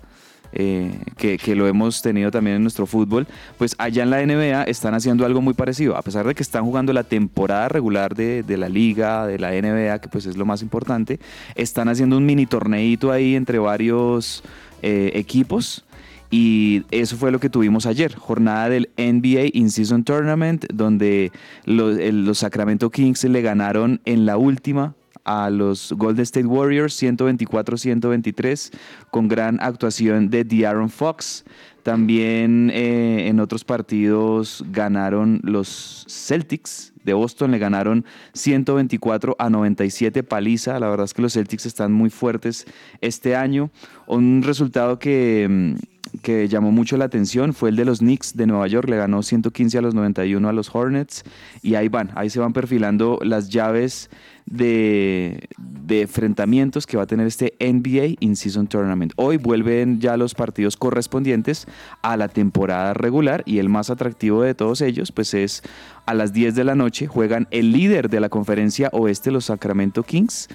eh, 0.54 1.00
que, 1.18 1.56
lo 1.56 1.68
hemos 1.68 2.02
tenido 2.02 2.32
también 2.32 2.58
en 2.58 2.62
nuestro 2.64 2.86
fútbol, 2.86 3.28
pues 3.58 3.76
allá 3.78 4.04
en 4.04 4.10
la 4.10 4.26
NBA 4.26 4.64
están 4.64 4.94
haciendo 4.94 5.26
algo 5.26 5.42
muy 5.42 5.54
parecido. 5.54 5.96
A 5.96 6.02
pesar 6.02 6.28
de 6.28 6.36
que 6.36 6.44
están 6.44 6.66
jugando 6.66 6.94
la 6.94 7.04
temporada 7.04 7.70
regular 7.70 8.16
de, 8.16 8.44
la 8.58 8.70
liga, 8.70 9.26
de 9.26 9.40
la 9.40 9.52
NBA, 9.52 10.00
que 10.00 10.10
pues 10.10 10.26
es 10.26 10.38
lo 10.38 10.46
más 10.46 10.62
importante, 10.62 11.20
están 11.56 11.90
haciendo 11.90 12.18
un 12.18 12.26
mini 12.26 12.46
torneito 12.46 13.12
ahí 13.12 13.36
entre 13.36 13.60
varios 13.60 14.44
eh, 14.82 15.12
equipos. 15.16 15.86
Y 16.34 16.84
eso 16.92 17.18
fue 17.18 17.30
lo 17.30 17.42
que 17.42 17.50
tuvimos 17.50 17.86
ayer, 17.86 18.16
jornada 18.16 18.70
del 18.70 18.90
NBA 18.98 19.50
In-Season 19.52 20.06
Tournament, 20.06 20.66
donde 20.74 21.32
los, 21.66 21.98
los 21.98 22.38
Sacramento 22.38 22.90
Kings 22.90 23.26
le 23.26 23.42
ganaron 23.42 24.00
en 24.06 24.26
la 24.26 24.38
última 24.38 24.96
a 25.24 25.50
los 25.50 25.94
Golden 25.94 26.24
State 26.24 26.48
Warriors 26.48 27.02
124-123 27.02 28.72
con 29.10 29.28
gran 29.28 29.60
actuación 29.62 30.30
de 30.30 30.44
De'Aaron 30.44 30.90
Fox. 30.90 31.44
También 31.84 32.70
eh, 32.74 33.28
en 33.28 33.40
otros 33.40 33.64
partidos 33.64 34.64
ganaron 34.72 35.40
los 35.44 36.06
Celtics 36.08 36.94
de 37.04 37.14
Boston, 37.14 37.52
le 37.52 37.58
ganaron 37.58 38.06
124 38.34 39.36
a 39.40 39.50
97 39.50 40.24
paliza. 40.24 40.80
La 40.80 40.90
verdad 40.90 41.06
es 41.06 41.14
que 41.14 41.24
los 41.24 41.34
Celtics 41.34 41.66
están 41.66 41.92
muy 41.92 42.10
fuertes 42.10 42.66
este 43.02 43.36
año. 43.36 43.72
Un 44.06 44.44
resultado 44.44 45.00
que, 45.00 45.48
mm, 45.50 45.90
que 46.21 46.47
llamó 46.47 46.71
mucho 46.71 46.97
la 46.97 47.06
atención 47.06 47.54
fue 47.54 47.69
el 47.69 47.76
de 47.76 47.86
los 47.86 48.00
Knicks 48.00 48.36
de 48.36 48.47
Nueva 48.47 48.67
York. 48.67 48.89
Le 48.89 48.97
ganó 48.97 49.24
115 49.24 49.78
a 49.78 49.82
los 49.82 49.95
91 49.95 50.47
a 50.47 50.54
los 50.54 50.74
Hornets. 50.74 51.24
Y 51.62 51.76
ahí 51.76 51.88
van, 51.88 52.12
ahí 52.15 52.30
se 52.30 52.39
van 52.39 52.54
perfilando 52.54 53.19
las 53.24 53.50
llaves 53.50 54.10
de, 54.45 55.47
enfrentamientos 55.89 56.88
que 56.88 56.97
va 56.97 57.04
a 57.04 57.08
tener 57.08 57.28
este 57.28 57.54
NBA 57.60 58.17
In-Season 58.19 58.67
Tournament. 58.67 59.13
Hoy 59.15 59.38
vuelven 59.38 60.00
ya 60.00 60.17
los 60.17 60.36
partidos 60.36 60.78
correspondientes 60.78 61.67
a 62.02 62.17
la 62.17 62.28
temporada 62.28 62.93
regular 62.93 63.43
y 63.45 63.60
el 63.60 63.69
más 63.69 63.89
atractivo 63.89 64.41
de 64.41 64.56
todos 64.56 64.82
ellos 64.82 65.12
pues 65.12 65.34
es 65.34 65.63
a 66.06 66.13
las 66.13 66.34
10 66.34 66.56
de 66.56 66.63
la 66.63 66.76
noche 66.76 67.08
juegan 67.08 67.47
el 67.52 67.71
líder 67.71 68.10
de 68.10 68.19
la 68.19 68.30
conferencia 68.30 68.89
oeste, 68.93 69.32
los 69.32 69.45
Sacramento 69.45 70.04
Kings, 70.04 70.47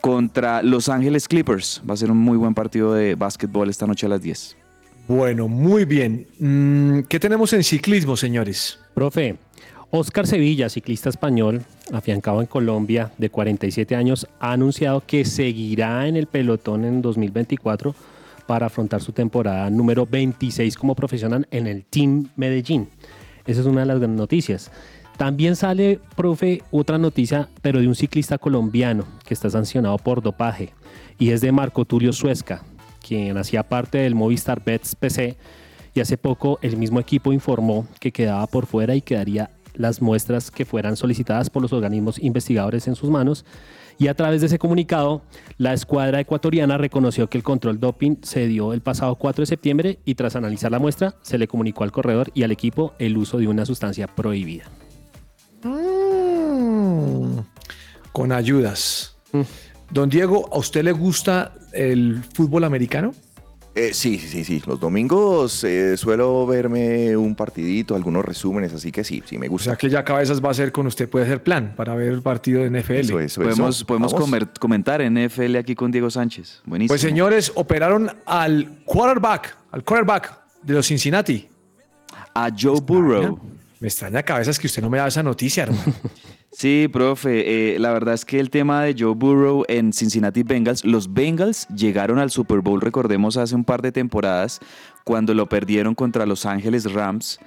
contra 0.00 0.62
Los 0.62 0.88
Ángeles 0.88 1.28
Clippers. 1.28 1.82
Va 1.88 1.94
a 1.94 1.96
ser 1.96 2.10
un 2.10 2.18
muy 2.18 2.36
buen 2.36 2.54
partido 2.54 2.94
de 2.94 3.14
básquetbol 3.14 3.68
esta 3.68 3.86
noche 3.86 4.06
a 4.06 4.08
las 4.08 4.22
10. 4.22 4.59
Bueno, 5.10 5.48
muy 5.48 5.86
bien. 5.86 6.28
Mm, 6.38 7.00
¿Qué 7.08 7.18
tenemos 7.18 7.52
en 7.52 7.64
ciclismo, 7.64 8.16
señores? 8.16 8.78
Profe, 8.94 9.34
Oscar 9.90 10.24
Sevilla, 10.24 10.68
ciclista 10.68 11.08
español, 11.08 11.62
afiancado 11.92 12.40
en 12.40 12.46
Colombia 12.46 13.10
de 13.18 13.28
47 13.28 13.96
años, 13.96 14.28
ha 14.38 14.52
anunciado 14.52 15.02
que 15.04 15.24
seguirá 15.24 16.06
en 16.06 16.14
el 16.14 16.28
pelotón 16.28 16.84
en 16.84 17.02
2024 17.02 17.92
para 18.46 18.66
afrontar 18.66 19.02
su 19.02 19.10
temporada 19.10 19.68
número 19.68 20.06
26 20.06 20.76
como 20.76 20.94
profesional 20.94 21.44
en 21.50 21.66
el 21.66 21.82
Team 21.86 22.28
Medellín. 22.36 22.88
Esa 23.48 23.62
es 23.62 23.66
una 23.66 23.80
de 23.80 23.86
las 23.86 23.98
grandes 23.98 24.20
noticias. 24.20 24.70
También 25.16 25.56
sale, 25.56 25.98
profe, 26.14 26.62
otra 26.70 26.98
noticia, 26.98 27.48
pero 27.62 27.80
de 27.80 27.88
un 27.88 27.96
ciclista 27.96 28.38
colombiano 28.38 29.06
que 29.26 29.34
está 29.34 29.50
sancionado 29.50 29.98
por 29.98 30.22
dopaje 30.22 30.72
y 31.18 31.30
es 31.30 31.40
de 31.40 31.50
Marco 31.50 31.84
Tulio 31.84 32.12
Suezca, 32.12 32.62
quien 33.10 33.36
hacía 33.38 33.64
parte 33.64 33.98
del 33.98 34.14
Movistar 34.14 34.62
Bets 34.64 34.94
PC 34.94 35.36
y 35.94 36.00
hace 36.00 36.16
poco 36.16 36.60
el 36.62 36.76
mismo 36.76 37.00
equipo 37.00 37.32
informó 37.32 37.88
que 37.98 38.12
quedaba 38.12 38.46
por 38.46 38.66
fuera 38.66 38.94
y 38.94 39.00
quedaría 39.00 39.50
las 39.74 40.00
muestras 40.00 40.52
que 40.52 40.64
fueran 40.64 40.96
solicitadas 40.96 41.50
por 41.50 41.60
los 41.60 41.72
organismos 41.72 42.20
investigadores 42.20 42.86
en 42.86 42.94
sus 42.94 43.10
manos. 43.10 43.44
Y 43.98 44.06
a 44.06 44.14
través 44.14 44.42
de 44.42 44.46
ese 44.46 44.60
comunicado, 44.60 45.22
la 45.58 45.72
escuadra 45.72 46.20
ecuatoriana 46.20 46.78
reconoció 46.78 47.28
que 47.28 47.36
el 47.36 47.42
control 47.42 47.80
doping 47.80 48.18
se 48.22 48.46
dio 48.46 48.72
el 48.72 48.80
pasado 48.80 49.16
4 49.16 49.42
de 49.42 49.46
septiembre 49.46 49.98
y 50.04 50.14
tras 50.14 50.36
analizar 50.36 50.70
la 50.70 50.78
muestra, 50.78 51.16
se 51.20 51.36
le 51.36 51.48
comunicó 51.48 51.82
al 51.82 51.90
corredor 51.90 52.30
y 52.32 52.44
al 52.44 52.52
equipo 52.52 52.94
el 53.00 53.18
uso 53.18 53.38
de 53.38 53.48
una 53.48 53.66
sustancia 53.66 54.06
prohibida. 54.06 54.66
Con 58.12 58.30
ayudas. 58.30 59.16
Don 59.90 60.08
Diego, 60.08 60.48
¿a 60.52 60.58
usted 60.58 60.84
le 60.84 60.92
gusta 60.92 61.52
el 61.72 62.22
fútbol 62.34 62.64
americano? 62.64 63.12
Eh, 63.74 63.90
sí, 63.94 64.18
sí, 64.18 64.28
sí, 64.28 64.44
sí. 64.44 64.62
Los 64.66 64.80
domingos 64.80 65.62
eh, 65.62 65.96
suelo 65.96 66.44
verme 66.46 67.16
un 67.16 67.36
partidito, 67.36 67.94
algunos 67.94 68.24
resúmenes, 68.24 68.72
así 68.74 68.90
que 68.90 69.04
sí, 69.04 69.22
sí 69.24 69.38
me 69.38 69.46
O 69.46 69.50
gusta. 69.52 69.70
sea 69.70 69.76
que 69.76 69.88
ya 69.88 70.04
cabezas 70.04 70.44
va 70.44 70.50
a 70.50 70.54
ser 70.54 70.72
con 70.72 70.86
usted, 70.88 71.08
puede 71.08 71.26
ser 71.26 71.42
plan 71.42 71.74
para 71.76 71.94
ver 71.94 72.08
el 72.12 72.20
partido 72.20 72.62
de 72.62 72.70
NFL. 72.70 72.92
Eso, 72.98 73.20
eso, 73.20 73.42
podemos 73.42 73.76
eso. 73.76 73.86
podemos 73.86 74.12
comer- 74.12 74.48
comentar 74.58 75.00
NFL 75.08 75.56
aquí 75.56 75.74
con 75.76 75.90
Diego 75.92 76.10
Sánchez. 76.10 76.62
Buenísimo. 76.66 76.92
Pues 76.92 77.00
señores, 77.00 77.52
operaron 77.54 78.10
al 78.26 78.82
quarterback, 78.84 79.56
al 79.70 79.84
quarterback 79.84 80.36
de 80.62 80.74
los 80.74 80.86
Cincinnati. 80.86 81.46
a 82.34 82.48
Joe 82.56 82.80
Burrow. 82.80 83.38
Me 83.78 83.88
extraña 83.88 84.22
cabezas 84.22 84.58
que 84.58 84.66
usted 84.66 84.82
no 84.82 84.90
me 84.90 84.98
da 84.98 85.06
esa 85.06 85.22
noticia, 85.22 85.62
hermano. 85.64 85.82
Sí, 86.52 86.88
profe, 86.92 87.74
eh, 87.74 87.78
la 87.78 87.92
verdad 87.92 88.14
es 88.14 88.24
que 88.24 88.40
el 88.40 88.50
tema 88.50 88.82
de 88.82 88.96
Joe 88.98 89.14
Burrow 89.14 89.64
en 89.68 89.92
Cincinnati 89.92 90.42
Bengals, 90.42 90.84
los 90.84 91.12
Bengals 91.12 91.68
llegaron 91.68 92.18
al 92.18 92.30
Super 92.30 92.60
Bowl, 92.60 92.80
recordemos, 92.80 93.36
hace 93.36 93.54
un 93.54 93.62
par 93.62 93.82
de 93.82 93.92
temporadas, 93.92 94.58
cuando 95.04 95.32
lo 95.32 95.48
perdieron 95.48 95.94
contra 95.94 96.26
Los 96.26 96.46
Ángeles 96.46 96.92
Rams, 96.92 97.38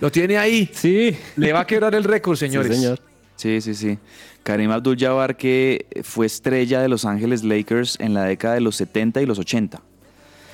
Lo 0.00 0.10
tiene 0.10 0.36
ahí. 0.38 0.70
Sí. 0.72 1.16
Le 1.36 1.52
va 1.52 1.60
a 1.60 1.66
quebrar 1.66 1.94
el 1.94 2.04
récord, 2.04 2.36
señores. 2.36 2.74
Sí, 2.76 2.82
señor. 2.82 3.00
Sí, 3.36 3.60
sí, 3.60 3.74
sí. 3.74 3.98
Karim 4.42 4.70
Abdul-Jabbar 4.70 5.36
que 5.36 5.86
fue 6.02 6.26
estrella 6.26 6.80
de 6.80 6.88
Los 6.88 7.04
Ángeles 7.04 7.44
Lakers 7.44 7.96
en 8.00 8.14
la 8.14 8.24
década 8.24 8.54
de 8.54 8.60
los 8.60 8.76
70 8.76 9.20
y 9.22 9.26
los 9.26 9.38
80. 9.38 9.80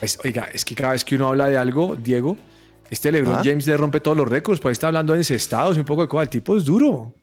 Es- 0.01 0.19
oiga, 0.25 0.49
es 0.53 0.65
que 0.65 0.75
cada 0.75 0.93
vez 0.93 1.05
que 1.05 1.15
uno 1.17 1.29
habla 1.29 1.49
de 1.49 1.57
algo, 1.59 1.95
Diego, 1.97 2.37
este 2.93 3.11
LeBron 3.11 3.37
Ah. 3.39 3.43
James 3.45 3.67
le 3.67 3.77
rompe 3.77 4.01
todos 4.01 4.17
los 4.17 4.29
récords. 4.29 4.61
Pues 4.61 4.71
ahí 4.71 4.73
está 4.75 4.87
hablando 4.89 5.13
de 5.15 5.21
encestados 5.21 5.77
y 5.77 5.81
un 5.81 5.87
poco 5.87 6.03
de 6.03 6.09
cosas. 6.09 6.25
El 6.25 6.31
tipo 6.31 6.57
es 6.57 6.65
duro. 6.65 7.15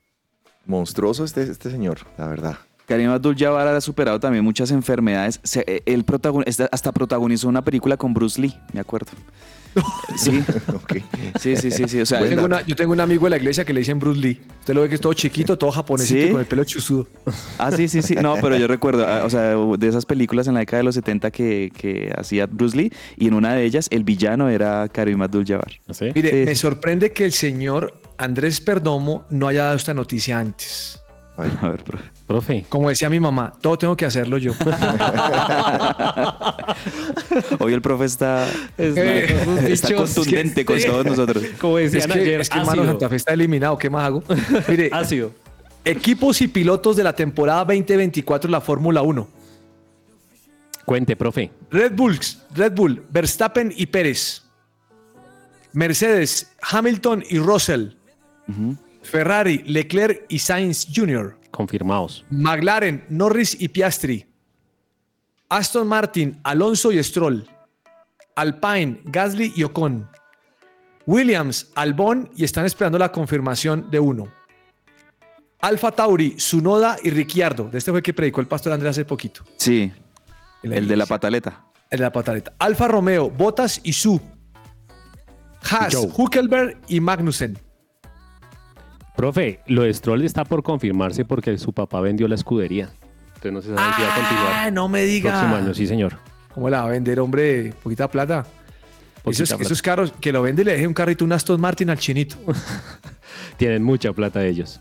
Monstruoso 0.65 1.23
este, 1.23 1.43
este 1.43 1.71
señor, 1.71 1.99
la 2.17 2.27
verdad. 2.27 2.57
Karim 2.87 3.09
Abdul-Jabbar 3.11 3.67
ha 3.67 3.81
superado 3.81 4.19
también 4.19 4.43
muchas 4.43 4.71
enfermedades. 4.71 5.39
Se- 5.43 5.63
eh, 5.67 5.83
él 5.85 6.05
protagon- 6.05 6.43
esta- 6.47 6.69
hasta 6.71 6.91
protagonizó 6.91 7.47
una 7.47 7.63
película 7.63 7.97
con 7.97 8.13
Bruce 8.13 8.41
Lee, 8.41 8.55
me 8.73 8.79
acuerdo. 8.79 9.11
Sí, 10.17 10.43
Ok. 10.73 10.97
sí, 11.39 11.55
sí, 11.55 11.71
sí, 11.71 11.83
sí. 11.87 12.01
O 12.01 12.05
sea, 12.05 12.19
Yo 12.21 12.29
tengo, 12.29 12.45
una- 12.45 12.61
yo 12.65 12.75
tengo 12.75 12.91
un 12.93 12.99
amigo 12.99 13.25
de 13.25 13.29
la 13.31 13.37
iglesia 13.37 13.63
que 13.65 13.73
le 13.73 13.79
dicen 13.81 13.99
Bruce 13.99 14.19
Lee. 14.19 14.41
Usted 14.59 14.73
lo 14.73 14.81
ve 14.81 14.89
que 14.89 14.95
es 14.95 15.01
todo 15.01 15.13
chiquito, 15.13 15.57
todo 15.57 15.71
japonesito 15.71 16.21
¿Sí? 16.25 16.31
con 16.31 16.39
el 16.41 16.45
pelo 16.47 16.63
chuzudo. 16.63 17.07
Ah, 17.57 17.71
sí, 17.71 17.87
sí, 17.87 18.01
sí. 18.01 18.15
No, 18.15 18.35
pero 18.41 18.57
yo 18.57 18.67
recuerdo, 18.67 19.07
ah, 19.07 19.23
o 19.25 19.29
sea, 19.29 19.55
de 19.55 19.87
esas 19.87 20.05
películas 20.05 20.47
en 20.47 20.53
la 20.55 20.61
década 20.61 20.79
de 20.79 20.83
los 20.83 20.95
70 20.95 21.31
que, 21.31 21.71
que 21.75 22.11
hacía 22.17 22.45
Bruce 22.47 22.75
Lee, 22.75 22.91
y 23.17 23.27
en 23.27 23.33
una 23.33 23.53
de 23.53 23.63
ellas 23.63 23.87
el 23.91 24.03
villano 24.03 24.49
era 24.49 24.87
Karim 24.89 25.21
Abdul-Jabbar. 25.21 25.71
¿Sí? 25.91 26.05
Mire, 26.13 26.29
Sí. 26.29 26.35
me 26.45 26.55
sorprende 26.55 27.11
que 27.11 27.25
el 27.25 27.31
señor 27.31 28.01
Andrés 28.17 28.59
Perdomo 28.61 29.25
no 29.29 29.47
haya 29.47 29.63
dado 29.65 29.75
esta 29.77 29.93
noticia 29.93 30.39
antes. 30.39 30.98
Ay, 31.39 31.51
A 31.61 31.69
ver, 31.69 31.83
profe. 31.83 32.03
Profe. 32.27 32.65
Como 32.69 32.89
decía 32.89 33.09
mi 33.09 33.19
mamá, 33.19 33.53
todo 33.61 33.77
tengo 33.77 33.95
que 33.97 34.05
hacerlo 34.05 34.37
yo. 34.37 34.53
Hoy 37.59 37.73
el 37.73 37.81
profe 37.81 38.05
está, 38.05 38.47
Eh, 38.77 39.75
contundente 39.95 40.65
con 40.65 40.79
todos 40.81 41.05
nosotros. 41.05 41.43
Como 41.59 41.79
es 41.79 41.91
decían 41.91 42.17
que, 42.17 42.23
ayer, 42.23 42.41
es 42.41 42.49
que 42.49 42.59
hermano. 42.59 42.85
Santa 42.85 43.09
Fe 43.09 43.15
está 43.15 43.33
eliminado. 43.33 43.77
¿Qué 43.77 43.89
más 43.89 44.05
hago? 44.05 44.23
Mire, 44.67 44.89
Ácido. 44.91 45.31
equipos 45.85 46.41
y 46.41 46.47
pilotos 46.47 46.95
de 46.97 47.03
la 47.03 47.13
temporada 47.13 47.65
2024 47.65 48.47
de 48.47 48.51
la 48.51 48.61
Fórmula 48.61 49.01
1. 49.01 49.27
Cuente, 50.85 51.15
profe. 51.15 51.51
Red 51.71 51.93
Bulls, 51.95 52.39
Red 52.55 52.73
Bull, 52.73 53.03
Verstappen 53.09 53.73
y 53.75 53.85
Pérez. 53.85 54.43
Mercedes, 55.71 56.51
Hamilton 56.61 57.23
y 57.29 57.37
Russell. 57.39 57.89
Ferrari, 59.09 59.63
Leclerc 59.65 60.25
y 60.29 60.39
Sainz 60.39 60.87
Jr. 60.93 61.37
Confirmados. 61.51 62.25
McLaren, 62.29 63.05
Norris 63.09 63.59
y 63.59 63.67
Piastri. 63.69 64.25
Aston 65.49 65.87
Martin, 65.87 66.39
Alonso 66.43 66.91
y 66.91 67.03
Stroll. 67.03 67.47
Alpine, 68.35 69.01
Gasly 69.05 69.51
y 69.55 69.63
Ocon. 69.63 70.07
Williams, 71.05 71.71
Albon 71.75 72.29
y 72.35 72.43
están 72.43 72.65
esperando 72.65 72.99
la 72.99 73.11
confirmación 73.11 73.89
de 73.89 73.99
uno. 73.99 74.31
Alfa 75.61 75.91
Tauri, 75.91 76.39
Sunoda 76.39 76.97
y 77.03 77.09
Ricciardo. 77.09 77.65
De 77.65 77.79
este 77.79 77.91
fue 77.91 77.99
el 77.99 78.03
que 78.03 78.13
predicó 78.13 78.39
el 78.41 78.47
pastor 78.47 78.71
Andrés 78.71 78.91
hace 78.91 79.05
poquito. 79.05 79.43
Sí, 79.57 79.91
En 80.63 80.73
el 80.73 80.87
de 80.87 80.95
la 80.95 81.05
pataleta. 81.05 81.65
El 81.89 81.97
de 81.97 82.03
la 82.03 82.11
pataleta. 82.11 82.53
Alfa 82.59 82.87
Romeo, 82.87 83.29
Bottas 83.29 83.81
y 83.83 83.91
Su. 83.93 84.21
Haas. 85.69 85.95
Huckelberg 85.95 86.77
y 86.87 86.99
Magnussen. 86.99 87.57
Profe, 89.19 89.59
lo 89.67 89.81
de 89.83 89.93
Stroll 89.93 90.23
está 90.23 90.45
por 90.45 90.63
confirmarse 90.63 91.25
porque 91.25 91.57
su 91.57 91.73
papá 91.73 91.99
vendió 91.99 92.27
la 92.29 92.35
escudería. 92.35 92.89
Entonces 93.35 93.51
no 93.51 93.61
se 93.61 93.67
sabe 93.75 93.93
si 93.95 94.01
va 94.01 94.07
a 94.07 94.11
Ah, 94.11 94.15
continuar. 94.15 94.73
no 94.73 94.87
me 94.87 95.03
diga. 95.03 95.31
Próximo 95.31 95.55
año, 95.57 95.73
sí, 95.73 95.87
señor. 95.87 96.17
¿Cómo 96.53 96.69
la 96.69 96.81
va 96.83 96.87
a 96.87 96.91
vender, 96.91 97.19
hombre? 97.19 97.73
Poquita 97.83 98.07
plata. 98.09 98.45
Poquita 99.23 99.43
esos, 99.43 99.49
plata. 99.49 99.63
esos 99.63 99.81
carros 99.81 100.13
que 100.21 100.31
lo 100.31 100.41
vende 100.41 100.61
y 100.61 100.65
le 100.65 100.71
deje 100.73 100.87
un 100.87 100.93
carrito, 100.93 101.25
un 101.25 101.33
Aston 101.33 101.59
Martin 101.59 101.89
al 101.89 101.97
chinito. 101.97 102.37
Tienen 103.57 103.83
mucha 103.83 104.13
plata 104.13 104.45
ellos. 104.45 104.79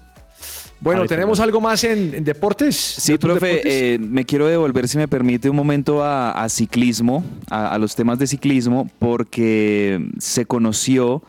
Bueno, 0.81 1.05
¿tenemos 1.07 1.41
algo 1.41 1.61
más 1.61 1.83
en, 1.83 2.15
en 2.15 2.23
deportes? 2.23 2.77
Sí, 2.77 3.11
¿De 3.11 3.17
otros 3.17 3.33
profe, 3.39 3.47
deportes? 3.55 3.73
eh, 3.75 3.99
me 4.01 4.25
quiero 4.25 4.47
devolver, 4.47 4.87
si 4.87 4.97
me 4.99 5.09
permite, 5.09 5.51
un 5.51 5.57
momento 5.57 6.05
a, 6.05 6.31
a 6.31 6.49
ciclismo, 6.49 7.25
a, 7.51 7.75
a 7.75 7.79
los 7.79 7.97
temas 7.97 8.21
de 8.21 8.29
ciclismo, 8.29 8.89
porque 9.01 10.01
se 10.21 10.47
conoció, 10.47 11.25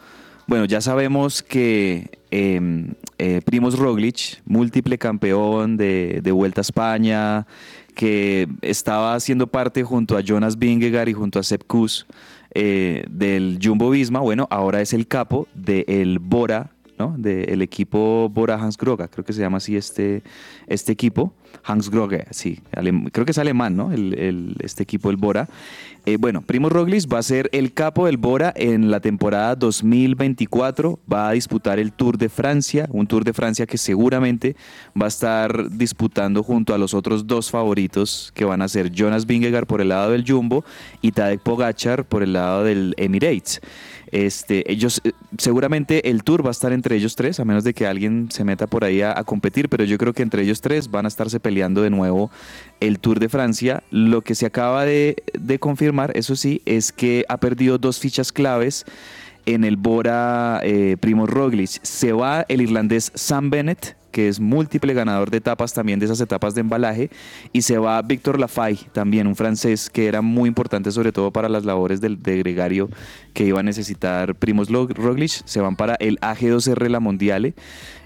bueno, 0.46 0.66
ya 0.66 0.82
sabemos 0.82 1.42
que 1.42 2.19
eh, 2.32 2.94
eh, 3.18 3.42
Primoz 3.44 3.78
Roglic, 3.78 4.42
múltiple 4.46 4.98
campeón 4.98 5.78
de, 5.78 6.20
de 6.24 6.32
Vuelta 6.32 6.62
a 6.62 6.64
España, 6.64 7.48
que 7.96 8.48
estaba 8.62 9.14
haciendo 9.14 9.48
parte 9.48 9.84
junto 9.84 10.16
a 10.16 10.22
Jonas 10.22 10.58
Vingegaard 10.58 11.10
y 11.10 11.14
junto 11.14 11.40
a 11.40 11.44
Sepp 11.44 11.64
Kuss 11.68 12.06
eh, 12.56 13.04
del 13.10 13.60
Jumbo 13.62 13.90
Visma, 13.90 14.20
bueno, 14.20 14.48
ahora 14.50 14.82
es 14.82 14.94
el 14.94 15.08
capo 15.08 15.48
del 15.54 16.20
Bora 16.20 16.72
¿no? 17.00 17.16
Del 17.18 17.62
equipo 17.62 18.30
Bora 18.30 18.56
Hansgrohe, 18.56 19.08
creo 19.08 19.24
que 19.24 19.32
se 19.32 19.40
llama 19.40 19.58
así 19.58 19.78
este, 19.78 20.22
este 20.68 20.92
equipo. 20.92 21.34
Hansgrohe, 21.64 22.26
sí, 22.30 22.60
creo 23.12 23.26
que 23.26 23.32
es 23.32 23.38
alemán, 23.40 23.76
¿no? 23.76 23.92
El- 23.92 24.56
este 24.62 24.84
equipo, 24.84 25.10
el 25.10 25.16
Bora. 25.18 25.48
Eh, 26.06 26.18
bueno, 26.18 26.42
Primo 26.42 26.70
Roglic 26.70 27.12
va 27.12 27.20
a 27.20 27.24
ser 27.24 27.50
el 27.54 27.74
capo 27.74 28.06
del 28.06 28.18
Bora 28.18 28.54
en 28.56 28.92
la 28.92 29.00
temporada 29.00 29.56
2024. 29.56 31.00
Va 31.12 31.30
a 31.30 31.32
disputar 31.32 31.80
el 31.80 31.92
Tour 31.92 32.18
de 32.18 32.30
Francia, 32.30 32.88
un 32.92 33.08
Tour 33.08 33.24
de 33.24 33.34
Francia 33.34 33.66
que 33.66 33.78
seguramente 33.78 34.56
va 35.00 35.06
a 35.06 35.10
estar 35.10 35.70
disputando 35.72 36.44
junto 36.44 36.74
a 36.74 36.78
los 36.78 36.94
otros 36.94 37.26
dos 37.28 37.50
favoritos 37.52 38.32
que 38.36 38.46
van 38.46 38.62
a 38.62 38.68
ser 38.68 38.92
Jonas 38.92 39.26
Vingegaard 39.26 39.66
por 39.68 39.82
el 39.82 39.90
lado 39.90 40.12
del 40.12 40.26
Jumbo 40.30 40.64
y 41.02 41.12
Tadej 41.12 41.40
Pogachar 41.42 42.06
por 42.06 42.24
el 42.24 42.34
lado 42.34 42.64
del 42.64 42.94
Emirates. 42.98 43.62
Este, 44.12 44.72
ellos, 44.72 45.02
eh, 45.04 45.12
seguramente 45.38 46.10
el 46.10 46.24
tour 46.24 46.44
va 46.44 46.50
a 46.50 46.52
estar 46.52 46.74
entre 46.74 46.96
ellos 46.96 47.16
tres, 47.16 47.40
a 47.40 47.46
menos 47.46 47.64
de 47.64 47.74
que 47.74 47.88
alguien 47.88 48.30
se 48.32 48.44
meta 48.44 48.68
por 48.68 48.84
ahí 48.84 49.02
a, 49.02 49.24
competir, 49.24 49.70
pero 49.70 49.84
yo 49.84 49.98
creo 49.98 50.14
que 50.14 50.24
entre 50.24 50.44
ellos 50.44 50.62
tres 50.62 50.90
van 50.90 51.06
a 51.06 51.08
estarse 51.08 51.40
peleando 51.40 51.82
de 51.82 51.90
nuevo 51.90 52.32
el 52.80 53.00
Tour 53.00 53.20
de 53.20 53.30
Francia. 53.30 53.84
Lo 53.92 54.22
que 54.22 54.36
se 54.36 54.46
acaba 54.46 54.86
de, 54.86 55.24
de 55.40 55.60
confirmar, 55.60 56.12
eso 56.16 56.36
sí, 56.36 56.62
es 56.66 56.92
que 56.92 57.26
ha 57.30 57.38
perdido 57.38 57.78
dos 57.78 58.00
fichas 58.00 58.32
claves 58.32 58.86
en 59.46 59.64
el 59.64 59.78
Bora 59.78 60.62
eh, 60.64 60.98
Primo 61.00 61.26
Roglic. 61.26 61.70
Se 61.84 62.14
va 62.14 62.46
el 62.48 62.62
irlandés 62.62 63.12
Sam 63.16 63.50
Bennett, 63.50 63.96
que 64.12 64.28
es 64.28 64.40
múltiple 64.40 64.94
ganador 64.94 65.30
de 65.30 65.38
etapas 65.38 65.74
también 65.74 66.00
de 66.00 66.06
esas 66.06 66.22
etapas 66.22 66.56
de 66.56 66.62
embalaje, 66.62 67.10
y 67.54 67.62
se 67.62 67.78
va 67.78 68.02
Víctor 68.02 68.40
Lafay, 68.40 68.80
también 68.92 69.28
un 69.28 69.36
francés 69.36 69.90
que 69.90 70.08
era 70.08 70.22
muy 70.22 70.48
importante 70.48 70.92
sobre 70.92 71.12
todo 71.12 71.32
para 71.32 71.50
las 71.50 71.66
labores 71.66 72.02
del, 72.02 72.22
de 72.22 72.38
gregario 72.38 72.90
que 73.34 73.46
iba 73.46 73.60
a 73.60 73.64
necesitar 73.64 74.36
Primos 74.36 74.70
Roglic, 74.70 75.32
se 75.46 75.62
van 75.62 75.76
para 75.76 75.96
el 75.96 76.20
AG2R 76.20 76.90
La 76.90 77.00
Mondiale. 77.00 77.54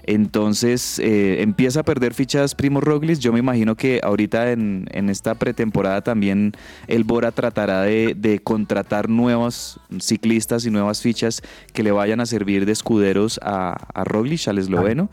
Entonces 0.06 0.98
eh, 0.98 1.40
empieza 1.40 1.80
a 1.80 1.82
perder 1.82 2.12
fichas 2.12 2.54
Primo 2.54 2.80
Roglic. 2.80 3.18
Yo 3.18 3.32
me 3.32 3.38
imagino 3.38 3.74
que 3.74 4.00
ahorita 4.02 4.52
en, 4.52 4.86
en 4.92 5.08
esta 5.08 5.34
pretemporada 5.34 6.02
también 6.02 6.52
el 6.88 7.04
Bora 7.04 7.32
tratará 7.32 7.82
de, 7.82 8.40
contratar 8.44 9.08
nuevos 9.08 9.80
ciclistas 9.98 10.66
y 10.66 10.70
nuevas 10.70 11.00
fichas 11.00 11.42
que 11.72 11.82
le 11.82 11.90
vayan 11.90 12.20
a 12.20 12.26
servir 12.26 12.66
de 12.66 12.72
escuderos 12.72 13.40
a, 13.42 13.76
a 13.94 14.04
Roglic, 14.04 14.46
al 14.48 14.58
esloveno. 14.58 15.08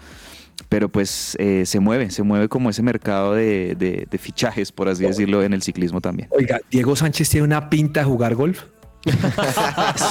Pero 0.72 0.88
pues 0.88 1.36
eh, 1.38 1.63
se 1.65 1.82
mueve, 1.82 2.11
se 2.11 2.24
mueve 2.24 2.47
como 2.47 2.69
ese 2.69 2.82
mercado 2.82 3.34
de, 3.34 3.76
de- 3.78 4.07
de 4.09 4.17
fichajes, 4.17 4.72
por 4.72 4.88
así 4.88 5.03
decirlo, 5.03 5.43
en 5.43 5.51
el 5.51 5.61
ciclismo 5.61 5.99
también. 5.99 6.30
Oiga, 6.32 6.61
Diego 6.72 6.95
Sánchez 6.95 7.28
tiene 7.30 7.45
una 7.45 7.69
pinta 7.69 7.99
de 7.99 8.05
jugar 8.05 8.36
golf. 8.36 8.61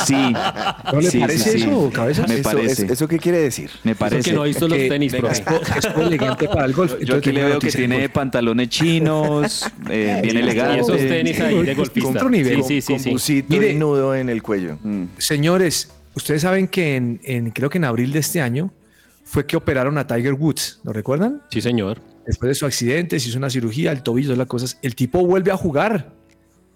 Sí. 0.05 0.15
¿No 0.93 1.01
le 1.01 1.11
sí, 1.11 1.19
parece 1.21 1.53
sí, 1.53 1.59
sí. 1.61 1.65
eso, 1.69 1.91
cabeza? 1.95 2.27
Me 2.27 2.35
¿Eso, 2.35 2.43
parece. 2.43 2.85
es- 2.85 2.91
¿Eso 2.91 3.09
qué 3.09 3.19
quiere 3.19 3.39
decir? 3.39 3.71
Me 3.85 3.93
Eso 3.93 3.99
parece. 4.01 4.31
que 4.31 4.37
no 4.37 4.43
ha 4.43 4.47
visto 4.47 4.69
los 4.69 4.77
Que- 4.77 4.89
tenis, 4.89 5.13
venga, 5.13 5.31
es, 5.33 5.43
elegante 5.97 6.49
para 6.49 6.65
el 6.67 6.73
golf. 6.75 6.95
Yo 7.05 7.17
aquí 7.17 7.33
le 7.33 7.45
veo 7.45 7.59
que 7.59 7.71
tiene 7.71 8.09
pantalones 8.09 8.69
chinos, 8.69 9.65
eh, 9.91 10.21
bien 10.23 10.37
Y 10.37 10.41
elegante. 10.41 10.81
esos 10.81 10.97
tenis 10.99 11.41
ahí 11.41 11.63
de 11.63 11.75
golfista. 11.75 12.11
Otro 12.11 12.29
nivel. 12.31 12.63
Sí, 12.65 12.81
sí, 12.83 12.99
sí. 12.99 13.11
Con 13.11 13.19
sí. 13.19 13.45
Mire. 13.49 13.73
y 13.73 13.77
nudo 13.77 14.15
en 14.15 14.29
el 14.29 14.43
cuello. 14.43 14.77
Mm. 14.83 15.05
Señores, 15.19 15.91
ustedes 16.15 16.43
saben 16.43 16.69
que 16.69 16.97
en, 16.97 17.21
en- 17.25 17.51
creo 17.51 17.71
que 17.71 17.79
en 17.79 17.85
abril 17.85 18.13
de 18.13 18.19
este 18.19 18.41
año 18.43 18.73
fue 19.31 19.47
que 19.47 19.57
operaron 19.57 19.97
a 19.97 20.07
Tiger 20.09 20.35
Woods, 20.35 20.81
¿lo 20.83 20.93
recuerdan? 20.93 21.41
Sí, 21.51 21.61
señor. 21.61 22.01
Después 22.27 22.49
de 22.49 22.55
su 22.57 22.67
accidente, 22.67 23.21
se 23.21 23.29
hizo 23.29 23.39
una 23.39 23.49
cirugía, 23.49 23.93
el 23.93 24.03
tobillo, 24.03 24.29
todas 24.31 24.39
las 24.39 24.49
cosas. 24.49 24.79
El 24.83 24.97
tipo 24.97 25.25
vuelve 25.25 25.53
a 25.53 25.57
jugar. 25.57 26.13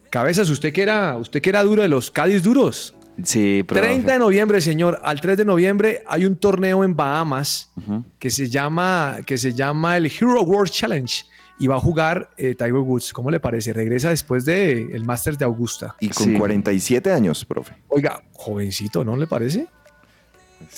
Cabezas, 0.08 0.48
usted 0.50 0.72
que 0.72 0.82
era, 0.82 1.16
usted 1.16 1.42
que 1.42 1.50
era 1.50 1.64
duro 1.64 1.82
de 1.82 1.88
los 1.88 2.12
Cádiz 2.12 2.44
duros. 2.44 2.94
Sí, 3.24 3.64
profe. 3.64 3.82
30 3.82 4.12
de 4.12 4.18
noviembre, 4.20 4.60
señor. 4.60 5.00
Al 5.02 5.20
3 5.20 5.36
de 5.38 5.44
noviembre 5.44 6.02
hay 6.06 6.26
un 6.26 6.36
torneo 6.36 6.84
en 6.84 6.94
Bahamas 6.94 7.72
que 8.20 8.30
se 8.30 8.48
llama, 8.48 9.18
que 9.26 9.36
se 9.36 9.52
llama 9.52 9.96
el 9.96 10.06
Hero 10.06 10.42
World 10.42 10.70
Challenge 10.70 11.24
y 11.58 11.66
va 11.66 11.76
a 11.76 11.80
jugar 11.80 12.30
eh, 12.36 12.54
Tiger 12.54 12.74
Woods. 12.74 13.12
¿Cómo 13.12 13.30
le 13.32 13.40
parece? 13.40 13.72
Regresa 13.72 14.10
después 14.10 14.44
del 14.44 14.90
el 14.92 15.04
Masters 15.04 15.38
de 15.38 15.44
Augusta. 15.44 15.96
Y 15.98 16.08
con 16.08 16.26
Sí. 16.26 16.34
47 16.34 17.10
años, 17.12 17.44
profe. 17.44 17.74
Oiga, 17.88 18.22
jovencito, 18.32 19.04
¿no 19.04 19.16
le 19.16 19.26
parece? 19.26 19.66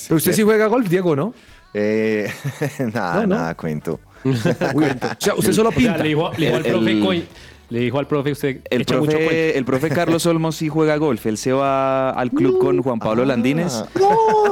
Pero 0.08 0.16
usted 0.16 0.32
sí 0.32 0.42
juega 0.42 0.66
golf, 0.66 0.88
Diego, 0.88 1.14
¿no? 1.14 1.32
Eh, 1.78 2.30
nada, 2.94 3.14
No, 3.16 3.20
no. 3.26 3.34
nada, 3.36 3.54
cuento. 3.54 4.00
Uy, 4.24 4.34
o 4.34 5.16
sea, 5.18 5.34
usted 5.34 5.52
solo 5.52 5.68
O 5.68 5.72
sea, 5.72 5.78
pinta. 5.78 5.98
le 5.98 6.08
dijo, 6.08 6.30
le 6.38 6.46
dijo 6.46 6.56
al 6.56 6.62
profe, 6.64 6.90
el- 6.92 7.00
coy- 7.00 7.24
le 7.68 7.80
dijo 7.80 7.98
al 7.98 8.06
profe, 8.06 8.32
usted 8.32 8.60
El 8.70 8.82
echa 8.82 8.94
mucho 8.96 9.06
cuento. 9.12 9.18
profe, 9.26 9.58
el 9.58 9.64
profe 9.64 9.88
Carlos 9.90 10.24
Olmos 10.26 10.54
sí 10.56 10.68
juega 10.68 10.96
golf. 10.96 11.26
Él 11.26 11.36
se 11.36 11.52
va 11.52 12.10
al 12.10 12.30
club 12.30 12.58
con 12.60 12.80
Juan 12.80 12.98
Pablo 13.00 13.24
Ah. 13.24 13.26
Landines 13.26 13.84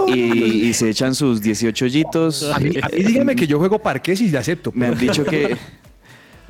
y, 0.09 0.67
y 0.69 0.75
se 0.75 0.91
echan 0.91 1.15
sus 1.15 1.41
18 1.41 1.85
hoyitos. 1.87 2.43
A 2.51 2.59
mí, 2.59 2.71
a 2.83 2.89
mí 2.89 3.03
dígame 3.05 3.37
que 3.37 3.47
yo 3.47 3.59
juego 3.59 3.79
parques 3.79 4.21
y 4.21 4.29
le 4.31 4.39
acepto. 4.39 4.71
Me 4.75 4.87
han 4.87 4.99
dicho 4.99 5.25
que 5.25 5.57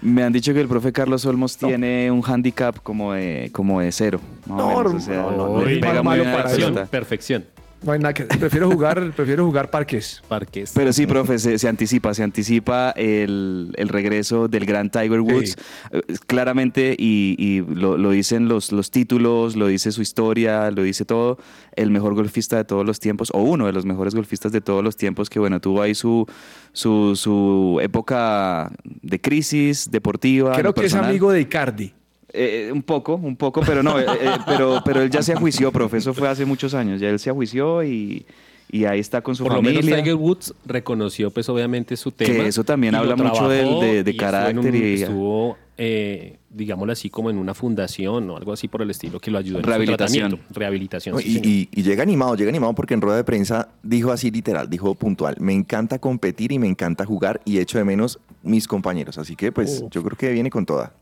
me 0.01 0.22
han 0.22 0.33
dicho 0.33 0.53
que 0.53 0.61
el 0.61 0.68
profe 0.68 0.93
Carlos 0.93 1.25
Olmos 1.27 1.57
tiene 1.57 2.11
un 2.11 2.22
handicap 2.27 2.77
como 2.83 3.12
de 3.14 3.49
como 3.53 3.81
de 3.81 3.93
cero. 3.93 4.20
No, 4.47 4.79
menos, 4.79 4.95
o 4.95 5.01
sea, 5.01 5.16
no, 5.16 5.31
no, 5.59 5.64
le 5.64 5.75
no, 5.77 5.81
pega 5.81 6.03
malo 6.03 6.03
muy 6.03 6.14
bien 6.16 6.29
a 6.29 6.31
la 6.31 6.37
para 6.45 6.49
eso. 6.51 6.57
Perfección, 6.57 6.75
pelota. 6.75 6.91
perfección. 6.91 7.45
No 7.85 7.93
hay 7.93 7.99
nada 7.99 8.14
que- 8.14 8.24
prefiero 8.24 8.70
jugar, 8.70 9.12
prefiero 9.16 9.45
jugar 9.45 9.70
parques. 9.70 10.22
Parques. 10.28 10.72
Pero 10.74 10.93
sí, 10.93 11.07
profe, 11.07 11.39
se, 11.39 11.59
se 11.59 11.68
anticipa, 11.68 12.14
se 12.14 12.22
anticipa 12.22 12.91
el, 12.97 13.72
el 13.76 13.89
regreso 13.89 14.49
del 14.49 14.64
gran 14.64 14.91
Tiger 14.91 15.20
Woods. 15.20 15.57
Eh, 15.93 16.03
Claramente, 16.26 16.97
y, 16.99 17.37
y 17.39 17.61
lo, 17.74 17.99
lo 17.99 18.11
dicen 18.11 18.49
los, 18.49 18.72
los 18.72 18.91
títulos, 18.91 19.55
lo 19.57 19.66
dice 19.66 19.93
su 19.93 20.01
historia, 20.03 20.70
lo 20.70 20.82
dice 20.82 21.05
todo, 21.05 21.39
el 21.76 21.91
mejor 21.91 22.14
golfista 22.14 22.57
de 22.57 22.64
todos 22.64 22.85
los 22.87 23.01
tiempos, 23.01 23.30
o 23.35 23.43
uno 23.43 23.66
de 23.66 23.72
los 23.72 23.85
mejores 23.85 24.14
golfistas 24.14 24.51
de 24.53 24.61
todos 24.61 24.82
los 24.82 24.97
tiempos, 24.97 25.28
que 25.28 25.39
bueno, 25.39 25.61
tuvo 25.61 25.82
ahí 25.82 25.95
su, 25.95 26.26
su, 26.72 27.14
su 27.16 27.78
época 27.82 28.70
de 28.85 29.20
crisis 29.20 29.91
deportiva. 29.91 30.57
Creo 30.57 30.72
que 30.74 30.87
es 30.87 30.95
amigo 30.95 31.30
de 31.32 31.41
Icardi. 31.43 31.93
Eh, 32.37 32.70
un 32.72 32.82
poco, 32.82 33.14
un 33.14 33.37
poco, 33.37 33.61
pero 33.64 33.82
no, 33.82 33.99
eh, 34.01 34.05
eh, 34.20 34.28
pero, 34.45 34.82
pero 34.85 35.01
él 35.03 35.09
ya 35.09 35.22
se 35.22 35.32
ajuició, 35.32 35.70
profe, 35.70 35.99
eso 35.99 36.12
fue 36.12 36.28
hace 36.28 36.45
muchos 36.45 36.74
años, 36.74 37.01
ya 37.01 37.09
él 37.09 37.20
se 37.20 37.30
ajuició 37.30 37.85
y, 37.85 38.26
y 38.72 38.87
ahí 38.87 38.99
está 38.99 39.20
con 39.20 39.37
su 39.37 39.45
Por 39.45 39.53
lo 39.53 39.59
familia. 39.59 39.82
menos 39.82 39.99
Tiger 40.01 40.14
Woods 40.16 40.53
reconoció, 40.66 41.30
pues 41.30 41.49
obviamente 41.49 41.97
su 41.97 42.11
tema. 42.11 42.35
Que 42.43 42.49
eso 42.49 42.64
también 42.64 42.97
habla 42.97 43.14
mucho 43.14 43.49
del- 43.49 43.78
de- 43.78 44.03
de 44.03 44.11
y 44.11 44.11
estuvo 44.11 44.11
en 44.11 44.16
carácter 44.16 44.59
un- 44.59 44.74
y- 44.74 44.95
Estuvo, 45.03 45.57
eh, 45.78 46.39
digámoslo 46.51 46.93
así, 46.93 47.09
como 47.09 47.30
en 47.30 47.39
una 47.39 47.55
fundación 47.55 48.28
o 48.30 48.37
algo 48.37 48.53
así 48.53 48.66
por 48.66 48.82
el 48.82 48.91
estilo 48.91 49.20
que 49.20 49.30
lo 49.30 49.39
ayudó 49.39 49.59
en 49.59 49.64
su 49.64 49.68
Rehabilitación. 49.70 50.28
tratamiento. 50.30 50.59
Rehabilitación. 50.59 51.14
No, 51.14 51.20
sí, 51.20 51.28
y, 51.28 51.32
señor. 51.35 51.47
y- 51.47 51.68
y 51.72 51.82
llega 51.85 52.03
animado, 52.03 52.35
llega 52.35 52.49
animado 52.51 52.74
porque 52.74 52.95
en 52.95 53.01
rueda 53.01 53.16
de 53.18 53.24
prensa 53.24 53.68
dijo 53.85 54.11
así 54.11 54.32
literal, 54.32 54.68
dijo 54.68 54.93
puntual, 54.97 55.37
me 55.39 55.53
encanta 55.53 56.01
competir 56.01 56.51
y 56.51 56.59
me 56.59 56.66
encanta 56.66 57.05
jugar 57.07 57.41
y 57.45 57.59
echo 57.59 57.78
de 57.78 57.85
menos 57.85 58.18
mis 58.43 58.66
compañeros. 58.66 59.18
Así 59.18 59.37
que 59.37 59.53
pues 59.53 59.85
yo 59.91 60.03
creo 60.03 60.16
que 60.18 60.32
viene 60.32 60.51
con 60.51 60.66
toda. 60.66 60.93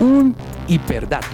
Un 0.00 0.34
hiperdato. 0.66 1.28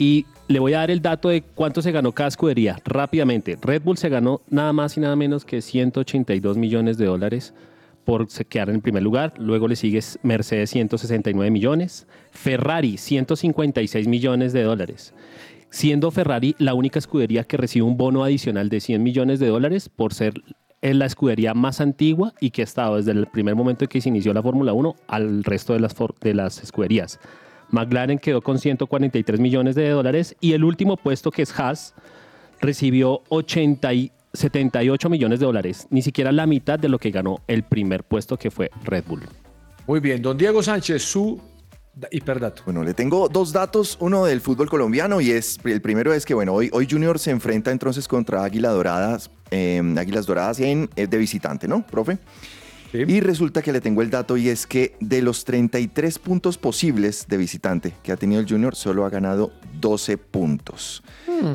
Y 0.00 0.24
le 0.48 0.60
voy 0.60 0.72
a 0.72 0.78
dar 0.78 0.90
el 0.90 1.02
dato 1.02 1.28
de 1.28 1.42
cuánto 1.42 1.82
se 1.82 1.92
ganó 1.92 2.12
cada 2.12 2.28
escudería 2.28 2.78
rápidamente. 2.86 3.58
Red 3.60 3.82
Bull 3.82 3.98
se 3.98 4.08
ganó 4.08 4.40
nada 4.48 4.72
más 4.72 4.96
y 4.96 5.00
nada 5.00 5.14
menos 5.14 5.44
que 5.44 5.60
182 5.60 6.56
millones 6.56 6.96
de 6.96 7.04
dólares 7.04 7.52
por 8.06 8.26
quedar 8.48 8.70
en 8.70 8.80
primer 8.80 9.02
lugar. 9.02 9.34
Luego 9.36 9.68
le 9.68 9.76
sigue 9.76 10.00
Mercedes 10.22 10.70
169 10.70 11.50
millones. 11.50 12.06
Ferrari 12.30 12.96
156 12.96 14.08
millones 14.08 14.54
de 14.54 14.62
dólares. 14.62 15.12
Siendo 15.68 16.10
Ferrari 16.10 16.56
la 16.58 16.72
única 16.72 16.98
escudería 16.98 17.44
que 17.44 17.58
recibe 17.58 17.84
un 17.84 17.98
bono 17.98 18.24
adicional 18.24 18.70
de 18.70 18.80
100 18.80 19.02
millones 19.02 19.38
de 19.38 19.48
dólares 19.48 19.90
por 19.90 20.14
ser 20.14 20.32
eh, 20.80 20.94
la 20.94 21.04
escudería 21.04 21.52
más 21.52 21.82
antigua 21.82 22.32
y 22.40 22.52
que 22.52 22.62
ha 22.62 22.64
estado 22.64 22.96
desde 22.96 23.10
el 23.10 23.26
primer 23.26 23.54
momento 23.54 23.84
en 23.84 23.88
que 23.88 24.00
se 24.00 24.08
inició 24.08 24.32
la 24.32 24.42
Fórmula 24.42 24.72
1 24.72 24.96
al 25.08 25.44
resto 25.44 25.74
de 25.74 25.80
las, 25.80 25.94
de 26.22 26.32
las 26.32 26.62
escuderías. 26.62 27.20
McLaren 27.70 28.18
quedó 28.18 28.40
con 28.42 28.58
143 28.58 29.40
millones 29.40 29.74
de 29.74 29.88
dólares 29.90 30.36
y 30.40 30.52
el 30.52 30.64
último 30.64 30.96
puesto 30.96 31.30
que 31.30 31.42
es 31.42 31.58
Haas 31.58 31.94
recibió 32.60 33.22
80 33.28 33.92
y 33.94 34.12
78 34.32 35.08
millones 35.10 35.40
de 35.40 35.46
dólares, 35.46 35.86
ni 35.90 36.02
siquiera 36.02 36.30
la 36.32 36.46
mitad 36.46 36.78
de 36.78 36.88
lo 36.88 36.98
que 36.98 37.10
ganó 37.10 37.40
el 37.48 37.62
primer 37.64 38.04
puesto 38.04 38.36
que 38.36 38.50
fue 38.50 38.70
Red 38.84 39.04
Bull. 39.08 39.22
Muy 39.86 39.98
bien, 40.00 40.22
don 40.22 40.36
Diego 40.38 40.62
Sánchez, 40.62 41.02
su 41.02 41.40
da- 41.94 42.06
hiperdato. 42.12 42.62
Bueno, 42.64 42.84
le 42.84 42.94
tengo 42.94 43.28
dos 43.28 43.52
datos, 43.52 43.96
uno 44.00 44.24
del 44.24 44.40
fútbol 44.40 44.68
colombiano 44.68 45.20
y 45.20 45.30
es 45.32 45.58
el 45.64 45.80
primero 45.80 46.12
es 46.14 46.24
que 46.24 46.34
bueno, 46.34 46.52
hoy, 46.54 46.70
hoy 46.72 46.86
Junior 46.88 47.18
se 47.18 47.30
enfrenta 47.32 47.72
entonces 47.72 48.06
contra 48.06 48.44
Águila 48.44 48.70
Doradas, 48.70 49.30
eh, 49.50 49.82
Águilas 49.98 50.26
Doradas 50.26 50.60
en, 50.60 50.88
eh, 50.94 51.06
de 51.08 51.18
visitante, 51.18 51.66
¿no, 51.66 51.84
profe? 51.84 52.18
Sí. 52.92 53.04
Y 53.06 53.20
resulta 53.20 53.62
que 53.62 53.72
le 53.72 53.80
tengo 53.80 54.02
el 54.02 54.10
dato 54.10 54.36
y 54.36 54.48
es 54.48 54.66
que 54.66 54.96
de 55.00 55.22
los 55.22 55.44
33 55.44 56.18
puntos 56.18 56.58
posibles 56.58 57.26
de 57.28 57.36
visitante 57.36 57.92
que 58.02 58.10
ha 58.10 58.16
tenido 58.16 58.40
el 58.40 58.48
Junior, 58.48 58.74
solo 58.74 59.04
ha 59.04 59.10
ganado 59.10 59.52
12 59.80 60.18
puntos. 60.18 61.02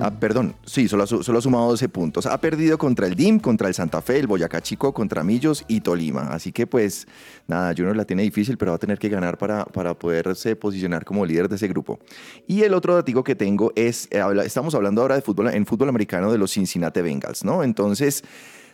Ah, 0.02 0.12
perdón, 0.20 0.56
sí, 0.66 0.88
solo 0.88 1.04
ha, 1.04 1.08
su- 1.08 1.22
solo 1.22 1.38
ha 1.38 1.42
sumado 1.42 1.68
12 1.70 1.90
puntos. 1.90 2.26
Ha 2.26 2.40
perdido 2.40 2.78
contra 2.80 3.06
el 3.06 3.16
DIM, 3.16 3.40
contra 3.40 3.68
el 3.68 3.74
Santa 3.76 4.02
Fe, 4.02 4.18
el 4.18 4.26
Boyacá 4.28 4.60
Chico, 4.62 4.94
contra 4.94 5.24
Millos 5.24 5.64
y 5.68 5.82
Tolima. 5.82 6.22
Así 6.32 6.52
que 6.52 6.66
pues 6.66 7.06
nada, 7.48 7.72
Junior 7.78 7.96
la 7.96 8.06
tiene 8.06 8.24
difícil, 8.24 8.58
pero 8.58 8.72
va 8.72 8.78
a 8.78 8.80
tener 8.80 8.98
que 8.98 9.10
ganar 9.10 9.38
para, 9.38 9.66
para 9.66 9.94
poderse 9.94 10.56
posicionar 10.56 11.06
como 11.06 11.24
líder 11.26 11.50
de 11.50 11.58
ese 11.58 11.68
grupo. 11.68 12.00
Y 12.48 12.64
el 12.64 12.74
otro 12.74 12.96
datico 12.96 13.24
que 13.24 13.36
tengo 13.36 13.74
es, 13.76 14.08
eh, 14.10 14.22
habla- 14.22 14.46
estamos 14.46 14.74
hablando 14.74 15.02
ahora 15.02 15.16
de 15.16 15.22
fútbol, 15.22 15.50
en 15.54 15.66
fútbol 15.68 15.90
americano 15.90 16.32
de 16.32 16.38
los 16.40 16.52
Cincinnati 16.52 17.02
Bengals, 17.02 17.44
¿no? 17.44 17.62
Entonces... 17.62 18.24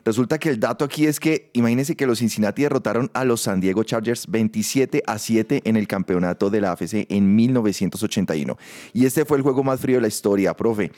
Resulta 0.04 0.40
que 0.40 0.50
el 0.50 0.60
dato 0.60 0.84
aquí 0.86 1.06
es 1.06 1.20
que, 1.20 1.50
imagínense 1.54 1.96
que 1.96 2.08
los 2.08 2.20
Cincinnati 2.20 2.64
derrotaron 2.64 3.12
a 3.14 3.24
los 3.26 3.42
San 3.42 3.62
Diego 3.62 3.84
Chargers 3.84 4.26
27 4.28 5.04
a 5.06 5.18
7 5.20 5.62
en 5.66 5.78
el 5.78 5.88
campeonato 5.88 6.50
de 6.50 6.62
la 6.62 6.72
AFC 6.72 7.06
en 7.10 7.36
1981. 7.36 8.58
Y 8.94 9.06
este 9.06 9.26
fue 9.26 9.38
el 9.38 9.44
juego 9.44 9.64
más 9.64 9.80
frío 9.80 9.98
de 9.98 10.02
la 10.02 10.08
historia, 10.08 10.56
profe. 10.56 10.92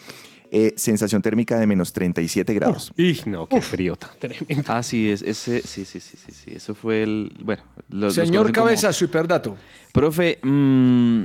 Eh, 0.56 0.74
sensación 0.78 1.22
térmica 1.24 1.58
de 1.60 1.66
menos 1.66 1.92
37 1.94 2.54
grados. 2.54 2.94
Y 2.96 3.20
no, 3.26 3.48
qué 3.48 3.60
frío 3.60 3.96
tan 3.96 4.12
tremendo. 4.20 4.64
Ah, 4.68 4.84
sí, 4.84 5.10
es, 5.10 5.24
ese, 5.24 5.62
sí, 5.62 5.84
sí, 5.84 6.00
sí, 6.00 6.16
sí, 6.16 6.32
sí, 6.32 6.52
eso 6.56 6.76
fue 6.76 7.02
el, 7.02 7.36
bueno. 7.44 7.64
los- 7.90 8.14
Señor 8.14 8.44
como- 8.54 8.66
Cabeza, 8.66 8.94
super 8.94 9.28
dato. 9.28 9.58
Profe, 9.92 10.38
mm, 10.44 11.24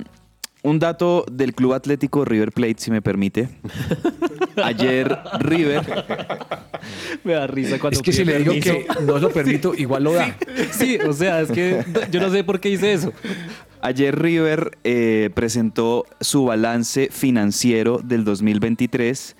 un 0.62 0.78
dato 0.78 1.24
del 1.30 1.54
Club 1.54 1.72
Atlético 1.74 2.24
River 2.24 2.52
Plate, 2.52 2.76
si 2.78 2.90
me 2.90 3.00
permite. 3.02 3.48
Ayer 4.62 5.16
River, 5.38 6.04
Me 7.24 7.32
da 7.34 7.46
risa 7.46 7.78
cuando 7.78 7.98
Es 7.98 8.02
que 8.02 8.12
si 8.12 8.24
le 8.24 8.38
digo 8.38 8.52
permiso. 8.52 8.74
que 8.98 9.04
no 9.04 9.18
lo 9.18 9.30
permito, 9.30 9.74
igual 9.74 10.04
lo 10.04 10.12
da. 10.14 10.36
Sí, 10.72 10.98
o 11.06 11.12
sea, 11.12 11.40
es 11.40 11.50
que 11.50 11.84
yo 12.10 12.20
no 12.20 12.30
sé 12.30 12.42
por 12.44 12.60
qué 12.60 12.70
hice 12.70 12.92
eso. 12.92 13.12
ayer 13.82 14.18
River 14.18 14.76
eh, 14.84 15.30
presentó 15.34 16.04
su 16.20 16.44
balance 16.44 17.08
financiero 17.12 18.00
del 18.02 18.24
2023 18.24 19.36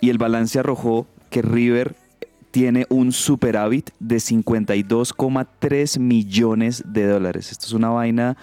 y 0.00 0.10
el 0.10 0.18
balance 0.18 0.58
arrojó 0.58 1.06
que 1.30 1.42
River 1.42 1.94
tiene 2.56 2.86
un 2.88 3.12
superávit 3.12 3.90
de 4.00 4.16
52,3 4.16 5.98
millones 5.98 6.82
de 6.86 7.06
dólares. 7.06 7.52
Esto 7.52 7.66
es 7.66 7.74
una 7.74 7.90
vaina 7.90 8.38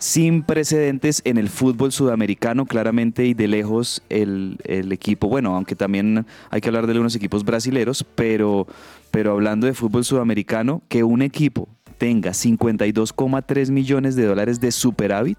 sin 0.00 0.42
precedentes 0.42 1.22
en 1.24 1.38
el 1.38 1.48
fútbol 1.48 1.92
sudamericano, 1.92 2.66
claramente, 2.66 3.24
y 3.24 3.34
de 3.34 3.46
lejos 3.46 4.02
el, 4.08 4.58
el 4.64 4.90
equipo, 4.90 5.28
bueno, 5.28 5.54
aunque 5.54 5.76
también 5.76 6.26
hay 6.50 6.60
que 6.60 6.70
hablar 6.70 6.86
de 6.86 6.92
algunos 6.94 7.14
equipos 7.14 7.44
brasileros, 7.44 8.04
pero, 8.16 8.66
pero 9.12 9.30
hablando 9.30 9.68
de 9.68 9.74
fútbol 9.74 10.04
sudamericano, 10.04 10.82
que 10.88 11.04
un 11.04 11.22
equipo 11.22 11.68
tenga 11.98 12.32
52,3 12.32 13.70
millones 13.70 14.16
de 14.16 14.26
dólares 14.26 14.58
de 14.58 14.72
superávit 14.72 15.38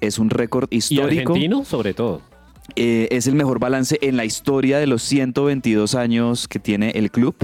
es 0.00 0.18
un 0.18 0.28
récord 0.28 0.66
Y 0.72 0.78
histórico. 0.78 1.34
argentino, 1.34 1.64
sobre 1.64 1.94
todo. 1.94 2.20
Eh, 2.76 3.08
es 3.10 3.26
el 3.26 3.34
mejor 3.34 3.58
balance 3.58 3.98
en 4.02 4.16
la 4.16 4.24
historia 4.24 4.78
de 4.78 4.86
los 4.86 5.02
122 5.02 5.94
años 5.94 6.48
que 6.48 6.58
tiene 6.58 6.90
el 6.90 7.10
club. 7.10 7.34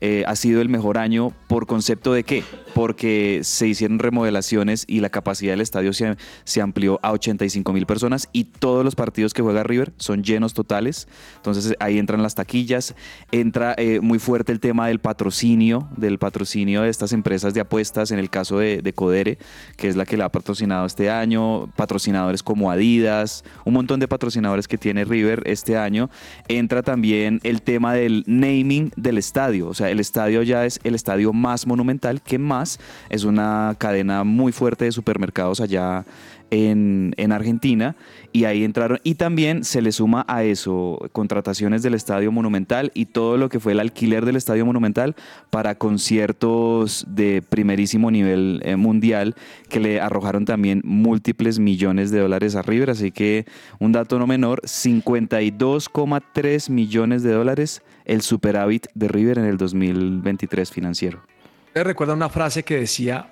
Eh, 0.00 0.24
ha 0.26 0.36
sido 0.36 0.62
el 0.62 0.68
mejor 0.68 0.96
año 0.96 1.32
por 1.46 1.66
concepto 1.66 2.12
de 2.12 2.24
qué? 2.24 2.44
Porque 2.74 3.40
se 3.42 3.66
hicieron 3.66 3.98
remodelaciones 3.98 4.84
y 4.86 5.00
la 5.00 5.10
capacidad 5.10 5.52
del 5.52 5.60
estadio 5.60 5.92
se, 5.92 6.16
se 6.44 6.60
amplió 6.60 7.00
a 7.02 7.12
85 7.12 7.72
mil 7.72 7.86
personas 7.86 8.28
y 8.32 8.44
todos 8.44 8.84
los 8.84 8.94
partidos 8.94 9.34
que 9.34 9.42
juega 9.42 9.62
River 9.62 9.92
son 9.96 10.22
llenos 10.22 10.54
totales. 10.54 11.08
Entonces 11.36 11.74
ahí 11.80 11.98
entran 11.98 12.22
las 12.22 12.34
taquillas, 12.34 12.94
entra 13.32 13.74
eh, 13.76 14.00
muy 14.00 14.18
fuerte 14.18 14.52
el 14.52 14.60
tema 14.60 14.88
del 14.88 15.00
patrocinio, 15.00 15.88
del 15.96 16.18
patrocinio 16.18 16.82
de 16.82 16.88
estas 16.88 17.12
empresas 17.12 17.54
de 17.54 17.60
apuestas, 17.60 18.10
en 18.10 18.18
el 18.18 18.30
caso 18.30 18.58
de, 18.58 18.82
de 18.82 18.92
Codere, 18.92 19.38
que 19.76 19.88
es 19.88 19.96
la 19.96 20.04
que 20.04 20.16
la 20.16 20.26
ha 20.26 20.32
patrocinado 20.32 20.86
este 20.86 21.10
año, 21.10 21.68
patrocinadores 21.76 22.42
como 22.42 22.70
Adidas, 22.70 23.44
un 23.64 23.74
montón 23.74 24.00
de 24.00 24.08
patrocinadores 24.08 24.68
que 24.68 24.78
tiene 24.78 25.04
River 25.04 25.42
este 25.46 25.76
año. 25.76 26.10
Entra 26.48 26.82
también 26.82 27.40
el 27.42 27.62
tema 27.62 27.94
del 27.94 28.24
naming 28.26 28.92
del 28.96 29.18
estadio, 29.18 29.68
o 29.68 29.74
sea, 29.74 29.90
el 29.90 30.00
estadio 30.00 30.42
ya 30.42 30.64
es 30.66 30.80
el 30.84 30.94
estadio 30.94 31.32
más 31.32 31.66
monumental, 31.66 32.22
que 32.22 32.38
más 32.38 32.59
es 33.08 33.24
una 33.24 33.74
cadena 33.78 34.24
muy 34.24 34.52
fuerte 34.52 34.84
de 34.84 34.92
supermercados 34.92 35.60
allá 35.60 36.04
en, 36.50 37.14
en 37.16 37.32
Argentina 37.32 37.96
y 38.32 38.44
ahí 38.44 38.64
entraron 38.64 38.98
y 39.02 39.14
también 39.14 39.64
se 39.64 39.82
le 39.82 39.92
suma 39.92 40.24
a 40.28 40.44
eso 40.44 40.98
contrataciones 41.12 41.82
del 41.82 41.94
Estadio 41.94 42.30
Monumental 42.32 42.90
y 42.94 43.06
todo 43.06 43.36
lo 43.36 43.48
que 43.48 43.60
fue 43.60 43.72
el 43.72 43.80
alquiler 43.80 44.24
del 44.24 44.36
Estadio 44.36 44.66
Monumental 44.66 45.16
para 45.50 45.76
conciertos 45.76 47.06
de 47.08 47.42
primerísimo 47.48 48.10
nivel 48.10 48.60
eh, 48.64 48.76
mundial 48.76 49.34
que 49.68 49.80
le 49.80 50.00
arrojaron 50.00 50.44
también 50.44 50.82
múltiples 50.84 51.58
millones 51.58 52.10
de 52.10 52.20
dólares 52.20 52.56
a 52.56 52.62
River, 52.62 52.90
así 52.90 53.10
que 53.10 53.46
un 53.78 53.92
dato 53.92 54.18
no 54.18 54.26
menor, 54.26 54.60
52,3 54.62 56.70
millones 56.70 57.22
de 57.22 57.32
dólares 57.32 57.82
el 58.04 58.22
superávit 58.22 58.86
de 58.94 59.08
River 59.08 59.38
en 59.38 59.44
el 59.44 59.56
2023 59.56 60.70
financiero. 60.70 61.29
¿Ustedes 61.70 61.86
recuerdan 61.86 62.16
una 62.16 62.28
frase 62.28 62.64
que 62.64 62.78
decía, 62.80 63.28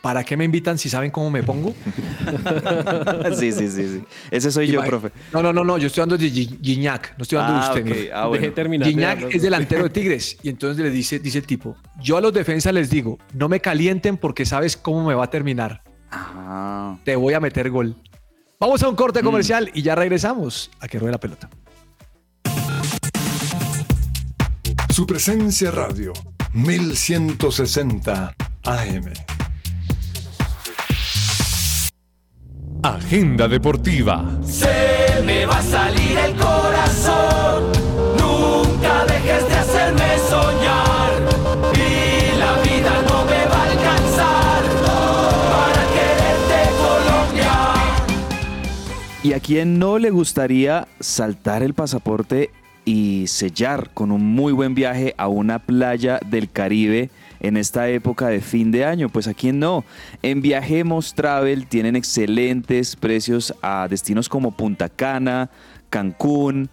¿para 0.00 0.22
qué 0.22 0.36
me 0.36 0.44
invitan 0.44 0.78
si 0.78 0.88
saben 0.88 1.10
cómo 1.10 1.28
me 1.28 1.42
pongo? 1.42 1.74
sí, 3.36 3.50
sí, 3.50 3.68
sí, 3.68 3.88
sí. 3.88 4.04
Ese 4.30 4.52
soy 4.52 4.68
yo, 4.68 4.80
profe. 4.84 5.10
No, 5.32 5.42
no, 5.42 5.52
no, 5.52 5.64
no, 5.64 5.76
yo 5.76 5.88
estoy 5.88 6.02
hablando 6.02 6.22
de 6.22 6.30
Gi- 6.30 6.58
Gignac, 6.62 7.14
no 7.18 7.22
estoy 7.22 7.38
hablando 7.38 7.60
Ah, 7.62 7.74
de 7.74 7.80
usted. 7.80 7.90
ok. 7.92 7.96
mire. 7.98 8.12
Ah, 8.12 8.26
bueno. 8.26 8.40
Dejé 8.42 8.54
terminar. 8.54 8.86
de 8.86 8.92
Gignac 8.92 9.34
es 9.34 9.42
delantero 9.42 9.82
de 9.82 9.90
Tigres 9.90 10.36
y 10.42 10.50
entonces 10.50 10.84
le 10.84 10.90
dice, 10.90 11.18
dice 11.18 11.38
el 11.38 11.46
tipo, 11.46 11.76
yo 12.00 12.16
a 12.16 12.20
los 12.20 12.32
defensas 12.32 12.72
les 12.72 12.90
digo, 12.90 13.18
no 13.32 13.48
me 13.48 13.58
calienten 13.58 14.18
porque 14.18 14.46
sabes 14.46 14.76
cómo 14.76 15.04
me 15.04 15.14
va 15.14 15.24
a 15.24 15.30
terminar. 15.30 15.82
Ah. 16.12 16.96
Te 17.04 17.16
voy 17.16 17.34
a 17.34 17.40
meter 17.40 17.70
gol. 17.70 17.96
Vamos 18.60 18.84
a 18.84 18.88
un 18.88 18.94
corte 18.94 19.20
comercial 19.20 19.68
y 19.74 19.82
ya 19.82 19.96
regresamos 19.96 20.70
a 20.78 20.86
que 20.86 21.00
ruede 21.00 21.10
la 21.12 21.18
pelota. 21.18 21.50
Su 24.90 25.06
presencia 25.06 25.72
radio 25.72 26.12
1160 26.54 28.32
AM. 28.62 29.12
Agenda 32.80 33.48
deportiva. 33.48 34.38
Se 34.44 35.20
me 35.26 35.46
va 35.46 35.58
a 35.58 35.62
salir 35.62 36.16
el 36.16 36.36
corazón. 36.36 37.72
Nunca 38.20 39.04
dejes 39.06 39.48
de 39.48 39.54
hacerme 39.54 40.18
soñar. 40.30 41.12
Y 41.74 42.38
la 42.38 42.52
vida 42.62 43.02
no 43.08 43.24
me 43.24 43.46
va 43.46 43.56
a 43.56 43.70
alcanzar 43.72 44.62
para 45.50 45.82
quererte 45.92 46.58
Colombia. 46.78 47.54
¿Y 49.24 49.32
a 49.32 49.40
quién 49.40 49.80
no 49.80 49.98
le 49.98 50.10
gustaría 50.10 50.86
saltar 51.00 51.64
el 51.64 51.74
pasaporte 51.74 52.52
y 52.84 53.26
sellar 53.26 53.90
con 53.94 54.12
un 54.12 54.22
muy 54.22 54.52
buen 54.52 54.74
viaje 54.74 55.14
a 55.16 55.28
una 55.28 55.58
playa 55.58 56.20
del 56.26 56.50
Caribe 56.50 57.10
en 57.40 57.56
esta 57.56 57.88
época 57.88 58.28
de 58.28 58.40
fin 58.40 58.70
de 58.70 58.84
año? 58.84 59.08
Pues 59.08 59.28
a 59.28 59.34
quién 59.34 59.58
no. 59.58 59.84
En 60.22 60.42
Viajemos 60.42 61.14
Travel 61.14 61.66
tienen 61.66 61.96
excelentes 61.96 62.96
precios 62.96 63.54
a 63.62 63.86
destinos 63.88 64.28
como 64.28 64.52
Punta 64.52 64.88
Cana, 64.88 65.50
Cancún. 65.90 66.70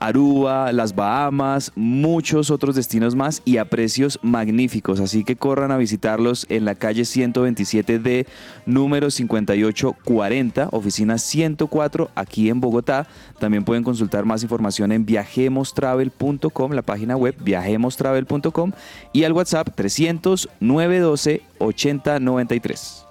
Aruba, 0.00 0.72
las 0.72 0.94
Bahamas, 0.94 1.72
muchos 1.74 2.50
otros 2.50 2.74
destinos 2.74 3.14
más 3.14 3.42
y 3.44 3.56
a 3.58 3.64
precios 3.64 4.18
magníficos. 4.22 5.00
Así 5.00 5.24
que 5.24 5.36
corran 5.36 5.70
a 5.70 5.76
visitarlos 5.76 6.46
en 6.48 6.64
la 6.64 6.74
calle 6.74 7.02
127D, 7.02 8.26
número 8.66 9.10
5840, 9.10 10.68
oficina 10.72 11.18
104, 11.18 12.10
aquí 12.14 12.48
en 12.48 12.60
Bogotá. 12.60 13.06
También 13.38 13.64
pueden 13.64 13.84
consultar 13.84 14.24
más 14.24 14.42
información 14.42 14.92
en 14.92 15.04
viajemostravel.com, 15.04 16.72
la 16.72 16.82
página 16.82 17.16
web 17.16 17.34
viajemostravel.com 17.38 18.72
y 19.12 19.24
al 19.24 19.32
WhatsApp 19.32 19.68
300 19.74 20.48
912 20.60 21.42
8093. 21.58 23.04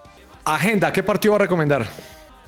Agenda, 0.46 0.94
¿qué 0.94 1.04
partido 1.04 1.34
va 1.34 1.38
a 1.38 1.40
recomendar? 1.40 1.88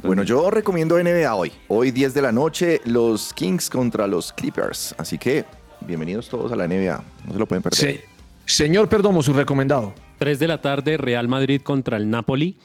Bueno, 0.03 0.23
yo 0.23 0.49
recomiendo 0.49 0.97
NBA 1.01 1.33
hoy. 1.35 1.51
Hoy 1.67 1.91
10 1.91 2.13
de 2.13 2.21
la 2.21 2.31
noche, 2.31 2.81
los 2.85 3.33
Kings 3.33 3.69
contra 3.69 4.07
los 4.07 4.31
Clippers. 4.31 4.95
Así 4.97 5.17
que 5.17 5.45
bienvenidos 5.81 6.29
todos 6.29 6.51
a 6.51 6.55
la 6.55 6.67
NBA. 6.67 7.03
No 7.27 7.33
se 7.33 7.39
lo 7.39 7.45
pueden 7.45 7.61
perder. 7.63 7.79
Se- 7.79 8.03
señor 8.45 8.87
Perdomo, 8.87 9.21
su 9.21 9.33
recomendado. 9.33 9.93
3 10.19 10.39
de 10.39 10.47
la 10.47 10.61
tarde, 10.61 10.97
Real 10.97 11.27
Madrid 11.27 11.61
contra 11.61 11.97
el 11.97 12.09
Napoli. 12.09 12.57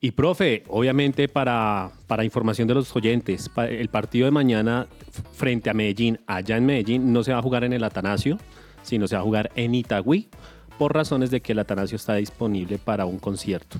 Y 0.00 0.10
profe, 0.10 0.64
obviamente 0.68 1.28
para, 1.28 1.90
para 2.08 2.24
información 2.24 2.66
de 2.68 2.74
los 2.74 2.94
oyentes, 2.96 3.48
el 3.56 3.88
partido 3.88 4.24
de 4.24 4.32
mañana 4.32 4.88
frente 5.32 5.70
a 5.70 5.74
Medellín, 5.74 6.18
allá 6.26 6.56
en 6.56 6.66
Medellín, 6.66 7.12
no 7.12 7.22
se 7.22 7.32
va 7.32 7.38
a 7.38 7.42
jugar 7.42 7.62
en 7.62 7.72
el 7.72 7.84
Atanasio, 7.84 8.36
sino 8.82 9.06
se 9.06 9.14
va 9.14 9.20
a 9.20 9.24
jugar 9.24 9.52
en 9.54 9.76
Itagüí, 9.76 10.28
por 10.76 10.92
razones 10.92 11.30
de 11.30 11.40
que 11.40 11.52
el 11.52 11.60
Atanasio 11.60 11.94
está 11.96 12.16
disponible 12.16 12.78
para 12.78 13.06
un 13.06 13.18
concierto. 13.20 13.78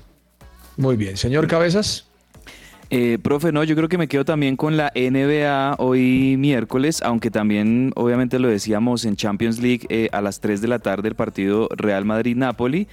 Muy 0.77 0.95
bien. 0.95 1.17
Señor 1.17 1.45
Cabezas. 1.47 2.07
Eh, 2.89 3.17
profe, 3.21 3.51
no, 3.51 3.63
yo 3.63 3.75
creo 3.75 3.89
que 3.89 3.97
me 3.97 4.07
quedo 4.07 4.25
también 4.25 4.55
con 4.55 4.77
la 4.77 4.91
NBA 4.95 5.75
hoy 5.79 6.35
miércoles, 6.37 7.01
aunque 7.01 7.31
también 7.31 7.91
obviamente 7.95 8.37
lo 8.39 8.47
decíamos 8.49 9.05
en 9.05 9.15
Champions 9.15 9.59
League 9.61 9.85
eh, 9.89 10.09
a 10.11 10.21
las 10.21 10.39
3 10.41 10.61
de 10.61 10.67
la 10.67 10.79
tarde 10.79 11.09
el 11.09 11.15
partido 11.15 11.69
Real 11.75 12.05
Madrid-Napoli. 12.05 12.87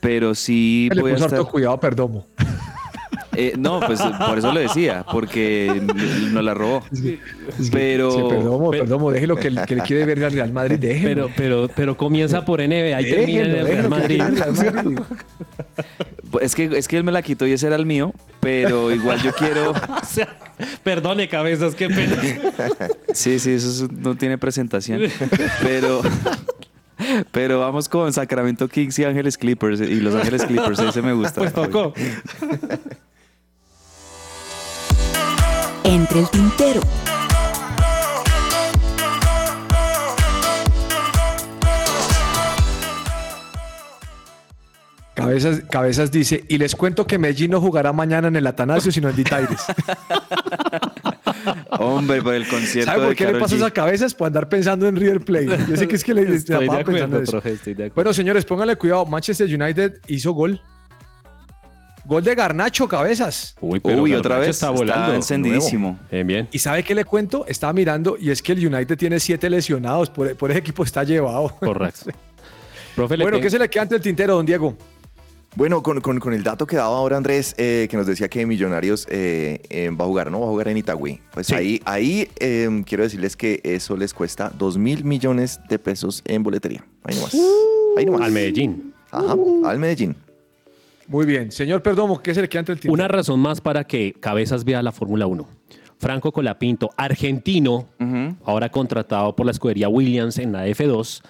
pero 0.00 0.34
sí 0.34 0.88
Le 0.92 1.00
voy 1.00 1.10
a 1.10 1.14
puso 1.14 1.26
estar... 1.26 1.40
harto 1.40 1.50
cuidado 1.50 1.80
Perdomo. 1.80 2.26
Eh, 3.36 3.54
no, 3.58 3.80
pues 3.80 4.00
por 4.00 4.38
eso 4.38 4.52
lo 4.52 4.58
decía, 4.60 5.04
porque 5.10 5.80
nos 6.32 6.42
la 6.44 6.52
robó. 6.54 6.82
Pero... 7.72 8.10
Sí, 8.10 8.18
Perdomo, 8.28 8.70
pero- 8.70 8.84
Perdomo, 8.84 9.10
déjelo 9.12 9.36
que, 9.36 9.54
que 9.66 9.76
le 9.76 9.82
quiere 9.82 10.04
ver 10.04 10.24
al 10.24 10.32
Real 10.32 10.52
Madrid, 10.52 10.78
déjelo. 10.78 11.26
Pero, 11.26 11.30
pero, 11.36 11.70
pero 11.74 11.96
comienza 11.96 12.44
por 12.44 12.60
NBA 12.60 13.00
y 13.00 13.10
termina 13.10 13.40
en 13.42 13.52
Déjenlo, 13.52 13.58
el 13.60 13.66
Real 13.66 13.88
Madrid. 13.88 14.22
Madrid. 14.22 14.98
Es 16.40 16.54
que, 16.54 16.64
es 16.76 16.86
que 16.88 16.96
él 16.96 17.04
me 17.04 17.12
la 17.12 17.22
quitó 17.22 17.46
y 17.46 17.52
ese 17.52 17.66
era 17.66 17.76
el 17.76 17.86
mío, 17.86 18.12
pero 18.40 18.92
igual 18.92 19.20
yo 19.22 19.32
quiero... 19.32 19.72
O 20.00 20.04
sea, 20.04 20.28
perdone, 20.82 21.28
cabezas, 21.28 21.74
qué 21.74 21.88
pena. 21.88 22.16
Sí, 23.14 23.38
sí, 23.38 23.52
eso 23.52 23.68
es- 23.86 23.92
no 23.92 24.16
tiene 24.16 24.38
presentación. 24.38 25.02
Pero, 25.62 26.02
pero 27.30 27.60
vamos 27.60 27.88
con 27.88 28.12
Sacramento 28.12 28.66
Kings 28.68 28.98
y 28.98 29.04
Ángeles 29.04 29.38
Clippers. 29.38 29.80
Y 29.80 30.00
los 30.00 30.14
Ángeles 30.14 30.44
Clippers, 30.44 30.78
ese 30.80 31.00
me 31.02 31.12
gusta. 31.12 31.40
Pues 31.40 31.52
tocó. 31.52 31.92
Entre 36.10 36.20
el 36.22 36.28
tintero. 36.30 36.80
Cabezas, 45.14 45.62
Cabezas 45.70 46.10
dice, 46.10 46.44
y 46.48 46.56
les 46.58 46.74
cuento 46.74 47.06
que 47.06 47.18
Medellín 47.18 47.50
no 47.50 47.60
jugará 47.60 47.92
mañana 47.92 48.28
en 48.28 48.36
el 48.36 48.46
Atanasio, 48.46 48.90
sino 48.90 49.10
en 49.10 49.16
Ditaires. 49.16 49.60
Hombre, 51.78 52.22
por 52.22 52.34
el 52.34 52.46
concierto 52.48 52.90
¿Sabe 52.90 53.02
de 53.02 53.06
por 53.08 53.16
qué 53.16 53.24
le 53.24 53.32
Karol 53.32 53.48
pasa 53.48 53.66
a 53.66 53.70
Cabezas? 53.70 54.14
Por 54.14 54.26
andar 54.26 54.48
pensando 54.48 54.88
en 54.88 54.96
River 54.96 55.20
Plate. 55.20 55.58
Yo 55.68 55.76
sé 55.76 55.86
que 55.88 55.96
es 55.96 56.04
que 56.04 56.14
le 56.14 56.22
Estoy 56.34 56.54
la 56.54 56.60
de 56.60 56.66
pasaba 56.66 56.84
pensando 56.84 57.16
acuerdo, 57.16 57.22
eso. 57.22 57.32
profe, 57.32 57.52
estoy 57.52 57.74
de 57.74 57.84
acuerdo. 57.84 57.94
Bueno, 57.94 58.12
señores, 58.12 58.44
pónganle 58.44 58.76
cuidado. 58.76 59.06
Manchester 59.06 59.46
United 59.46 60.00
hizo 60.08 60.32
gol. 60.32 60.60
Gol 62.10 62.24
de 62.24 62.34
Garnacho, 62.34 62.88
Cabezas. 62.88 63.54
Uy, 63.60 63.78
pero 63.78 64.02
Uy, 64.02 64.12
otra 64.14 64.38
vez. 64.40 64.48
está 64.48 64.70
volando. 64.70 65.14
encendidísimo. 65.14 65.96
Bien, 66.10 66.26
bien. 66.26 66.48
¿Y 66.50 66.58
sabe 66.58 66.82
qué 66.82 66.92
le 66.92 67.04
cuento? 67.04 67.46
Estaba 67.46 67.72
mirando 67.72 68.16
y 68.18 68.30
es 68.30 68.42
que 68.42 68.50
el 68.50 68.66
United 68.66 68.98
tiene 68.98 69.20
siete 69.20 69.48
lesionados. 69.48 70.10
Por, 70.10 70.34
por 70.34 70.50
ese 70.50 70.58
equipo 70.58 70.82
está 70.82 71.04
llevado. 71.04 71.54
Correcto. 71.60 72.10
Profe, 72.96 73.14
Bueno, 73.14 73.30
tengo- 73.36 73.40
¿qué 73.42 73.48
se 73.50 73.60
le 73.60 73.70
queda 73.70 73.82
ante 73.82 73.94
el 73.94 74.00
tintero, 74.02 74.34
don 74.34 74.44
Diego? 74.44 74.76
Bueno, 75.54 75.84
con, 75.84 76.00
con- 76.00 76.18
con 76.18 76.32
el 76.34 76.42
dato 76.42 76.66
que 76.66 76.74
daba 76.74 76.96
ahora 76.96 77.16
Andrés, 77.16 77.54
eh, 77.58 77.86
que 77.88 77.96
nos 77.96 78.08
decía 78.08 78.28
que 78.28 78.44
Millonarios 78.44 79.06
eh, 79.08 79.60
eh, 79.70 79.90
va 79.90 80.04
a 80.04 80.08
jugar, 80.08 80.32
¿no? 80.32 80.40
Va 80.40 80.46
a 80.46 80.50
jugar 80.50 80.66
en 80.66 80.78
Itagüí. 80.78 81.20
Pues 81.32 81.52
ahí, 81.52 81.80
ahí 81.84 82.28
eh, 82.40 82.82
quiero 82.86 83.04
decirles 83.04 83.36
que 83.36 83.60
eso 83.62 83.96
les 83.96 84.12
cuesta 84.14 84.50
2 84.58 84.78
mil 84.78 85.04
millones 85.04 85.60
de 85.68 85.78
pesos 85.78 86.22
en 86.24 86.42
boletería. 86.42 86.84
Ahí 87.04 87.14
nomás. 87.14 87.36
Ahí 87.96 88.04
nomás. 88.04 88.22
al 88.22 88.32
Medellín. 88.32 88.94
Ajá, 89.12 89.36
al 89.64 89.78
Medellín. 89.78 90.16
Muy 91.10 91.26
bien. 91.26 91.50
Señor 91.52 91.82
Perdomo, 91.82 92.22
¿qué 92.22 92.32
se 92.34 92.40
le 92.40 92.48
queda 92.48 92.60
ante 92.60 92.72
el 92.72 92.78
tintero? 92.80 92.94
Una 92.94 93.08
razón 93.08 93.40
más 93.40 93.60
para 93.60 93.84
que 93.84 94.14
Cabezas 94.18 94.64
vea 94.64 94.82
la 94.82 94.92
Fórmula 94.92 95.26
1. 95.26 95.46
Franco 95.98 96.32
Colapinto, 96.32 96.88
argentino, 96.96 97.86
ahora 98.44 98.70
contratado 98.70 99.36
por 99.36 99.44
la 99.44 99.52
escudería 99.52 99.88
Williams 99.88 100.38
en 100.38 100.52
la 100.52 100.66
F2, 100.66 101.20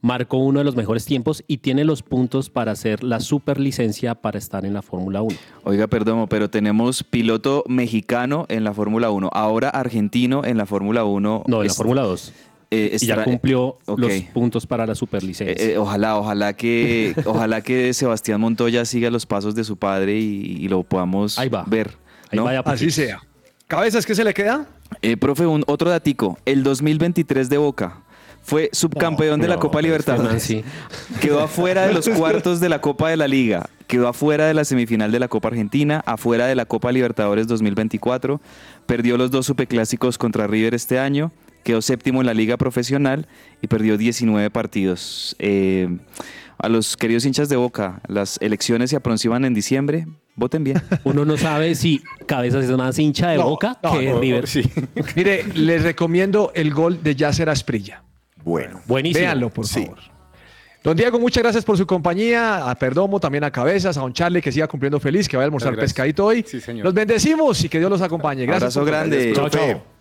marcó 0.00 0.38
uno 0.38 0.58
de 0.60 0.64
los 0.64 0.74
mejores 0.76 1.04
tiempos 1.04 1.44
y 1.46 1.58
tiene 1.58 1.84
los 1.84 2.02
puntos 2.02 2.50
para 2.50 2.72
hacer 2.72 3.04
la 3.04 3.20
superlicencia 3.20 4.14
para 4.16 4.38
estar 4.38 4.64
en 4.64 4.72
la 4.74 4.82
Fórmula 4.82 5.22
1. 5.22 5.36
Oiga, 5.64 5.86
perdón, 5.86 6.26
pero 6.28 6.48
tenemos 6.50 7.04
piloto 7.04 7.62
mexicano 7.68 8.46
en 8.48 8.64
la 8.64 8.72
Fórmula 8.72 9.10
1, 9.10 9.30
ahora 9.32 9.68
argentino 9.68 10.44
en 10.44 10.56
la 10.56 10.66
Fórmula 10.66 11.04
1. 11.04 11.44
No, 11.46 11.56
en 11.58 11.62
la 11.62 11.66
Es- 11.70 11.76
Fórmula 11.76 12.02
2. 12.02 12.32
Eh, 12.70 12.90
Y 13.00 13.06
ya 13.06 13.14
estará- 13.14 13.24
cumplió 13.24 13.78
los 13.96 14.12
puntos 14.34 14.66
para 14.66 14.86
la 14.86 14.94
superlicencia. 14.94 15.52
Eh, 15.52 15.72
eh, 15.72 15.78
ojalá, 15.78 16.16
ojalá 16.18 16.52
que, 16.54 17.14
ojalá 17.24 17.60
que 17.62 17.92
Sebastián 17.94 18.40
Montoya 18.40 18.84
siga 18.84 19.10
los 19.10 19.26
pasos 19.26 19.54
de 19.54 19.64
su 19.64 19.76
padre 19.76 20.18
y, 20.18 20.56
y 20.60 20.68
lo 20.68 20.82
podamos 20.82 21.38
Ahí 21.38 21.48
va. 21.48 21.64
ver. 21.66 21.96
Ahí 22.30 22.38
Así 22.64 22.90
sea. 22.90 23.20
Cabezas, 23.66 24.04
¿qué 24.06 24.14
se 24.14 24.24
le 24.24 24.34
queda? 24.34 24.66
Eh, 25.02 25.16
profe, 25.16 25.46
un, 25.46 25.62
otro 25.66 25.90
datico. 25.90 26.38
El 26.46 26.62
2023 26.62 27.48
de 27.50 27.58
Boca 27.58 27.98
fue 28.42 28.70
subcampeón 28.72 29.40
de 29.40 29.48
la 29.48 29.54
No, 29.56 29.60
Copa 29.60 29.78
este 29.78 29.88
Libertadores. 29.88 30.42
sí. 30.42 30.64
Quedó 31.20 31.40
afuera 31.40 31.86
de 31.86 31.92
los 31.92 32.08
cuartos 32.16 32.60
de 32.60 32.68
la 32.70 32.80
Copa 32.80 33.10
de 33.10 33.16
la 33.18 33.28
Liga. 33.28 33.68
Quedó 33.86 34.08
afuera 34.08 34.46
de 34.46 34.54
la 34.54 34.64
semifinal 34.64 35.10
de 35.12 35.18
la 35.18 35.28
Copa 35.28 35.48
Argentina, 35.48 36.02
afuera 36.06 36.46
de 36.46 36.54
la 36.54 36.64
Copa 36.66 36.92
Libertadores 36.92 37.46
2024. 37.46 38.40
Perdió 38.86 39.16
los 39.18 39.30
dos 39.30 39.46
superclásicos 39.46 40.16
contra 40.18 40.46
River 40.46 40.74
este 40.74 40.98
año. 40.98 41.30
Quedó 41.68 41.82
séptimo 41.82 42.20
en 42.22 42.26
la 42.26 42.32
Liga 42.32 42.56
Profesional 42.56 43.26
y 43.60 43.66
perdió 43.66 43.98
19 43.98 44.48
partidos. 44.48 45.36
Eh, 45.38 45.98
a 46.56 46.66
los 46.70 46.96
queridos 46.96 47.26
hinchas 47.26 47.50
de 47.50 47.56
Boca, 47.56 48.00
las 48.08 48.38
elecciones 48.40 48.88
se 48.88 48.96
aproximan 48.96 49.44
en 49.44 49.52
diciembre. 49.52 50.06
Voten 50.34 50.64
bien. 50.64 50.80
Uno 51.04 51.26
no 51.26 51.36
sabe 51.36 51.74
si 51.74 52.02
Cabezas 52.24 52.64
es 52.64 52.70
más 52.70 52.98
hincha 52.98 53.28
de 53.28 53.36
No, 53.36 53.50
Boca 53.50 53.78
no, 53.82 53.98
que 53.98 54.08
no, 54.08 54.18
River. 54.18 54.44
Mire, 55.14 55.44
les 55.56 55.82
recomiendo 55.82 56.52
el 56.54 56.72
gol 56.72 57.02
de 57.02 57.14
Yasser 57.14 57.50
Asprilla. 57.50 58.02
Bueno. 58.42 58.80
Buenísimo. 58.86 59.20
Véanlo, 59.26 59.50
por 59.50 59.66
Sí. 59.66 59.82
favor. 59.84 59.98
Don 60.82 60.96
Diego, 60.96 61.18
muchas 61.20 61.42
gracias 61.42 61.66
por 61.66 61.76
su 61.76 61.86
compañía. 61.86 62.70
A 62.70 62.74
Perdomo, 62.76 63.20
también 63.20 63.44
a 63.44 63.50
Cabezas, 63.50 63.98
a 63.98 64.00
Don 64.00 64.14
Charlie, 64.14 64.40
que 64.40 64.50
siga 64.50 64.66
cumpliendo 64.68 64.98
feliz, 64.98 65.28
que 65.28 65.36
vaya 65.36 65.44
a 65.44 65.48
almorzar 65.48 65.72
gracias. 65.74 65.92
pescadito 65.92 66.24
hoy. 66.24 66.42
Sí, 66.48 66.62
señor. 66.62 66.86
Los 66.86 66.94
bendecimos 66.94 67.62
y 67.62 67.68
que 67.68 67.78
Dios 67.78 67.90
los 67.90 68.00
acompañe. 68.00 68.46
Gracias. 68.46 68.74
Abrazo 68.74 68.86
grande. 68.86 69.34
Chao, 69.34 69.50
chao. 69.50 69.97